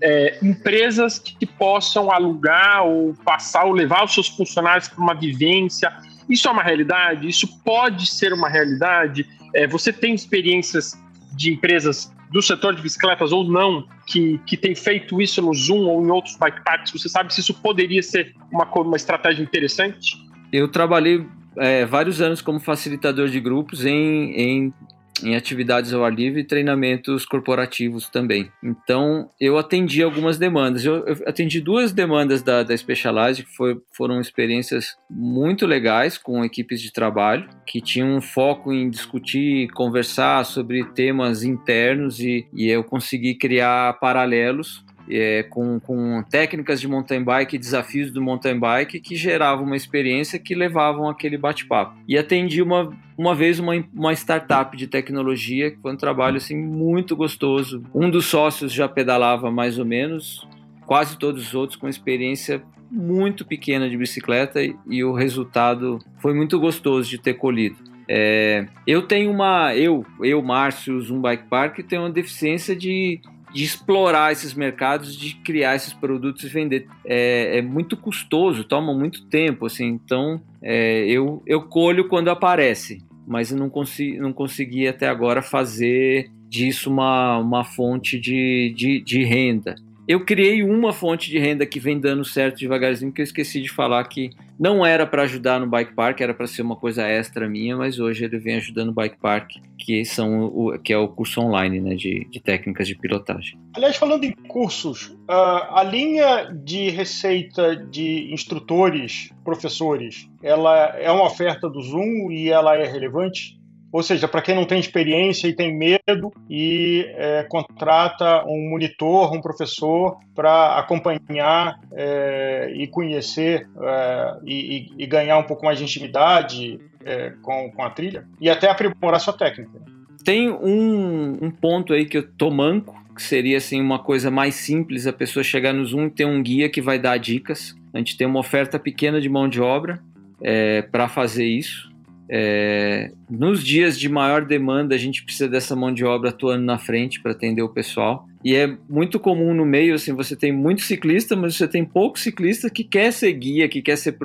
É, 0.00 0.38
empresas 0.42 1.18
que 1.18 1.44
possam 1.44 2.10
alugar 2.10 2.84
ou 2.84 3.14
passar 3.24 3.64
ou 3.64 3.72
levar 3.72 4.04
os 4.04 4.14
seus 4.14 4.28
funcionários 4.28 4.88
para 4.88 5.02
uma 5.02 5.14
vivência. 5.14 5.92
Isso 6.28 6.46
é 6.46 6.50
uma 6.50 6.62
realidade? 6.62 7.28
Isso 7.28 7.62
pode 7.62 8.06
ser 8.06 8.32
uma 8.32 8.48
realidade? 8.48 9.26
É, 9.54 9.66
você 9.66 9.92
tem 9.92 10.14
experiências 10.14 10.98
de 11.36 11.52
empresas 11.52 12.12
do 12.30 12.42
setor 12.42 12.74
de 12.74 12.82
bicicletas 12.82 13.32
ou 13.32 13.44
não 13.44 13.86
que, 14.06 14.38
que 14.46 14.56
tem 14.56 14.74
feito 14.74 15.20
isso 15.20 15.40
no 15.40 15.54
Zoom 15.54 15.86
ou 15.86 16.04
em 16.04 16.10
outros 16.10 16.36
bike 16.36 16.62
parks? 16.64 16.92
Você 16.92 17.08
sabe 17.08 17.32
se 17.32 17.40
isso 17.40 17.54
poderia 17.54 18.02
ser 18.02 18.34
uma, 18.52 18.64
uma 18.64 18.96
estratégia 18.96 19.42
interessante? 19.42 20.16
Eu 20.52 20.68
trabalhei 20.68 21.26
é, 21.56 21.84
vários 21.86 22.20
anos 22.20 22.42
como 22.42 22.60
facilitador 22.60 23.28
de 23.28 23.40
grupos 23.40 23.84
em, 23.84 24.32
em 24.32 24.74
em 25.22 25.36
atividades 25.36 25.92
ao 25.92 26.04
ar 26.04 26.12
livre 26.12 26.40
e 26.40 26.44
treinamentos 26.44 27.24
corporativos 27.24 28.08
também. 28.08 28.50
Então, 28.62 29.30
eu 29.40 29.58
atendi 29.58 30.02
algumas 30.02 30.38
demandas. 30.38 30.84
Eu, 30.84 31.06
eu 31.06 31.16
atendi 31.26 31.60
duas 31.60 31.92
demandas 31.92 32.42
da, 32.42 32.62
da 32.62 32.76
Specialized, 32.76 33.44
que 33.44 33.56
foi, 33.56 33.80
foram 33.92 34.20
experiências 34.20 34.96
muito 35.10 35.66
legais 35.66 36.18
com 36.18 36.44
equipes 36.44 36.80
de 36.80 36.92
trabalho, 36.92 37.48
que 37.66 37.80
tinham 37.80 38.16
um 38.16 38.20
foco 38.20 38.72
em 38.72 38.88
discutir, 38.88 39.68
conversar 39.70 40.44
sobre 40.44 40.84
temas 40.92 41.42
internos 41.42 42.20
e, 42.20 42.46
e 42.54 42.68
eu 42.68 42.84
consegui 42.84 43.34
criar 43.34 43.98
paralelos 44.00 44.86
é, 45.10 45.42
com, 45.44 45.80
com, 45.80 46.22
técnicas 46.30 46.80
de 46.80 46.88
mountain 46.88 47.22
bike, 47.22 47.58
desafios 47.58 48.10
do 48.10 48.22
mountain 48.22 48.58
bike 48.58 49.00
que 49.00 49.16
geravam 49.16 49.64
uma 49.64 49.76
experiência 49.76 50.38
que 50.38 50.54
levavam 50.54 51.08
aquele 51.08 51.38
bate-papo. 51.38 51.96
E 52.06 52.16
atendi 52.18 52.62
uma, 52.62 52.92
uma 53.16 53.34
vez 53.34 53.58
uma, 53.58 53.72
uma 53.94 54.12
startup 54.12 54.76
de 54.76 54.86
tecnologia, 54.86 55.70
que 55.70 55.78
foi 55.78 55.92
um 55.92 55.96
trabalho 55.96 56.36
assim, 56.36 56.56
muito 56.56 57.16
gostoso. 57.16 57.82
Um 57.94 58.10
dos 58.10 58.26
sócios 58.26 58.72
já 58.72 58.88
pedalava 58.88 59.50
mais 59.50 59.78
ou 59.78 59.84
menos, 59.84 60.46
quase 60.86 61.18
todos 61.18 61.48
os 61.48 61.54
outros 61.54 61.78
com 61.78 61.88
experiência 61.88 62.62
muito 62.90 63.44
pequena 63.44 63.88
de 63.88 63.96
bicicleta 63.96 64.62
e, 64.62 64.74
e 64.88 65.04
o 65.04 65.12
resultado 65.12 65.98
foi 66.18 66.34
muito 66.34 66.58
gostoso 66.58 67.08
de 67.08 67.18
ter 67.18 67.34
colhido. 67.34 67.76
É, 68.10 68.66
eu 68.86 69.02
tenho 69.02 69.30
uma, 69.30 69.76
eu, 69.76 70.04
eu, 70.22 70.42
Márcio, 70.42 70.98
um 71.12 71.20
bike 71.20 71.46
park, 71.48 71.80
tenho 71.80 72.02
uma 72.02 72.10
deficiência 72.10 72.74
de 72.74 73.20
de 73.52 73.64
explorar 73.64 74.32
esses 74.32 74.54
mercados, 74.54 75.16
de 75.16 75.34
criar 75.36 75.74
esses 75.74 75.92
produtos 75.92 76.44
e 76.44 76.48
vender. 76.48 76.86
É, 77.04 77.58
é 77.58 77.62
muito 77.62 77.96
custoso, 77.96 78.64
toma 78.64 78.94
muito 78.94 79.26
tempo, 79.26 79.66
assim. 79.66 79.86
Então, 79.86 80.40
é, 80.62 81.04
eu, 81.06 81.42
eu 81.46 81.62
colho 81.62 82.08
quando 82.08 82.28
aparece, 82.28 83.02
mas 83.26 83.50
eu 83.50 83.58
não, 83.58 83.68
consegui, 83.68 84.18
não 84.18 84.32
consegui 84.32 84.86
até 84.86 85.08
agora 85.08 85.42
fazer 85.42 86.30
disso 86.48 86.90
uma, 86.90 87.38
uma 87.38 87.64
fonte 87.64 88.18
de, 88.18 88.72
de, 88.76 89.00
de 89.00 89.24
renda. 89.24 89.76
Eu 90.08 90.24
criei 90.24 90.62
uma 90.62 90.90
fonte 90.90 91.28
de 91.30 91.38
renda 91.38 91.66
que 91.66 91.78
vem 91.78 92.00
dando 92.00 92.24
certo 92.24 92.56
devagarzinho, 92.56 93.12
que 93.12 93.20
eu 93.20 93.24
esqueci 93.24 93.60
de 93.60 93.68
falar 93.68 94.02
que 94.04 94.30
não 94.58 94.84
era 94.84 95.06
para 95.06 95.24
ajudar 95.24 95.60
no 95.60 95.66
bike 95.66 95.92
park, 95.92 96.22
era 96.22 96.32
para 96.32 96.46
ser 96.46 96.62
uma 96.62 96.74
coisa 96.74 97.06
extra 97.06 97.46
minha, 97.46 97.76
mas 97.76 98.00
hoje 98.00 98.24
ele 98.24 98.38
vem 98.38 98.56
ajudando 98.56 98.88
o 98.88 98.94
bike 98.94 99.18
park, 99.18 99.56
que 99.76 100.06
são 100.06 100.46
o, 100.46 100.78
que 100.78 100.94
é 100.94 100.96
o 100.96 101.08
curso 101.08 101.42
online, 101.42 101.78
né, 101.82 101.94
de, 101.94 102.26
de 102.30 102.40
técnicas 102.40 102.88
de 102.88 102.94
pilotagem. 102.94 103.60
Aliás, 103.76 103.96
falando 103.96 104.24
em 104.24 104.32
cursos, 104.32 105.08
uh, 105.28 105.74
a 105.74 105.82
linha 105.84 106.44
de 106.54 106.88
receita 106.88 107.76
de 107.76 108.32
instrutores, 108.32 109.30
professores, 109.44 110.26
ela 110.42 110.96
é 110.98 111.10
uma 111.10 111.26
oferta 111.26 111.68
do 111.68 111.82
Zoom 111.82 112.32
e 112.32 112.48
ela 112.48 112.74
é 112.78 112.86
relevante? 112.86 113.57
Ou 113.90 114.02
seja, 114.02 114.28
para 114.28 114.42
quem 114.42 114.54
não 114.54 114.66
tem 114.66 114.78
experiência 114.78 115.48
e 115.48 115.54
tem 115.54 115.74
medo 115.74 116.32
e 116.48 117.06
é, 117.16 117.42
contrata 117.44 118.44
um 118.46 118.68
monitor, 118.68 119.32
um 119.32 119.40
professor 119.40 120.18
para 120.34 120.78
acompanhar 120.78 121.80
é, 121.92 122.70
e 122.74 122.86
conhecer 122.86 123.66
é, 123.80 124.36
e, 124.44 124.92
e, 124.98 125.06
ganhar 125.06 125.38
um 125.38 125.44
pouco 125.44 125.64
mais 125.64 125.78
de 125.78 125.84
intimidade 125.84 126.78
é, 127.04 127.32
com, 127.42 127.70
com 127.70 127.82
a 127.82 127.88
trilha 127.88 128.26
e 128.38 128.50
até 128.50 128.68
aprimorar 128.68 129.20
sua 129.20 129.32
técnica. 129.32 129.80
Tem 130.22 130.50
um, 130.50 131.38
um 131.40 131.50
ponto 131.50 131.94
aí 131.94 132.04
que 132.04 132.18
eu 132.18 132.30
tô 132.30 132.50
manco, 132.50 132.94
que 133.14 133.22
seria 133.22 133.56
assim 133.56 133.80
uma 133.80 133.98
coisa 133.98 134.30
mais 134.30 134.54
simples, 134.56 135.06
a 135.06 135.12
pessoa 135.12 135.42
chegar 135.42 135.72
no 135.72 135.84
Zoom 135.86 136.06
e 136.06 136.10
ter 136.10 136.26
um 136.26 136.42
guia 136.42 136.68
que 136.68 136.82
vai 136.82 136.98
dar 136.98 137.16
dicas. 137.16 137.74
A 137.94 137.98
gente 137.98 138.18
tem 138.18 138.26
uma 138.26 138.40
oferta 138.40 138.78
pequena 138.78 139.20
de 139.20 139.28
mão 139.28 139.48
de 139.48 139.60
obra 139.60 139.98
é, 140.42 140.82
para 140.82 141.08
fazer 141.08 141.46
isso. 141.46 141.87
É, 142.30 143.10
nos 143.28 143.64
dias 143.64 143.98
de 143.98 144.08
maior 144.08 144.44
demanda, 144.44 144.94
a 144.94 144.98
gente 144.98 145.24
precisa 145.24 145.48
dessa 145.48 145.74
mão 145.74 145.92
de 145.92 146.04
obra 146.04 146.30
atuando 146.30 146.64
na 146.64 146.78
frente 146.78 147.20
para 147.20 147.32
atender 147.32 147.62
o 147.62 147.68
pessoal. 147.68 148.26
E 148.44 148.54
é 148.54 148.76
muito 148.88 149.18
comum 149.18 149.52
no 149.52 149.64
meio, 149.64 149.94
assim, 149.94 150.12
você 150.12 150.36
tem 150.36 150.52
muito 150.52 150.82
ciclista, 150.82 151.34
mas 151.34 151.56
você 151.56 151.66
tem 151.66 151.84
pouco 151.84 152.18
ciclista 152.18 152.70
que 152.70 152.84
quer 152.84 153.12
ser 153.12 153.32
guia, 153.32 153.68
que 153.68 153.82
quer 153.82 153.96
ser. 153.96 154.16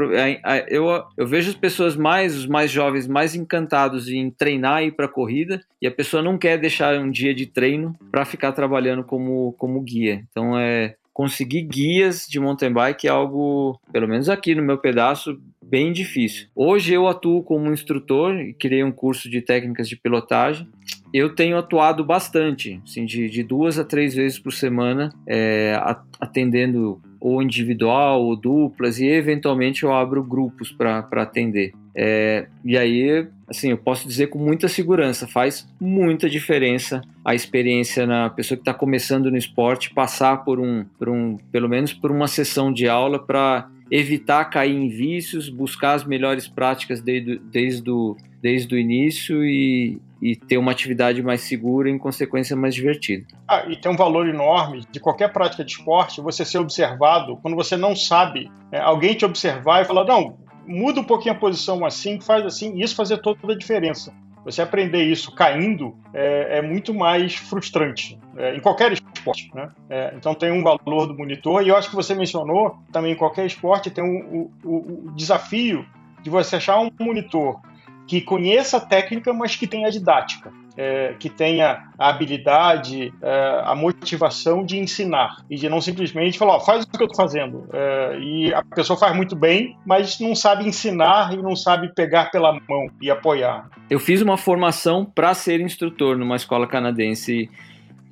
Eu, 0.67 0.85
eu 1.17 1.25
vejo 1.25 1.49
as 1.49 1.55
pessoas 1.55 1.95
mais, 1.95 2.35
os 2.35 2.45
mais 2.45 2.69
jovens, 2.69 3.07
mais 3.07 3.33
encantados 3.35 4.07
em 4.07 4.29
treinar 4.29 4.83
e 4.83 4.87
ir 4.87 4.91
para 4.91 5.07
corrida, 5.07 5.61
e 5.81 5.87
a 5.87 5.91
pessoa 5.91 6.21
não 6.21 6.37
quer 6.37 6.57
deixar 6.59 6.99
um 6.99 7.09
dia 7.09 7.33
de 7.33 7.47
treino 7.47 7.95
para 8.11 8.25
ficar 8.25 8.51
trabalhando 8.51 9.03
como, 9.03 9.53
como 9.53 9.81
guia. 9.81 10.23
Então 10.29 10.57
é 10.57 10.95
conseguir 11.13 11.61
guias 11.61 12.27
de 12.27 12.39
mountain 12.39 12.73
bike 12.73 13.07
é 13.07 13.11
algo, 13.11 13.79
pelo 13.91 14.07
menos 14.07 14.29
aqui 14.29 14.55
no 14.55 14.63
meu 14.63 14.77
pedaço, 14.77 15.39
bem 15.63 15.93
difícil. 15.93 16.47
Hoje 16.55 16.93
eu 16.93 17.07
atuo 17.07 17.43
como 17.43 17.71
instrutor 17.71 18.35
e 18.39 18.53
criei 18.53 18.83
um 18.83 18.91
curso 18.91 19.29
de 19.29 19.41
técnicas 19.41 19.87
de 19.87 19.95
pilotagem. 19.95 20.67
Eu 21.13 21.35
tenho 21.35 21.57
atuado 21.57 22.03
bastante, 22.03 22.81
assim, 22.83 23.05
de, 23.05 23.29
de 23.29 23.43
duas 23.43 23.77
a 23.77 23.83
três 23.83 24.15
vezes 24.15 24.39
por 24.39 24.51
semana, 24.51 25.13
é, 25.27 25.79
atendendo 26.19 26.99
ou 27.23 27.41
individual 27.41 28.21
ou 28.21 28.35
duplas 28.35 28.99
e 28.99 29.07
eventualmente 29.07 29.83
eu 29.83 29.93
abro 29.93 30.21
grupos 30.21 30.73
para 30.73 31.07
atender. 31.13 31.71
É, 31.95 32.47
e 32.65 32.77
aí, 32.77 33.25
assim, 33.47 33.69
eu 33.69 33.77
posso 33.77 34.05
dizer 34.05 34.27
com 34.27 34.37
muita 34.37 34.67
segurança, 34.67 35.25
faz 35.25 35.65
muita 35.79 36.29
diferença 36.29 37.01
a 37.23 37.33
experiência 37.33 38.05
na 38.05 38.29
pessoa 38.29 38.57
que 38.57 38.61
está 38.61 38.73
começando 38.73 39.31
no 39.31 39.37
esporte 39.37 39.93
passar 39.93 40.43
por 40.43 40.59
um, 40.59 40.83
por 40.99 41.07
um, 41.07 41.37
pelo 41.49 41.69
menos 41.69 41.93
por 41.93 42.11
uma 42.11 42.27
sessão 42.27 42.73
de 42.73 42.89
aula 42.89 43.17
para 43.17 43.69
evitar 43.89 44.43
cair 44.45 44.75
em 44.75 44.89
vícios, 44.89 45.47
buscar 45.47 45.93
as 45.93 46.03
melhores 46.03 46.45
práticas 46.45 46.99
desde, 46.99 47.39
desde, 47.39 47.89
o, 47.89 48.17
desde 48.41 48.75
o 48.75 48.77
início 48.77 49.45
e, 49.45 49.97
e 50.23 50.37
ter 50.37 50.57
uma 50.57 50.71
atividade 50.71 51.21
mais 51.21 51.41
segura 51.41 51.89
e, 51.89 51.91
em 51.91 51.97
consequência, 51.97 52.55
mais 52.55 52.73
divertida. 52.73 53.25
Ah, 53.45 53.65
e 53.67 53.75
tem 53.75 53.91
um 53.91 53.97
valor 53.97 54.25
enorme 54.25 54.85
de 54.89 54.97
qualquer 54.97 55.33
prática 55.33 55.65
de 55.65 55.73
esporte 55.73 56.21
você 56.21 56.45
ser 56.45 56.59
observado 56.59 57.35
quando 57.41 57.55
você 57.55 57.75
não 57.75 57.93
sabe, 57.93 58.49
é, 58.71 58.79
alguém 58.79 59.15
te 59.15 59.25
observar 59.25 59.81
e 59.81 59.85
falar: 59.85 60.05
não, 60.05 60.37
muda 60.65 61.01
um 61.01 61.03
pouquinho 61.03 61.35
a 61.35 61.37
posição 61.37 61.85
assim, 61.85 62.21
faz 62.21 62.45
assim, 62.45 62.77
e 62.77 62.83
isso 62.83 62.95
fazer 62.95 63.17
toda 63.17 63.51
a 63.51 63.57
diferença. 63.57 64.13
Você 64.45 64.61
aprender 64.61 65.03
isso 65.03 65.33
caindo 65.35 65.95
é, 66.13 66.59
é 66.59 66.61
muito 66.61 66.93
mais 66.93 67.35
frustrante 67.35 68.17
é, 68.37 68.55
em 68.55 68.61
qualquer 68.61 68.93
esporte. 68.93 69.49
Né? 69.53 69.69
É, 69.89 70.13
então 70.15 70.33
tem 70.33 70.51
um 70.51 70.63
valor 70.63 71.05
do 71.05 71.17
monitor, 71.17 71.61
e 71.61 71.69
eu 71.69 71.75
acho 71.75 71.89
que 71.89 71.95
você 71.95 72.15
mencionou 72.15 72.77
também 72.93 73.11
em 73.11 73.17
qualquer 73.17 73.45
esporte 73.45 73.91
tem 73.91 74.03
um, 74.03 74.49
o, 74.63 75.07
o 75.07 75.11
desafio 75.15 75.85
de 76.21 76.29
você 76.29 76.55
achar 76.55 76.79
um 76.79 76.89
monitor 76.99 77.59
que 78.07 78.21
conheça 78.21 78.77
a 78.77 78.81
técnica, 78.81 79.33
mas 79.33 79.55
que 79.55 79.67
tenha 79.67 79.87
a 79.87 79.91
didática. 79.91 80.51
é, 80.77 81.15
que 81.19 81.29
tenha 81.29 81.83
a 81.97 82.09
habilidade, 82.09 83.13
é, 83.21 83.61
a 83.63 83.75
motivação 83.75 84.65
de 84.65 84.77
ensinar 84.77 85.43
e 85.49 85.55
de 85.55 85.69
não 85.69 85.79
simplesmente 85.79 86.37
falar, 86.37 86.55
ó, 86.55 86.59
faz 86.59 86.83
o 86.83 86.87
que 86.87 87.01
eu 87.01 87.07
estou 87.07 87.15
fazendo. 87.15 87.67
É, 87.71 88.19
e 88.19 88.53
a 88.53 88.63
pessoa 88.63 88.97
faz 88.97 89.15
muito 89.15 89.35
bem, 89.35 89.77
mas 89.85 90.19
não 90.19 90.35
sabe 90.35 90.67
ensinar 90.67 91.33
e 91.33 91.37
não 91.37 91.55
sabe 91.55 91.93
pegar 91.93 92.31
pela 92.31 92.53
mão 92.53 92.87
e 93.01 93.09
apoiar. 93.09 93.69
Eu 93.89 93.99
fiz 93.99 94.21
uma 94.21 94.37
formação 94.37 95.05
para 95.05 95.33
ser 95.33 95.61
instrutor 95.61 96.17
numa 96.17 96.35
escola 96.35 96.67
canadense 96.67 97.49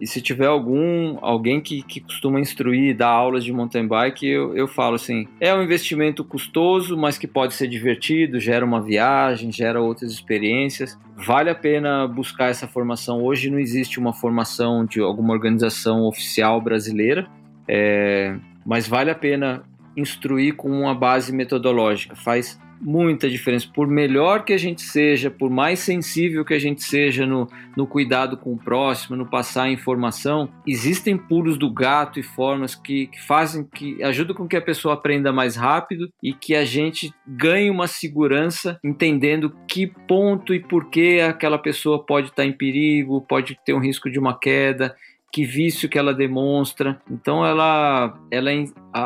e 0.01 0.07
se 0.07 0.19
tiver 0.19 0.47
algum 0.47 1.19
alguém 1.21 1.61
que, 1.61 1.83
que 1.83 1.99
costuma 1.99 2.39
instruir, 2.39 2.97
dar 2.97 3.09
aulas 3.09 3.43
de 3.43 3.53
mountain 3.53 3.87
bike, 3.87 4.25
eu, 4.25 4.57
eu 4.57 4.67
falo 4.67 4.95
assim: 4.95 5.27
é 5.39 5.53
um 5.53 5.61
investimento 5.61 6.23
custoso, 6.23 6.97
mas 6.97 7.19
que 7.19 7.27
pode 7.27 7.53
ser 7.53 7.67
divertido, 7.67 8.39
gera 8.39 8.65
uma 8.65 8.81
viagem, 8.81 9.51
gera 9.51 9.79
outras 9.79 10.11
experiências. 10.11 10.97
Vale 11.15 11.51
a 11.51 11.55
pena 11.55 12.07
buscar 12.07 12.49
essa 12.49 12.67
formação. 12.67 13.21
Hoje 13.21 13.51
não 13.51 13.59
existe 13.59 13.99
uma 13.99 14.11
formação 14.11 14.83
de 14.83 14.99
alguma 14.99 15.33
organização 15.33 16.07
oficial 16.07 16.59
brasileira, 16.59 17.27
é, 17.67 18.35
mas 18.65 18.87
vale 18.87 19.11
a 19.11 19.15
pena 19.15 19.63
instruir 19.95 20.55
com 20.55 20.69
uma 20.71 20.95
base 20.95 21.31
metodológica. 21.31 22.15
Faz 22.15 22.59
muita 22.81 23.29
diferença. 23.29 23.67
Por 23.73 23.87
melhor 23.87 24.43
que 24.43 24.53
a 24.53 24.57
gente 24.57 24.81
seja, 24.81 25.29
por 25.29 25.49
mais 25.49 25.79
sensível 25.79 26.43
que 26.43 26.53
a 26.53 26.59
gente 26.59 26.83
seja 26.83 27.25
no, 27.25 27.47
no 27.77 27.85
cuidado 27.85 28.35
com 28.35 28.53
o 28.53 28.57
próximo, 28.57 29.15
no 29.15 29.29
passar 29.29 29.69
informação, 29.69 30.49
existem 30.67 31.17
pulos 31.17 31.57
do 31.57 31.71
gato 31.71 32.19
e 32.19 32.23
formas 32.23 32.73
que, 32.73 33.07
que 33.07 33.21
fazem, 33.21 33.63
que 33.63 34.01
ajudam 34.03 34.35
com 34.35 34.47
que 34.47 34.57
a 34.57 34.61
pessoa 34.61 34.95
aprenda 34.95 35.31
mais 35.31 35.55
rápido 35.55 36.11
e 36.21 36.33
que 36.33 36.55
a 36.55 36.65
gente 36.65 37.13
ganhe 37.27 37.69
uma 37.69 37.87
segurança 37.87 38.79
entendendo 38.83 39.55
que 39.67 39.87
ponto 39.87 40.53
e 40.53 40.59
por 40.59 40.89
que 40.89 41.21
aquela 41.21 41.57
pessoa 41.57 42.03
pode 42.03 42.29
estar 42.29 42.45
em 42.45 42.53
perigo, 42.53 43.21
pode 43.21 43.57
ter 43.63 43.73
um 43.73 43.79
risco 43.79 44.09
de 44.09 44.19
uma 44.19 44.37
queda 44.37 44.95
que 45.31 45.45
vício 45.45 45.87
que 45.87 45.97
ela 45.97 46.13
demonstra. 46.13 46.99
Então 47.09 47.45
ela, 47.45 48.19
ela 48.29 48.51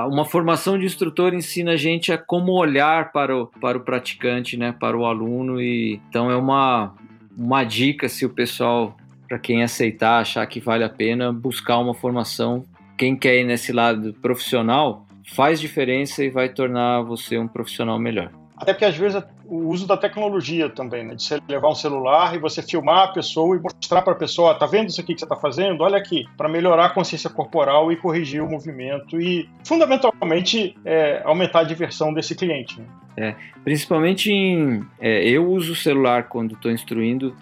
uma 0.07 0.25
formação 0.25 0.77
de 0.77 0.85
instrutor 0.85 1.33
ensina 1.33 1.73
a 1.73 1.77
gente 1.77 2.11
a 2.11 2.17
como 2.17 2.53
olhar 2.53 3.11
para 3.11 3.35
o, 3.35 3.47
para 3.47 3.77
o 3.77 3.81
praticante, 3.81 4.57
né, 4.57 4.71
para 4.71 4.97
o 4.97 5.05
aluno 5.05 5.61
e 5.61 6.01
então 6.09 6.31
é 6.31 6.35
uma 6.35 6.93
uma 7.37 7.65
dica 7.65 8.07
se 8.07 8.25
o 8.25 8.29
pessoal 8.29 8.95
para 9.27 9.39
quem 9.39 9.63
aceitar, 9.63 10.21
achar 10.21 10.45
que 10.45 10.59
vale 10.59 10.83
a 10.83 10.89
pena 10.89 11.33
buscar 11.33 11.79
uma 11.79 11.93
formação. 11.93 12.63
Quem 12.97 13.15
quer 13.15 13.39
ir 13.39 13.43
nesse 13.43 13.73
lado 13.73 14.13
profissional 14.21 15.05
faz 15.33 15.59
diferença 15.59 16.23
e 16.23 16.29
vai 16.29 16.49
tornar 16.49 17.01
você 17.01 17.37
um 17.37 17.47
profissional 17.47 17.99
melhor. 17.99 18.31
Até 18.57 18.73
porque 18.73 18.85
às 18.85 18.95
vezes 18.95 19.21
o 19.45 19.67
uso 19.67 19.85
da 19.85 19.97
tecnologia 19.97 20.69
também, 20.69 21.03
né? 21.03 21.15
De 21.15 21.23
você 21.23 21.39
levar 21.47 21.69
um 21.69 21.75
celular 21.75 22.35
e 22.35 22.39
você 22.39 22.61
filmar 22.61 23.03
a 23.03 23.07
pessoa 23.09 23.55
e 23.55 23.59
mostrar 23.59 24.01
para 24.01 24.13
a 24.13 24.15
pessoa, 24.15 24.55
tá 24.55 24.65
vendo 24.65 24.89
isso 24.89 25.01
aqui 25.01 25.13
que 25.13 25.19
você 25.19 25.25
está 25.25 25.35
fazendo? 25.35 25.81
Olha 25.81 25.97
aqui, 25.97 26.25
para 26.37 26.47
melhorar 26.47 26.85
a 26.85 26.89
consciência 26.89 27.29
corporal 27.29 27.91
e 27.91 27.97
corrigir 27.97 28.41
o 28.41 28.49
movimento 28.49 29.19
e 29.19 29.49
fundamentalmente 29.65 30.75
é, 30.85 31.21
aumentar 31.25 31.59
a 31.59 31.63
diversão 31.63 32.13
desse 32.13 32.33
cliente. 32.33 32.79
Né? 32.79 32.87
É, 33.17 33.35
principalmente 33.63 34.31
em, 34.31 34.85
é, 34.99 35.27
eu 35.27 35.49
uso 35.49 35.73
o 35.73 35.75
celular 35.75 36.29
quando 36.29 36.55
estou 36.55 36.71
instruindo. 36.71 37.35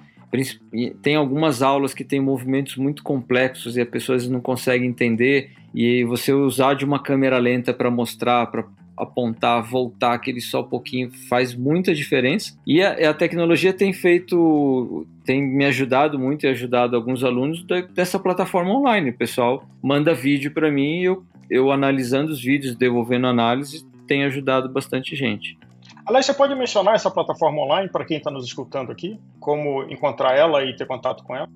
Tem 1.03 1.15
algumas 1.15 1.61
aulas 1.61 1.93
que 1.93 2.03
têm 2.03 2.19
movimentos 2.19 2.75
muito 2.75 3.03
complexos 3.03 3.77
e 3.77 3.81
as 3.81 3.87
pessoas 3.87 4.27
não 4.27 4.41
conseguem 4.41 4.89
entender 4.89 5.51
e 5.75 6.03
você 6.05 6.33
usar 6.33 6.73
de 6.73 6.83
uma 6.83 6.99
câmera 6.99 7.37
lenta 7.37 7.71
para 7.71 7.91
mostrar, 7.91 8.47
para 8.47 8.65
apontar, 8.97 9.61
voltar 9.63 10.13
aquele 10.13 10.39
só 10.39 10.63
pouquinho 10.63 11.11
faz 11.27 11.53
muita 11.55 11.93
diferença. 11.93 12.57
E 12.65 12.81
a, 12.81 13.09
a, 13.09 13.13
tecnologia 13.13 13.73
tem 13.73 13.91
feito, 13.91 15.05
tem 15.25 15.41
me 15.41 15.65
ajudado 15.65 16.19
muito 16.19 16.45
e 16.45 16.49
ajudado 16.49 16.95
alguns 16.95 17.23
alunos 17.23 17.63
da, 17.63 17.81
dessa 17.81 18.19
plataforma 18.19 18.71
online. 18.71 19.09
O 19.09 19.17
pessoal 19.17 19.65
manda 19.81 20.13
vídeo 20.13 20.51
para 20.51 20.71
mim 20.71 20.99
e 20.99 21.03
eu, 21.05 21.23
eu 21.49 21.71
analisando 21.71 22.31
os 22.31 22.41
vídeos, 22.41 22.75
devolvendo 22.75 23.27
análise, 23.27 23.85
tem 24.07 24.23
ajudado 24.23 24.69
bastante 24.69 25.15
gente. 25.15 25.57
Aliás, 26.05 26.25
você 26.25 26.33
pode 26.33 26.53
mencionar 26.55 26.95
essa 26.95 27.09
plataforma 27.09 27.61
online 27.61 27.89
para 27.89 28.03
quem 28.03 28.17
está 28.17 28.29
nos 28.29 28.45
escutando 28.45 28.91
aqui? 28.91 29.17
Como 29.39 29.83
encontrar 29.83 30.35
ela 30.35 30.63
e 30.63 30.75
ter 30.75 30.85
contato 30.85 31.23
com 31.23 31.35
ela? 31.35 31.49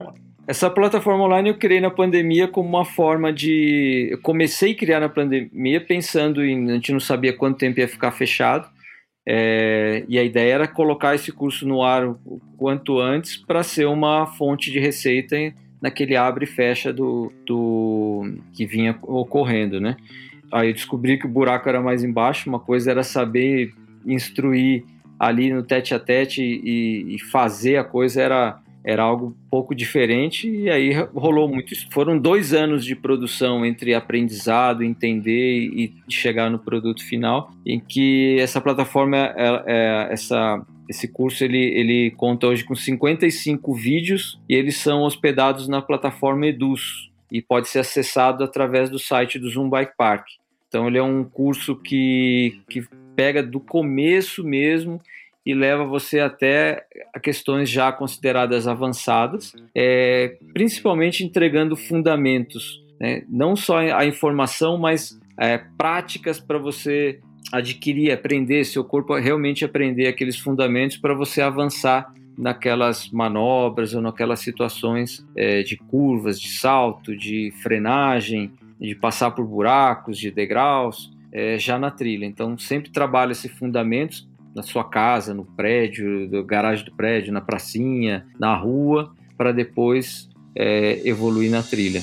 Essa 0.48 0.70
plataforma 0.70 1.26
online 1.26 1.50
eu 1.50 1.58
criei 1.58 1.82
na 1.82 1.92
pandemia 1.92 2.48
como 2.48 2.70
uma 2.70 2.86
forma 2.86 3.34
de. 3.34 4.08
Eu 4.12 4.22
comecei 4.22 4.72
a 4.72 4.76
criar 4.76 5.00
na 5.02 5.10
pandemia 5.10 5.82
pensando 5.82 6.44
em. 6.44 6.72
A 6.72 6.76
gente 6.76 6.94
não 6.94 7.02
sabia 7.02 7.34
quanto 7.34 7.58
tempo 7.58 7.82
ia 7.82 7.88
ficar 7.88 8.12
fechado. 8.12 8.70
É, 9.28 10.06
e 10.08 10.18
a 10.18 10.24
ideia 10.24 10.54
era 10.54 10.68
colocar 10.70 11.14
esse 11.14 11.34
curso 11.34 11.68
no 11.68 11.84
ar 11.84 12.08
o 12.08 12.40
quanto 12.56 12.98
antes 12.98 13.36
para 13.36 13.62
ser 13.62 13.86
uma 13.86 14.26
fonte 14.26 14.72
de 14.72 14.80
receita 14.80 15.36
naquele 15.82 16.16
abre 16.16 16.46
e 16.46 16.48
fecha 16.48 16.94
do, 16.94 17.30
do 17.46 18.38
que 18.54 18.66
vinha 18.66 18.98
ocorrendo, 19.02 19.82
né? 19.82 19.98
Aí 20.50 20.70
eu 20.70 20.74
descobri 20.74 21.18
que 21.18 21.26
o 21.26 21.30
buraco 21.30 21.68
era 21.68 21.82
mais 21.82 22.06
embaixo. 22.06 22.48
Uma 22.48 22.60
coisa 22.60 22.90
era 22.90 23.04
saber 23.04 23.74
instruir 24.06 24.86
ali 25.20 25.52
no 25.52 25.62
tete 25.62 25.94
a 25.94 26.00
tete 26.00 26.42
e, 26.42 27.16
e 27.16 27.20
fazer 27.20 27.76
a 27.76 27.84
coisa 27.84 28.22
era 28.22 28.62
era 28.88 29.04
algo 29.04 29.36
pouco 29.52 29.76
diferente 29.76 30.50
e 30.50 30.70
aí 30.70 30.94
rolou 31.14 31.50
muito. 31.50 31.76
Foram 31.92 32.18
dois 32.18 32.54
anos 32.54 32.86
de 32.86 32.96
produção 32.96 33.66
entre 33.66 33.94
aprendizado, 33.94 34.82
entender 34.82 35.58
e 35.60 35.94
chegar 36.08 36.50
no 36.50 36.58
produto 36.58 37.04
final, 37.04 37.52
em 37.66 37.82
que 37.82 38.40
essa 38.40 38.62
plataforma, 38.62 39.18
é, 39.18 39.64
é, 39.68 40.08
essa, 40.14 40.66
esse 40.88 41.06
curso 41.06 41.44
ele, 41.44 41.58
ele 41.58 42.12
conta 42.12 42.48
hoje 42.48 42.64
com 42.64 42.74
55 42.74 43.74
vídeos 43.74 44.40
e 44.48 44.56
eles 44.56 44.78
são 44.78 45.02
hospedados 45.02 45.68
na 45.68 45.82
plataforma 45.82 46.48
Eduz 46.48 47.10
e 47.30 47.42
pode 47.42 47.68
ser 47.68 47.80
acessado 47.80 48.42
através 48.42 48.90
do 48.90 48.98
site 48.98 49.38
do 49.38 49.50
Zoom 49.50 49.70
Bike 49.70 49.98
Park. 49.98 50.28
Então 50.70 50.88
ele 50.88 50.98
é 50.98 51.04
um 51.04 51.26
curso 51.26 51.76
que, 51.76 52.62
que 52.70 52.86
pega 53.18 53.44
do 53.44 53.60
começo 53.60 54.46
mesmo 54.46 55.02
e 55.48 55.54
leva 55.54 55.86
você 55.86 56.20
até 56.20 56.86
a 57.16 57.22
questões 57.22 57.70
já 57.70 57.90
consideradas 57.90 58.68
avançadas, 58.68 59.54
é, 59.74 60.36
principalmente 60.54 61.24
entregando 61.24 61.74
fundamentos, 61.78 62.84
né? 63.00 63.24
não 63.30 63.56
só 63.56 63.78
a 63.78 64.06
informação, 64.06 64.78
mas 64.78 65.18
é, 65.40 65.58
práticas 65.78 66.38
para 66.38 66.58
você 66.58 67.22
adquirir, 67.50 68.12
aprender, 68.12 68.66
seu 68.66 68.84
corpo 68.84 69.16
realmente 69.16 69.64
aprender 69.64 70.08
aqueles 70.08 70.38
fundamentos 70.38 70.98
para 70.98 71.14
você 71.14 71.42
avançar 71.42 72.14
naquelas 72.38 73.10
manobras 73.10 73.94
ou 73.94 74.02
naquelas 74.02 74.42
situações 74.42 75.26
é, 75.34 75.64
de 75.64 75.78
curvas, 75.78 76.42
de 76.42 76.50
salto, 76.50 77.16
de 77.16 77.54
frenagem, 77.64 78.52
de 78.78 78.94
passar 78.96 79.32
por 79.32 79.46
buracos, 79.46 80.18
de 80.18 80.30
degraus, 80.30 81.10
é, 81.32 81.58
já 81.58 81.80
na 81.80 81.90
trilha. 81.90 82.26
Então 82.26 82.58
sempre 82.58 82.90
trabalha 82.92 83.32
esses 83.32 83.50
fundamentos 83.54 84.28
na 84.58 84.64
sua 84.64 84.84
casa, 84.84 85.36
no 85.36 85.46
prédio, 85.46 86.44
garagem 86.44 86.84
do 86.84 86.92
prédio, 86.92 87.32
na 87.32 87.40
pracinha, 87.40 88.26
na 88.40 88.56
rua, 88.56 89.14
para 89.38 89.52
depois 89.52 90.28
é, 90.56 91.00
evoluir 91.08 91.52
na 91.52 91.62
trilha. 91.62 92.02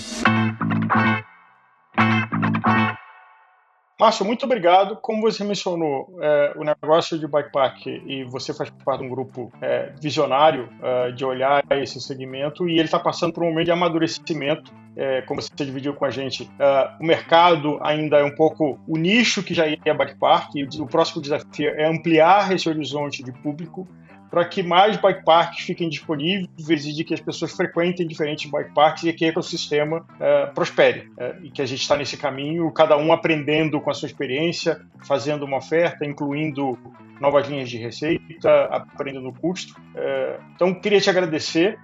Márcio, 3.98 4.24
muito 4.24 4.44
obrigado. 4.44 4.96
Como 4.96 5.22
você 5.22 5.44
mencionou, 5.44 6.18
é, 6.20 6.52
o 6.56 6.64
negócio 6.64 7.18
de 7.18 7.28
bikepack 7.28 7.88
e 7.88 8.24
você 8.24 8.52
faz 8.52 8.68
parte 8.84 9.00
de 9.00 9.06
um 9.06 9.10
grupo 9.10 9.52
é, 9.62 9.92
visionário 10.00 10.68
é, 10.82 11.12
de 11.12 11.24
olhar 11.24 11.64
esse 11.70 12.00
segmento 12.00 12.68
e 12.68 12.72
ele 12.72 12.84
está 12.84 12.98
passando 12.98 13.32
por 13.32 13.44
um 13.44 13.50
momento 13.50 13.66
de 13.66 13.72
amadurecimento 13.72 14.72
é, 14.96 15.22
como 15.22 15.40
você 15.42 15.64
dividiu 15.64 15.94
com 15.94 16.04
a 16.04 16.10
gente, 16.10 16.44
uh, 16.44 17.02
o 17.02 17.04
mercado 17.04 17.78
ainda 17.82 18.18
é 18.18 18.24
um 18.24 18.34
pouco 18.34 18.78
o 18.86 18.96
nicho 18.96 19.42
que 19.42 19.52
já 19.52 19.66
é 19.66 19.94
bike 19.94 20.18
park, 20.18 20.54
e 20.54 20.64
o 20.80 20.86
próximo 20.86 21.20
desafio 21.20 21.70
é 21.70 21.88
ampliar 21.88 22.52
esse 22.52 22.68
horizonte 22.68 23.22
de 23.22 23.32
público 23.32 23.88
para 24.34 24.44
que 24.46 24.64
mais 24.64 24.96
bike 24.96 25.24
parks 25.24 25.64
fiquem 25.64 25.88
disponíveis 25.88 26.84
e 26.84 26.92
de 26.92 27.04
que 27.04 27.14
as 27.14 27.20
pessoas 27.20 27.52
frequentem 27.52 28.04
diferentes 28.04 28.50
bike 28.50 28.74
parks 28.74 29.04
e 29.04 29.12
que 29.12 29.24
o 29.24 29.28
ecossistema 29.28 29.98
uh, 29.98 30.52
prospere. 30.52 31.08
Uh, 31.10 31.44
e 31.44 31.50
que 31.52 31.62
a 31.62 31.64
gente 31.64 31.80
está 31.80 31.96
nesse 31.96 32.16
caminho, 32.16 32.68
cada 32.72 32.96
um 32.96 33.12
aprendendo 33.12 33.80
com 33.80 33.92
a 33.92 33.94
sua 33.94 34.06
experiência, 34.06 34.80
fazendo 35.06 35.44
uma 35.44 35.58
oferta, 35.58 36.04
incluindo 36.04 36.76
novas 37.20 37.46
linhas 37.46 37.70
de 37.70 37.78
receita, 37.78 38.64
aprendendo 38.72 39.32
custo. 39.34 39.80
Uh, 39.94 40.42
então, 40.56 40.74
queria 40.74 41.00
te 41.00 41.08
agradecer 41.08 41.78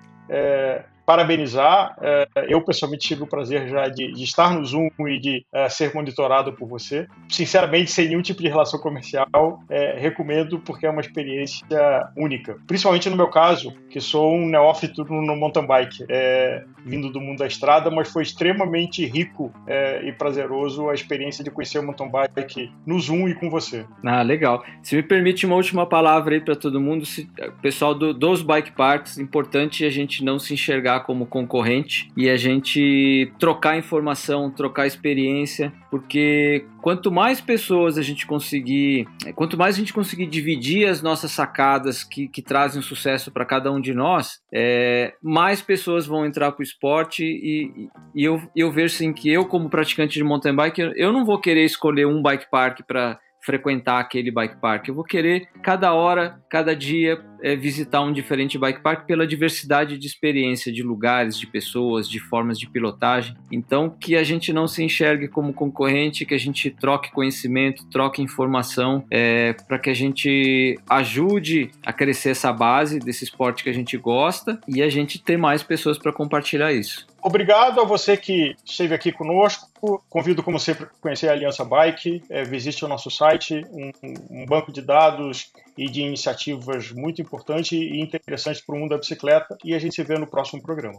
parabenizar. 1.10 1.96
É, 2.00 2.28
eu, 2.48 2.62
pessoalmente, 2.62 3.08
tive 3.08 3.24
o 3.24 3.26
prazer 3.26 3.68
já 3.68 3.88
de, 3.88 4.12
de 4.12 4.22
estar 4.22 4.54
no 4.54 4.64
Zoom 4.64 4.88
e 5.08 5.18
de 5.18 5.44
é, 5.52 5.68
ser 5.68 5.92
monitorado 5.92 6.52
por 6.52 6.68
você. 6.68 7.08
Sinceramente, 7.28 7.90
sem 7.90 8.06
nenhum 8.06 8.22
tipo 8.22 8.40
de 8.40 8.48
relação 8.48 8.78
comercial, 8.78 9.26
é, 9.68 9.98
recomendo 9.98 10.60
porque 10.60 10.86
é 10.86 10.90
uma 10.90 11.00
experiência 11.00 12.08
única. 12.16 12.56
Principalmente 12.64 13.10
no 13.10 13.16
meu 13.16 13.28
caso, 13.28 13.74
que 13.90 14.00
sou 14.00 14.32
um 14.32 14.46
neófito 14.46 15.04
no 15.04 15.34
mountain 15.34 15.66
bike, 15.66 16.04
é, 16.08 16.62
vindo 16.86 17.10
do 17.10 17.20
mundo 17.20 17.38
da 17.38 17.46
estrada, 17.46 17.90
mas 17.90 18.08
foi 18.08 18.22
extremamente 18.22 19.04
rico 19.04 19.52
é, 19.66 20.06
e 20.06 20.12
prazeroso 20.12 20.88
a 20.88 20.94
experiência 20.94 21.42
de 21.42 21.50
conhecer 21.50 21.80
o 21.80 21.82
mountain 21.82 22.08
bike 22.08 22.70
no 22.86 23.00
Zoom 23.00 23.28
e 23.28 23.34
com 23.34 23.50
você. 23.50 23.84
Ah, 24.04 24.22
legal. 24.22 24.62
Se 24.80 24.94
me 24.94 25.02
permite 25.02 25.44
uma 25.44 25.56
última 25.56 25.86
palavra 25.86 26.34
aí 26.34 26.40
para 26.40 26.54
todo 26.54 26.80
mundo, 26.80 27.04
se, 27.04 27.28
pessoal 27.60 27.96
do, 27.96 28.14
dos 28.14 28.42
bike 28.42 28.72
parks, 28.72 29.18
importante 29.18 29.84
a 29.84 29.90
gente 29.90 30.24
não 30.24 30.38
se 30.38 30.54
enxergar 30.54 30.99
como 31.00 31.26
concorrente 31.26 32.10
e 32.16 32.28
a 32.28 32.36
gente 32.36 33.32
trocar 33.38 33.76
informação, 33.76 34.50
trocar 34.50 34.86
experiência, 34.86 35.72
porque 35.90 36.66
quanto 36.80 37.10
mais 37.10 37.40
pessoas 37.40 37.98
a 37.98 38.02
gente 38.02 38.26
conseguir, 38.26 39.06
quanto 39.34 39.56
mais 39.56 39.76
a 39.76 39.78
gente 39.78 39.92
conseguir 39.92 40.26
dividir 40.26 40.88
as 40.88 41.02
nossas 41.02 41.32
sacadas 41.32 42.04
que, 42.04 42.28
que 42.28 42.42
trazem 42.42 42.82
sucesso 42.82 43.30
para 43.30 43.44
cada 43.44 43.72
um 43.72 43.80
de 43.80 43.94
nós, 43.94 44.40
é, 44.52 45.14
mais 45.22 45.60
pessoas 45.60 46.06
vão 46.06 46.24
entrar 46.26 46.52
para 46.52 46.60
o 46.60 46.64
esporte 46.64 47.24
e, 47.24 47.88
e 48.14 48.24
eu, 48.24 48.40
eu 48.54 48.70
vejo 48.70 48.94
assim 48.94 49.12
que 49.12 49.30
eu 49.30 49.44
como 49.46 49.70
praticante 49.70 50.14
de 50.14 50.24
mountain 50.24 50.54
bike, 50.54 50.92
eu 50.96 51.12
não 51.12 51.24
vou 51.24 51.40
querer 51.40 51.64
escolher 51.64 52.06
um 52.06 52.22
bike 52.22 52.50
park 52.50 52.80
para 52.86 53.18
frequentar 53.40 54.00
aquele 54.00 54.30
bike 54.30 54.60
park. 54.60 54.88
Eu 54.88 54.94
vou 54.94 55.04
querer 55.04 55.48
cada 55.62 55.92
hora, 55.92 56.40
cada 56.48 56.74
dia 56.74 57.20
é, 57.42 57.56
visitar 57.56 58.02
um 58.02 58.12
diferente 58.12 58.58
bike 58.58 58.82
park 58.82 59.06
pela 59.06 59.26
diversidade 59.26 59.98
de 59.98 60.06
experiência, 60.06 60.72
de 60.72 60.82
lugares, 60.82 61.38
de 61.38 61.46
pessoas, 61.46 62.08
de 62.08 62.18
formas 62.18 62.58
de 62.58 62.68
pilotagem. 62.68 63.34
Então, 63.50 63.90
que 63.90 64.16
a 64.16 64.22
gente 64.22 64.52
não 64.52 64.68
se 64.68 64.82
enxergue 64.82 65.28
como 65.28 65.52
concorrente, 65.52 66.26
que 66.26 66.34
a 66.34 66.38
gente 66.38 66.70
troque 66.70 67.10
conhecimento, 67.10 67.88
troque 67.88 68.22
informação, 68.22 69.04
é, 69.10 69.52
para 69.52 69.78
que 69.78 69.90
a 69.90 69.94
gente 69.94 70.78
ajude 70.88 71.70
a 71.84 71.92
crescer 71.92 72.30
essa 72.30 72.52
base 72.52 72.98
desse 72.98 73.24
esporte 73.24 73.62
que 73.62 73.70
a 73.70 73.74
gente 73.74 73.96
gosta 73.96 74.60
e 74.68 74.82
a 74.82 74.88
gente 74.88 75.22
ter 75.22 75.36
mais 75.36 75.62
pessoas 75.62 75.98
para 75.98 76.12
compartilhar 76.12 76.72
isso. 76.72 77.06
Obrigado 77.22 77.80
a 77.80 77.84
você 77.84 78.16
que 78.16 78.56
esteve 78.64 78.94
aqui 78.94 79.12
conosco. 79.12 79.68
Convido, 80.08 80.42
como 80.42 80.58
sempre, 80.58 80.84
a 80.84 80.88
conhecer 81.00 81.28
a 81.28 81.32
Aliança 81.32 81.64
Bike. 81.64 82.22
É, 82.30 82.44
visite 82.44 82.84
o 82.84 82.88
nosso 82.88 83.10
site, 83.10 83.64
um, 83.70 83.90
um 84.30 84.46
banco 84.46 84.72
de 84.72 84.80
dados 84.80 85.52
e 85.76 85.86
de 85.86 86.02
iniciativas 86.02 86.90
muito 86.92 87.20
importante 87.20 87.76
e 87.76 88.00
interessante 88.00 88.62
para 88.64 88.74
o 88.74 88.78
mundo 88.78 88.90
da 88.90 88.98
bicicleta. 88.98 89.56
E 89.64 89.74
a 89.74 89.78
gente 89.78 89.94
se 89.94 90.02
vê 90.02 90.18
no 90.18 90.26
próximo 90.26 90.62
programa. 90.62 90.98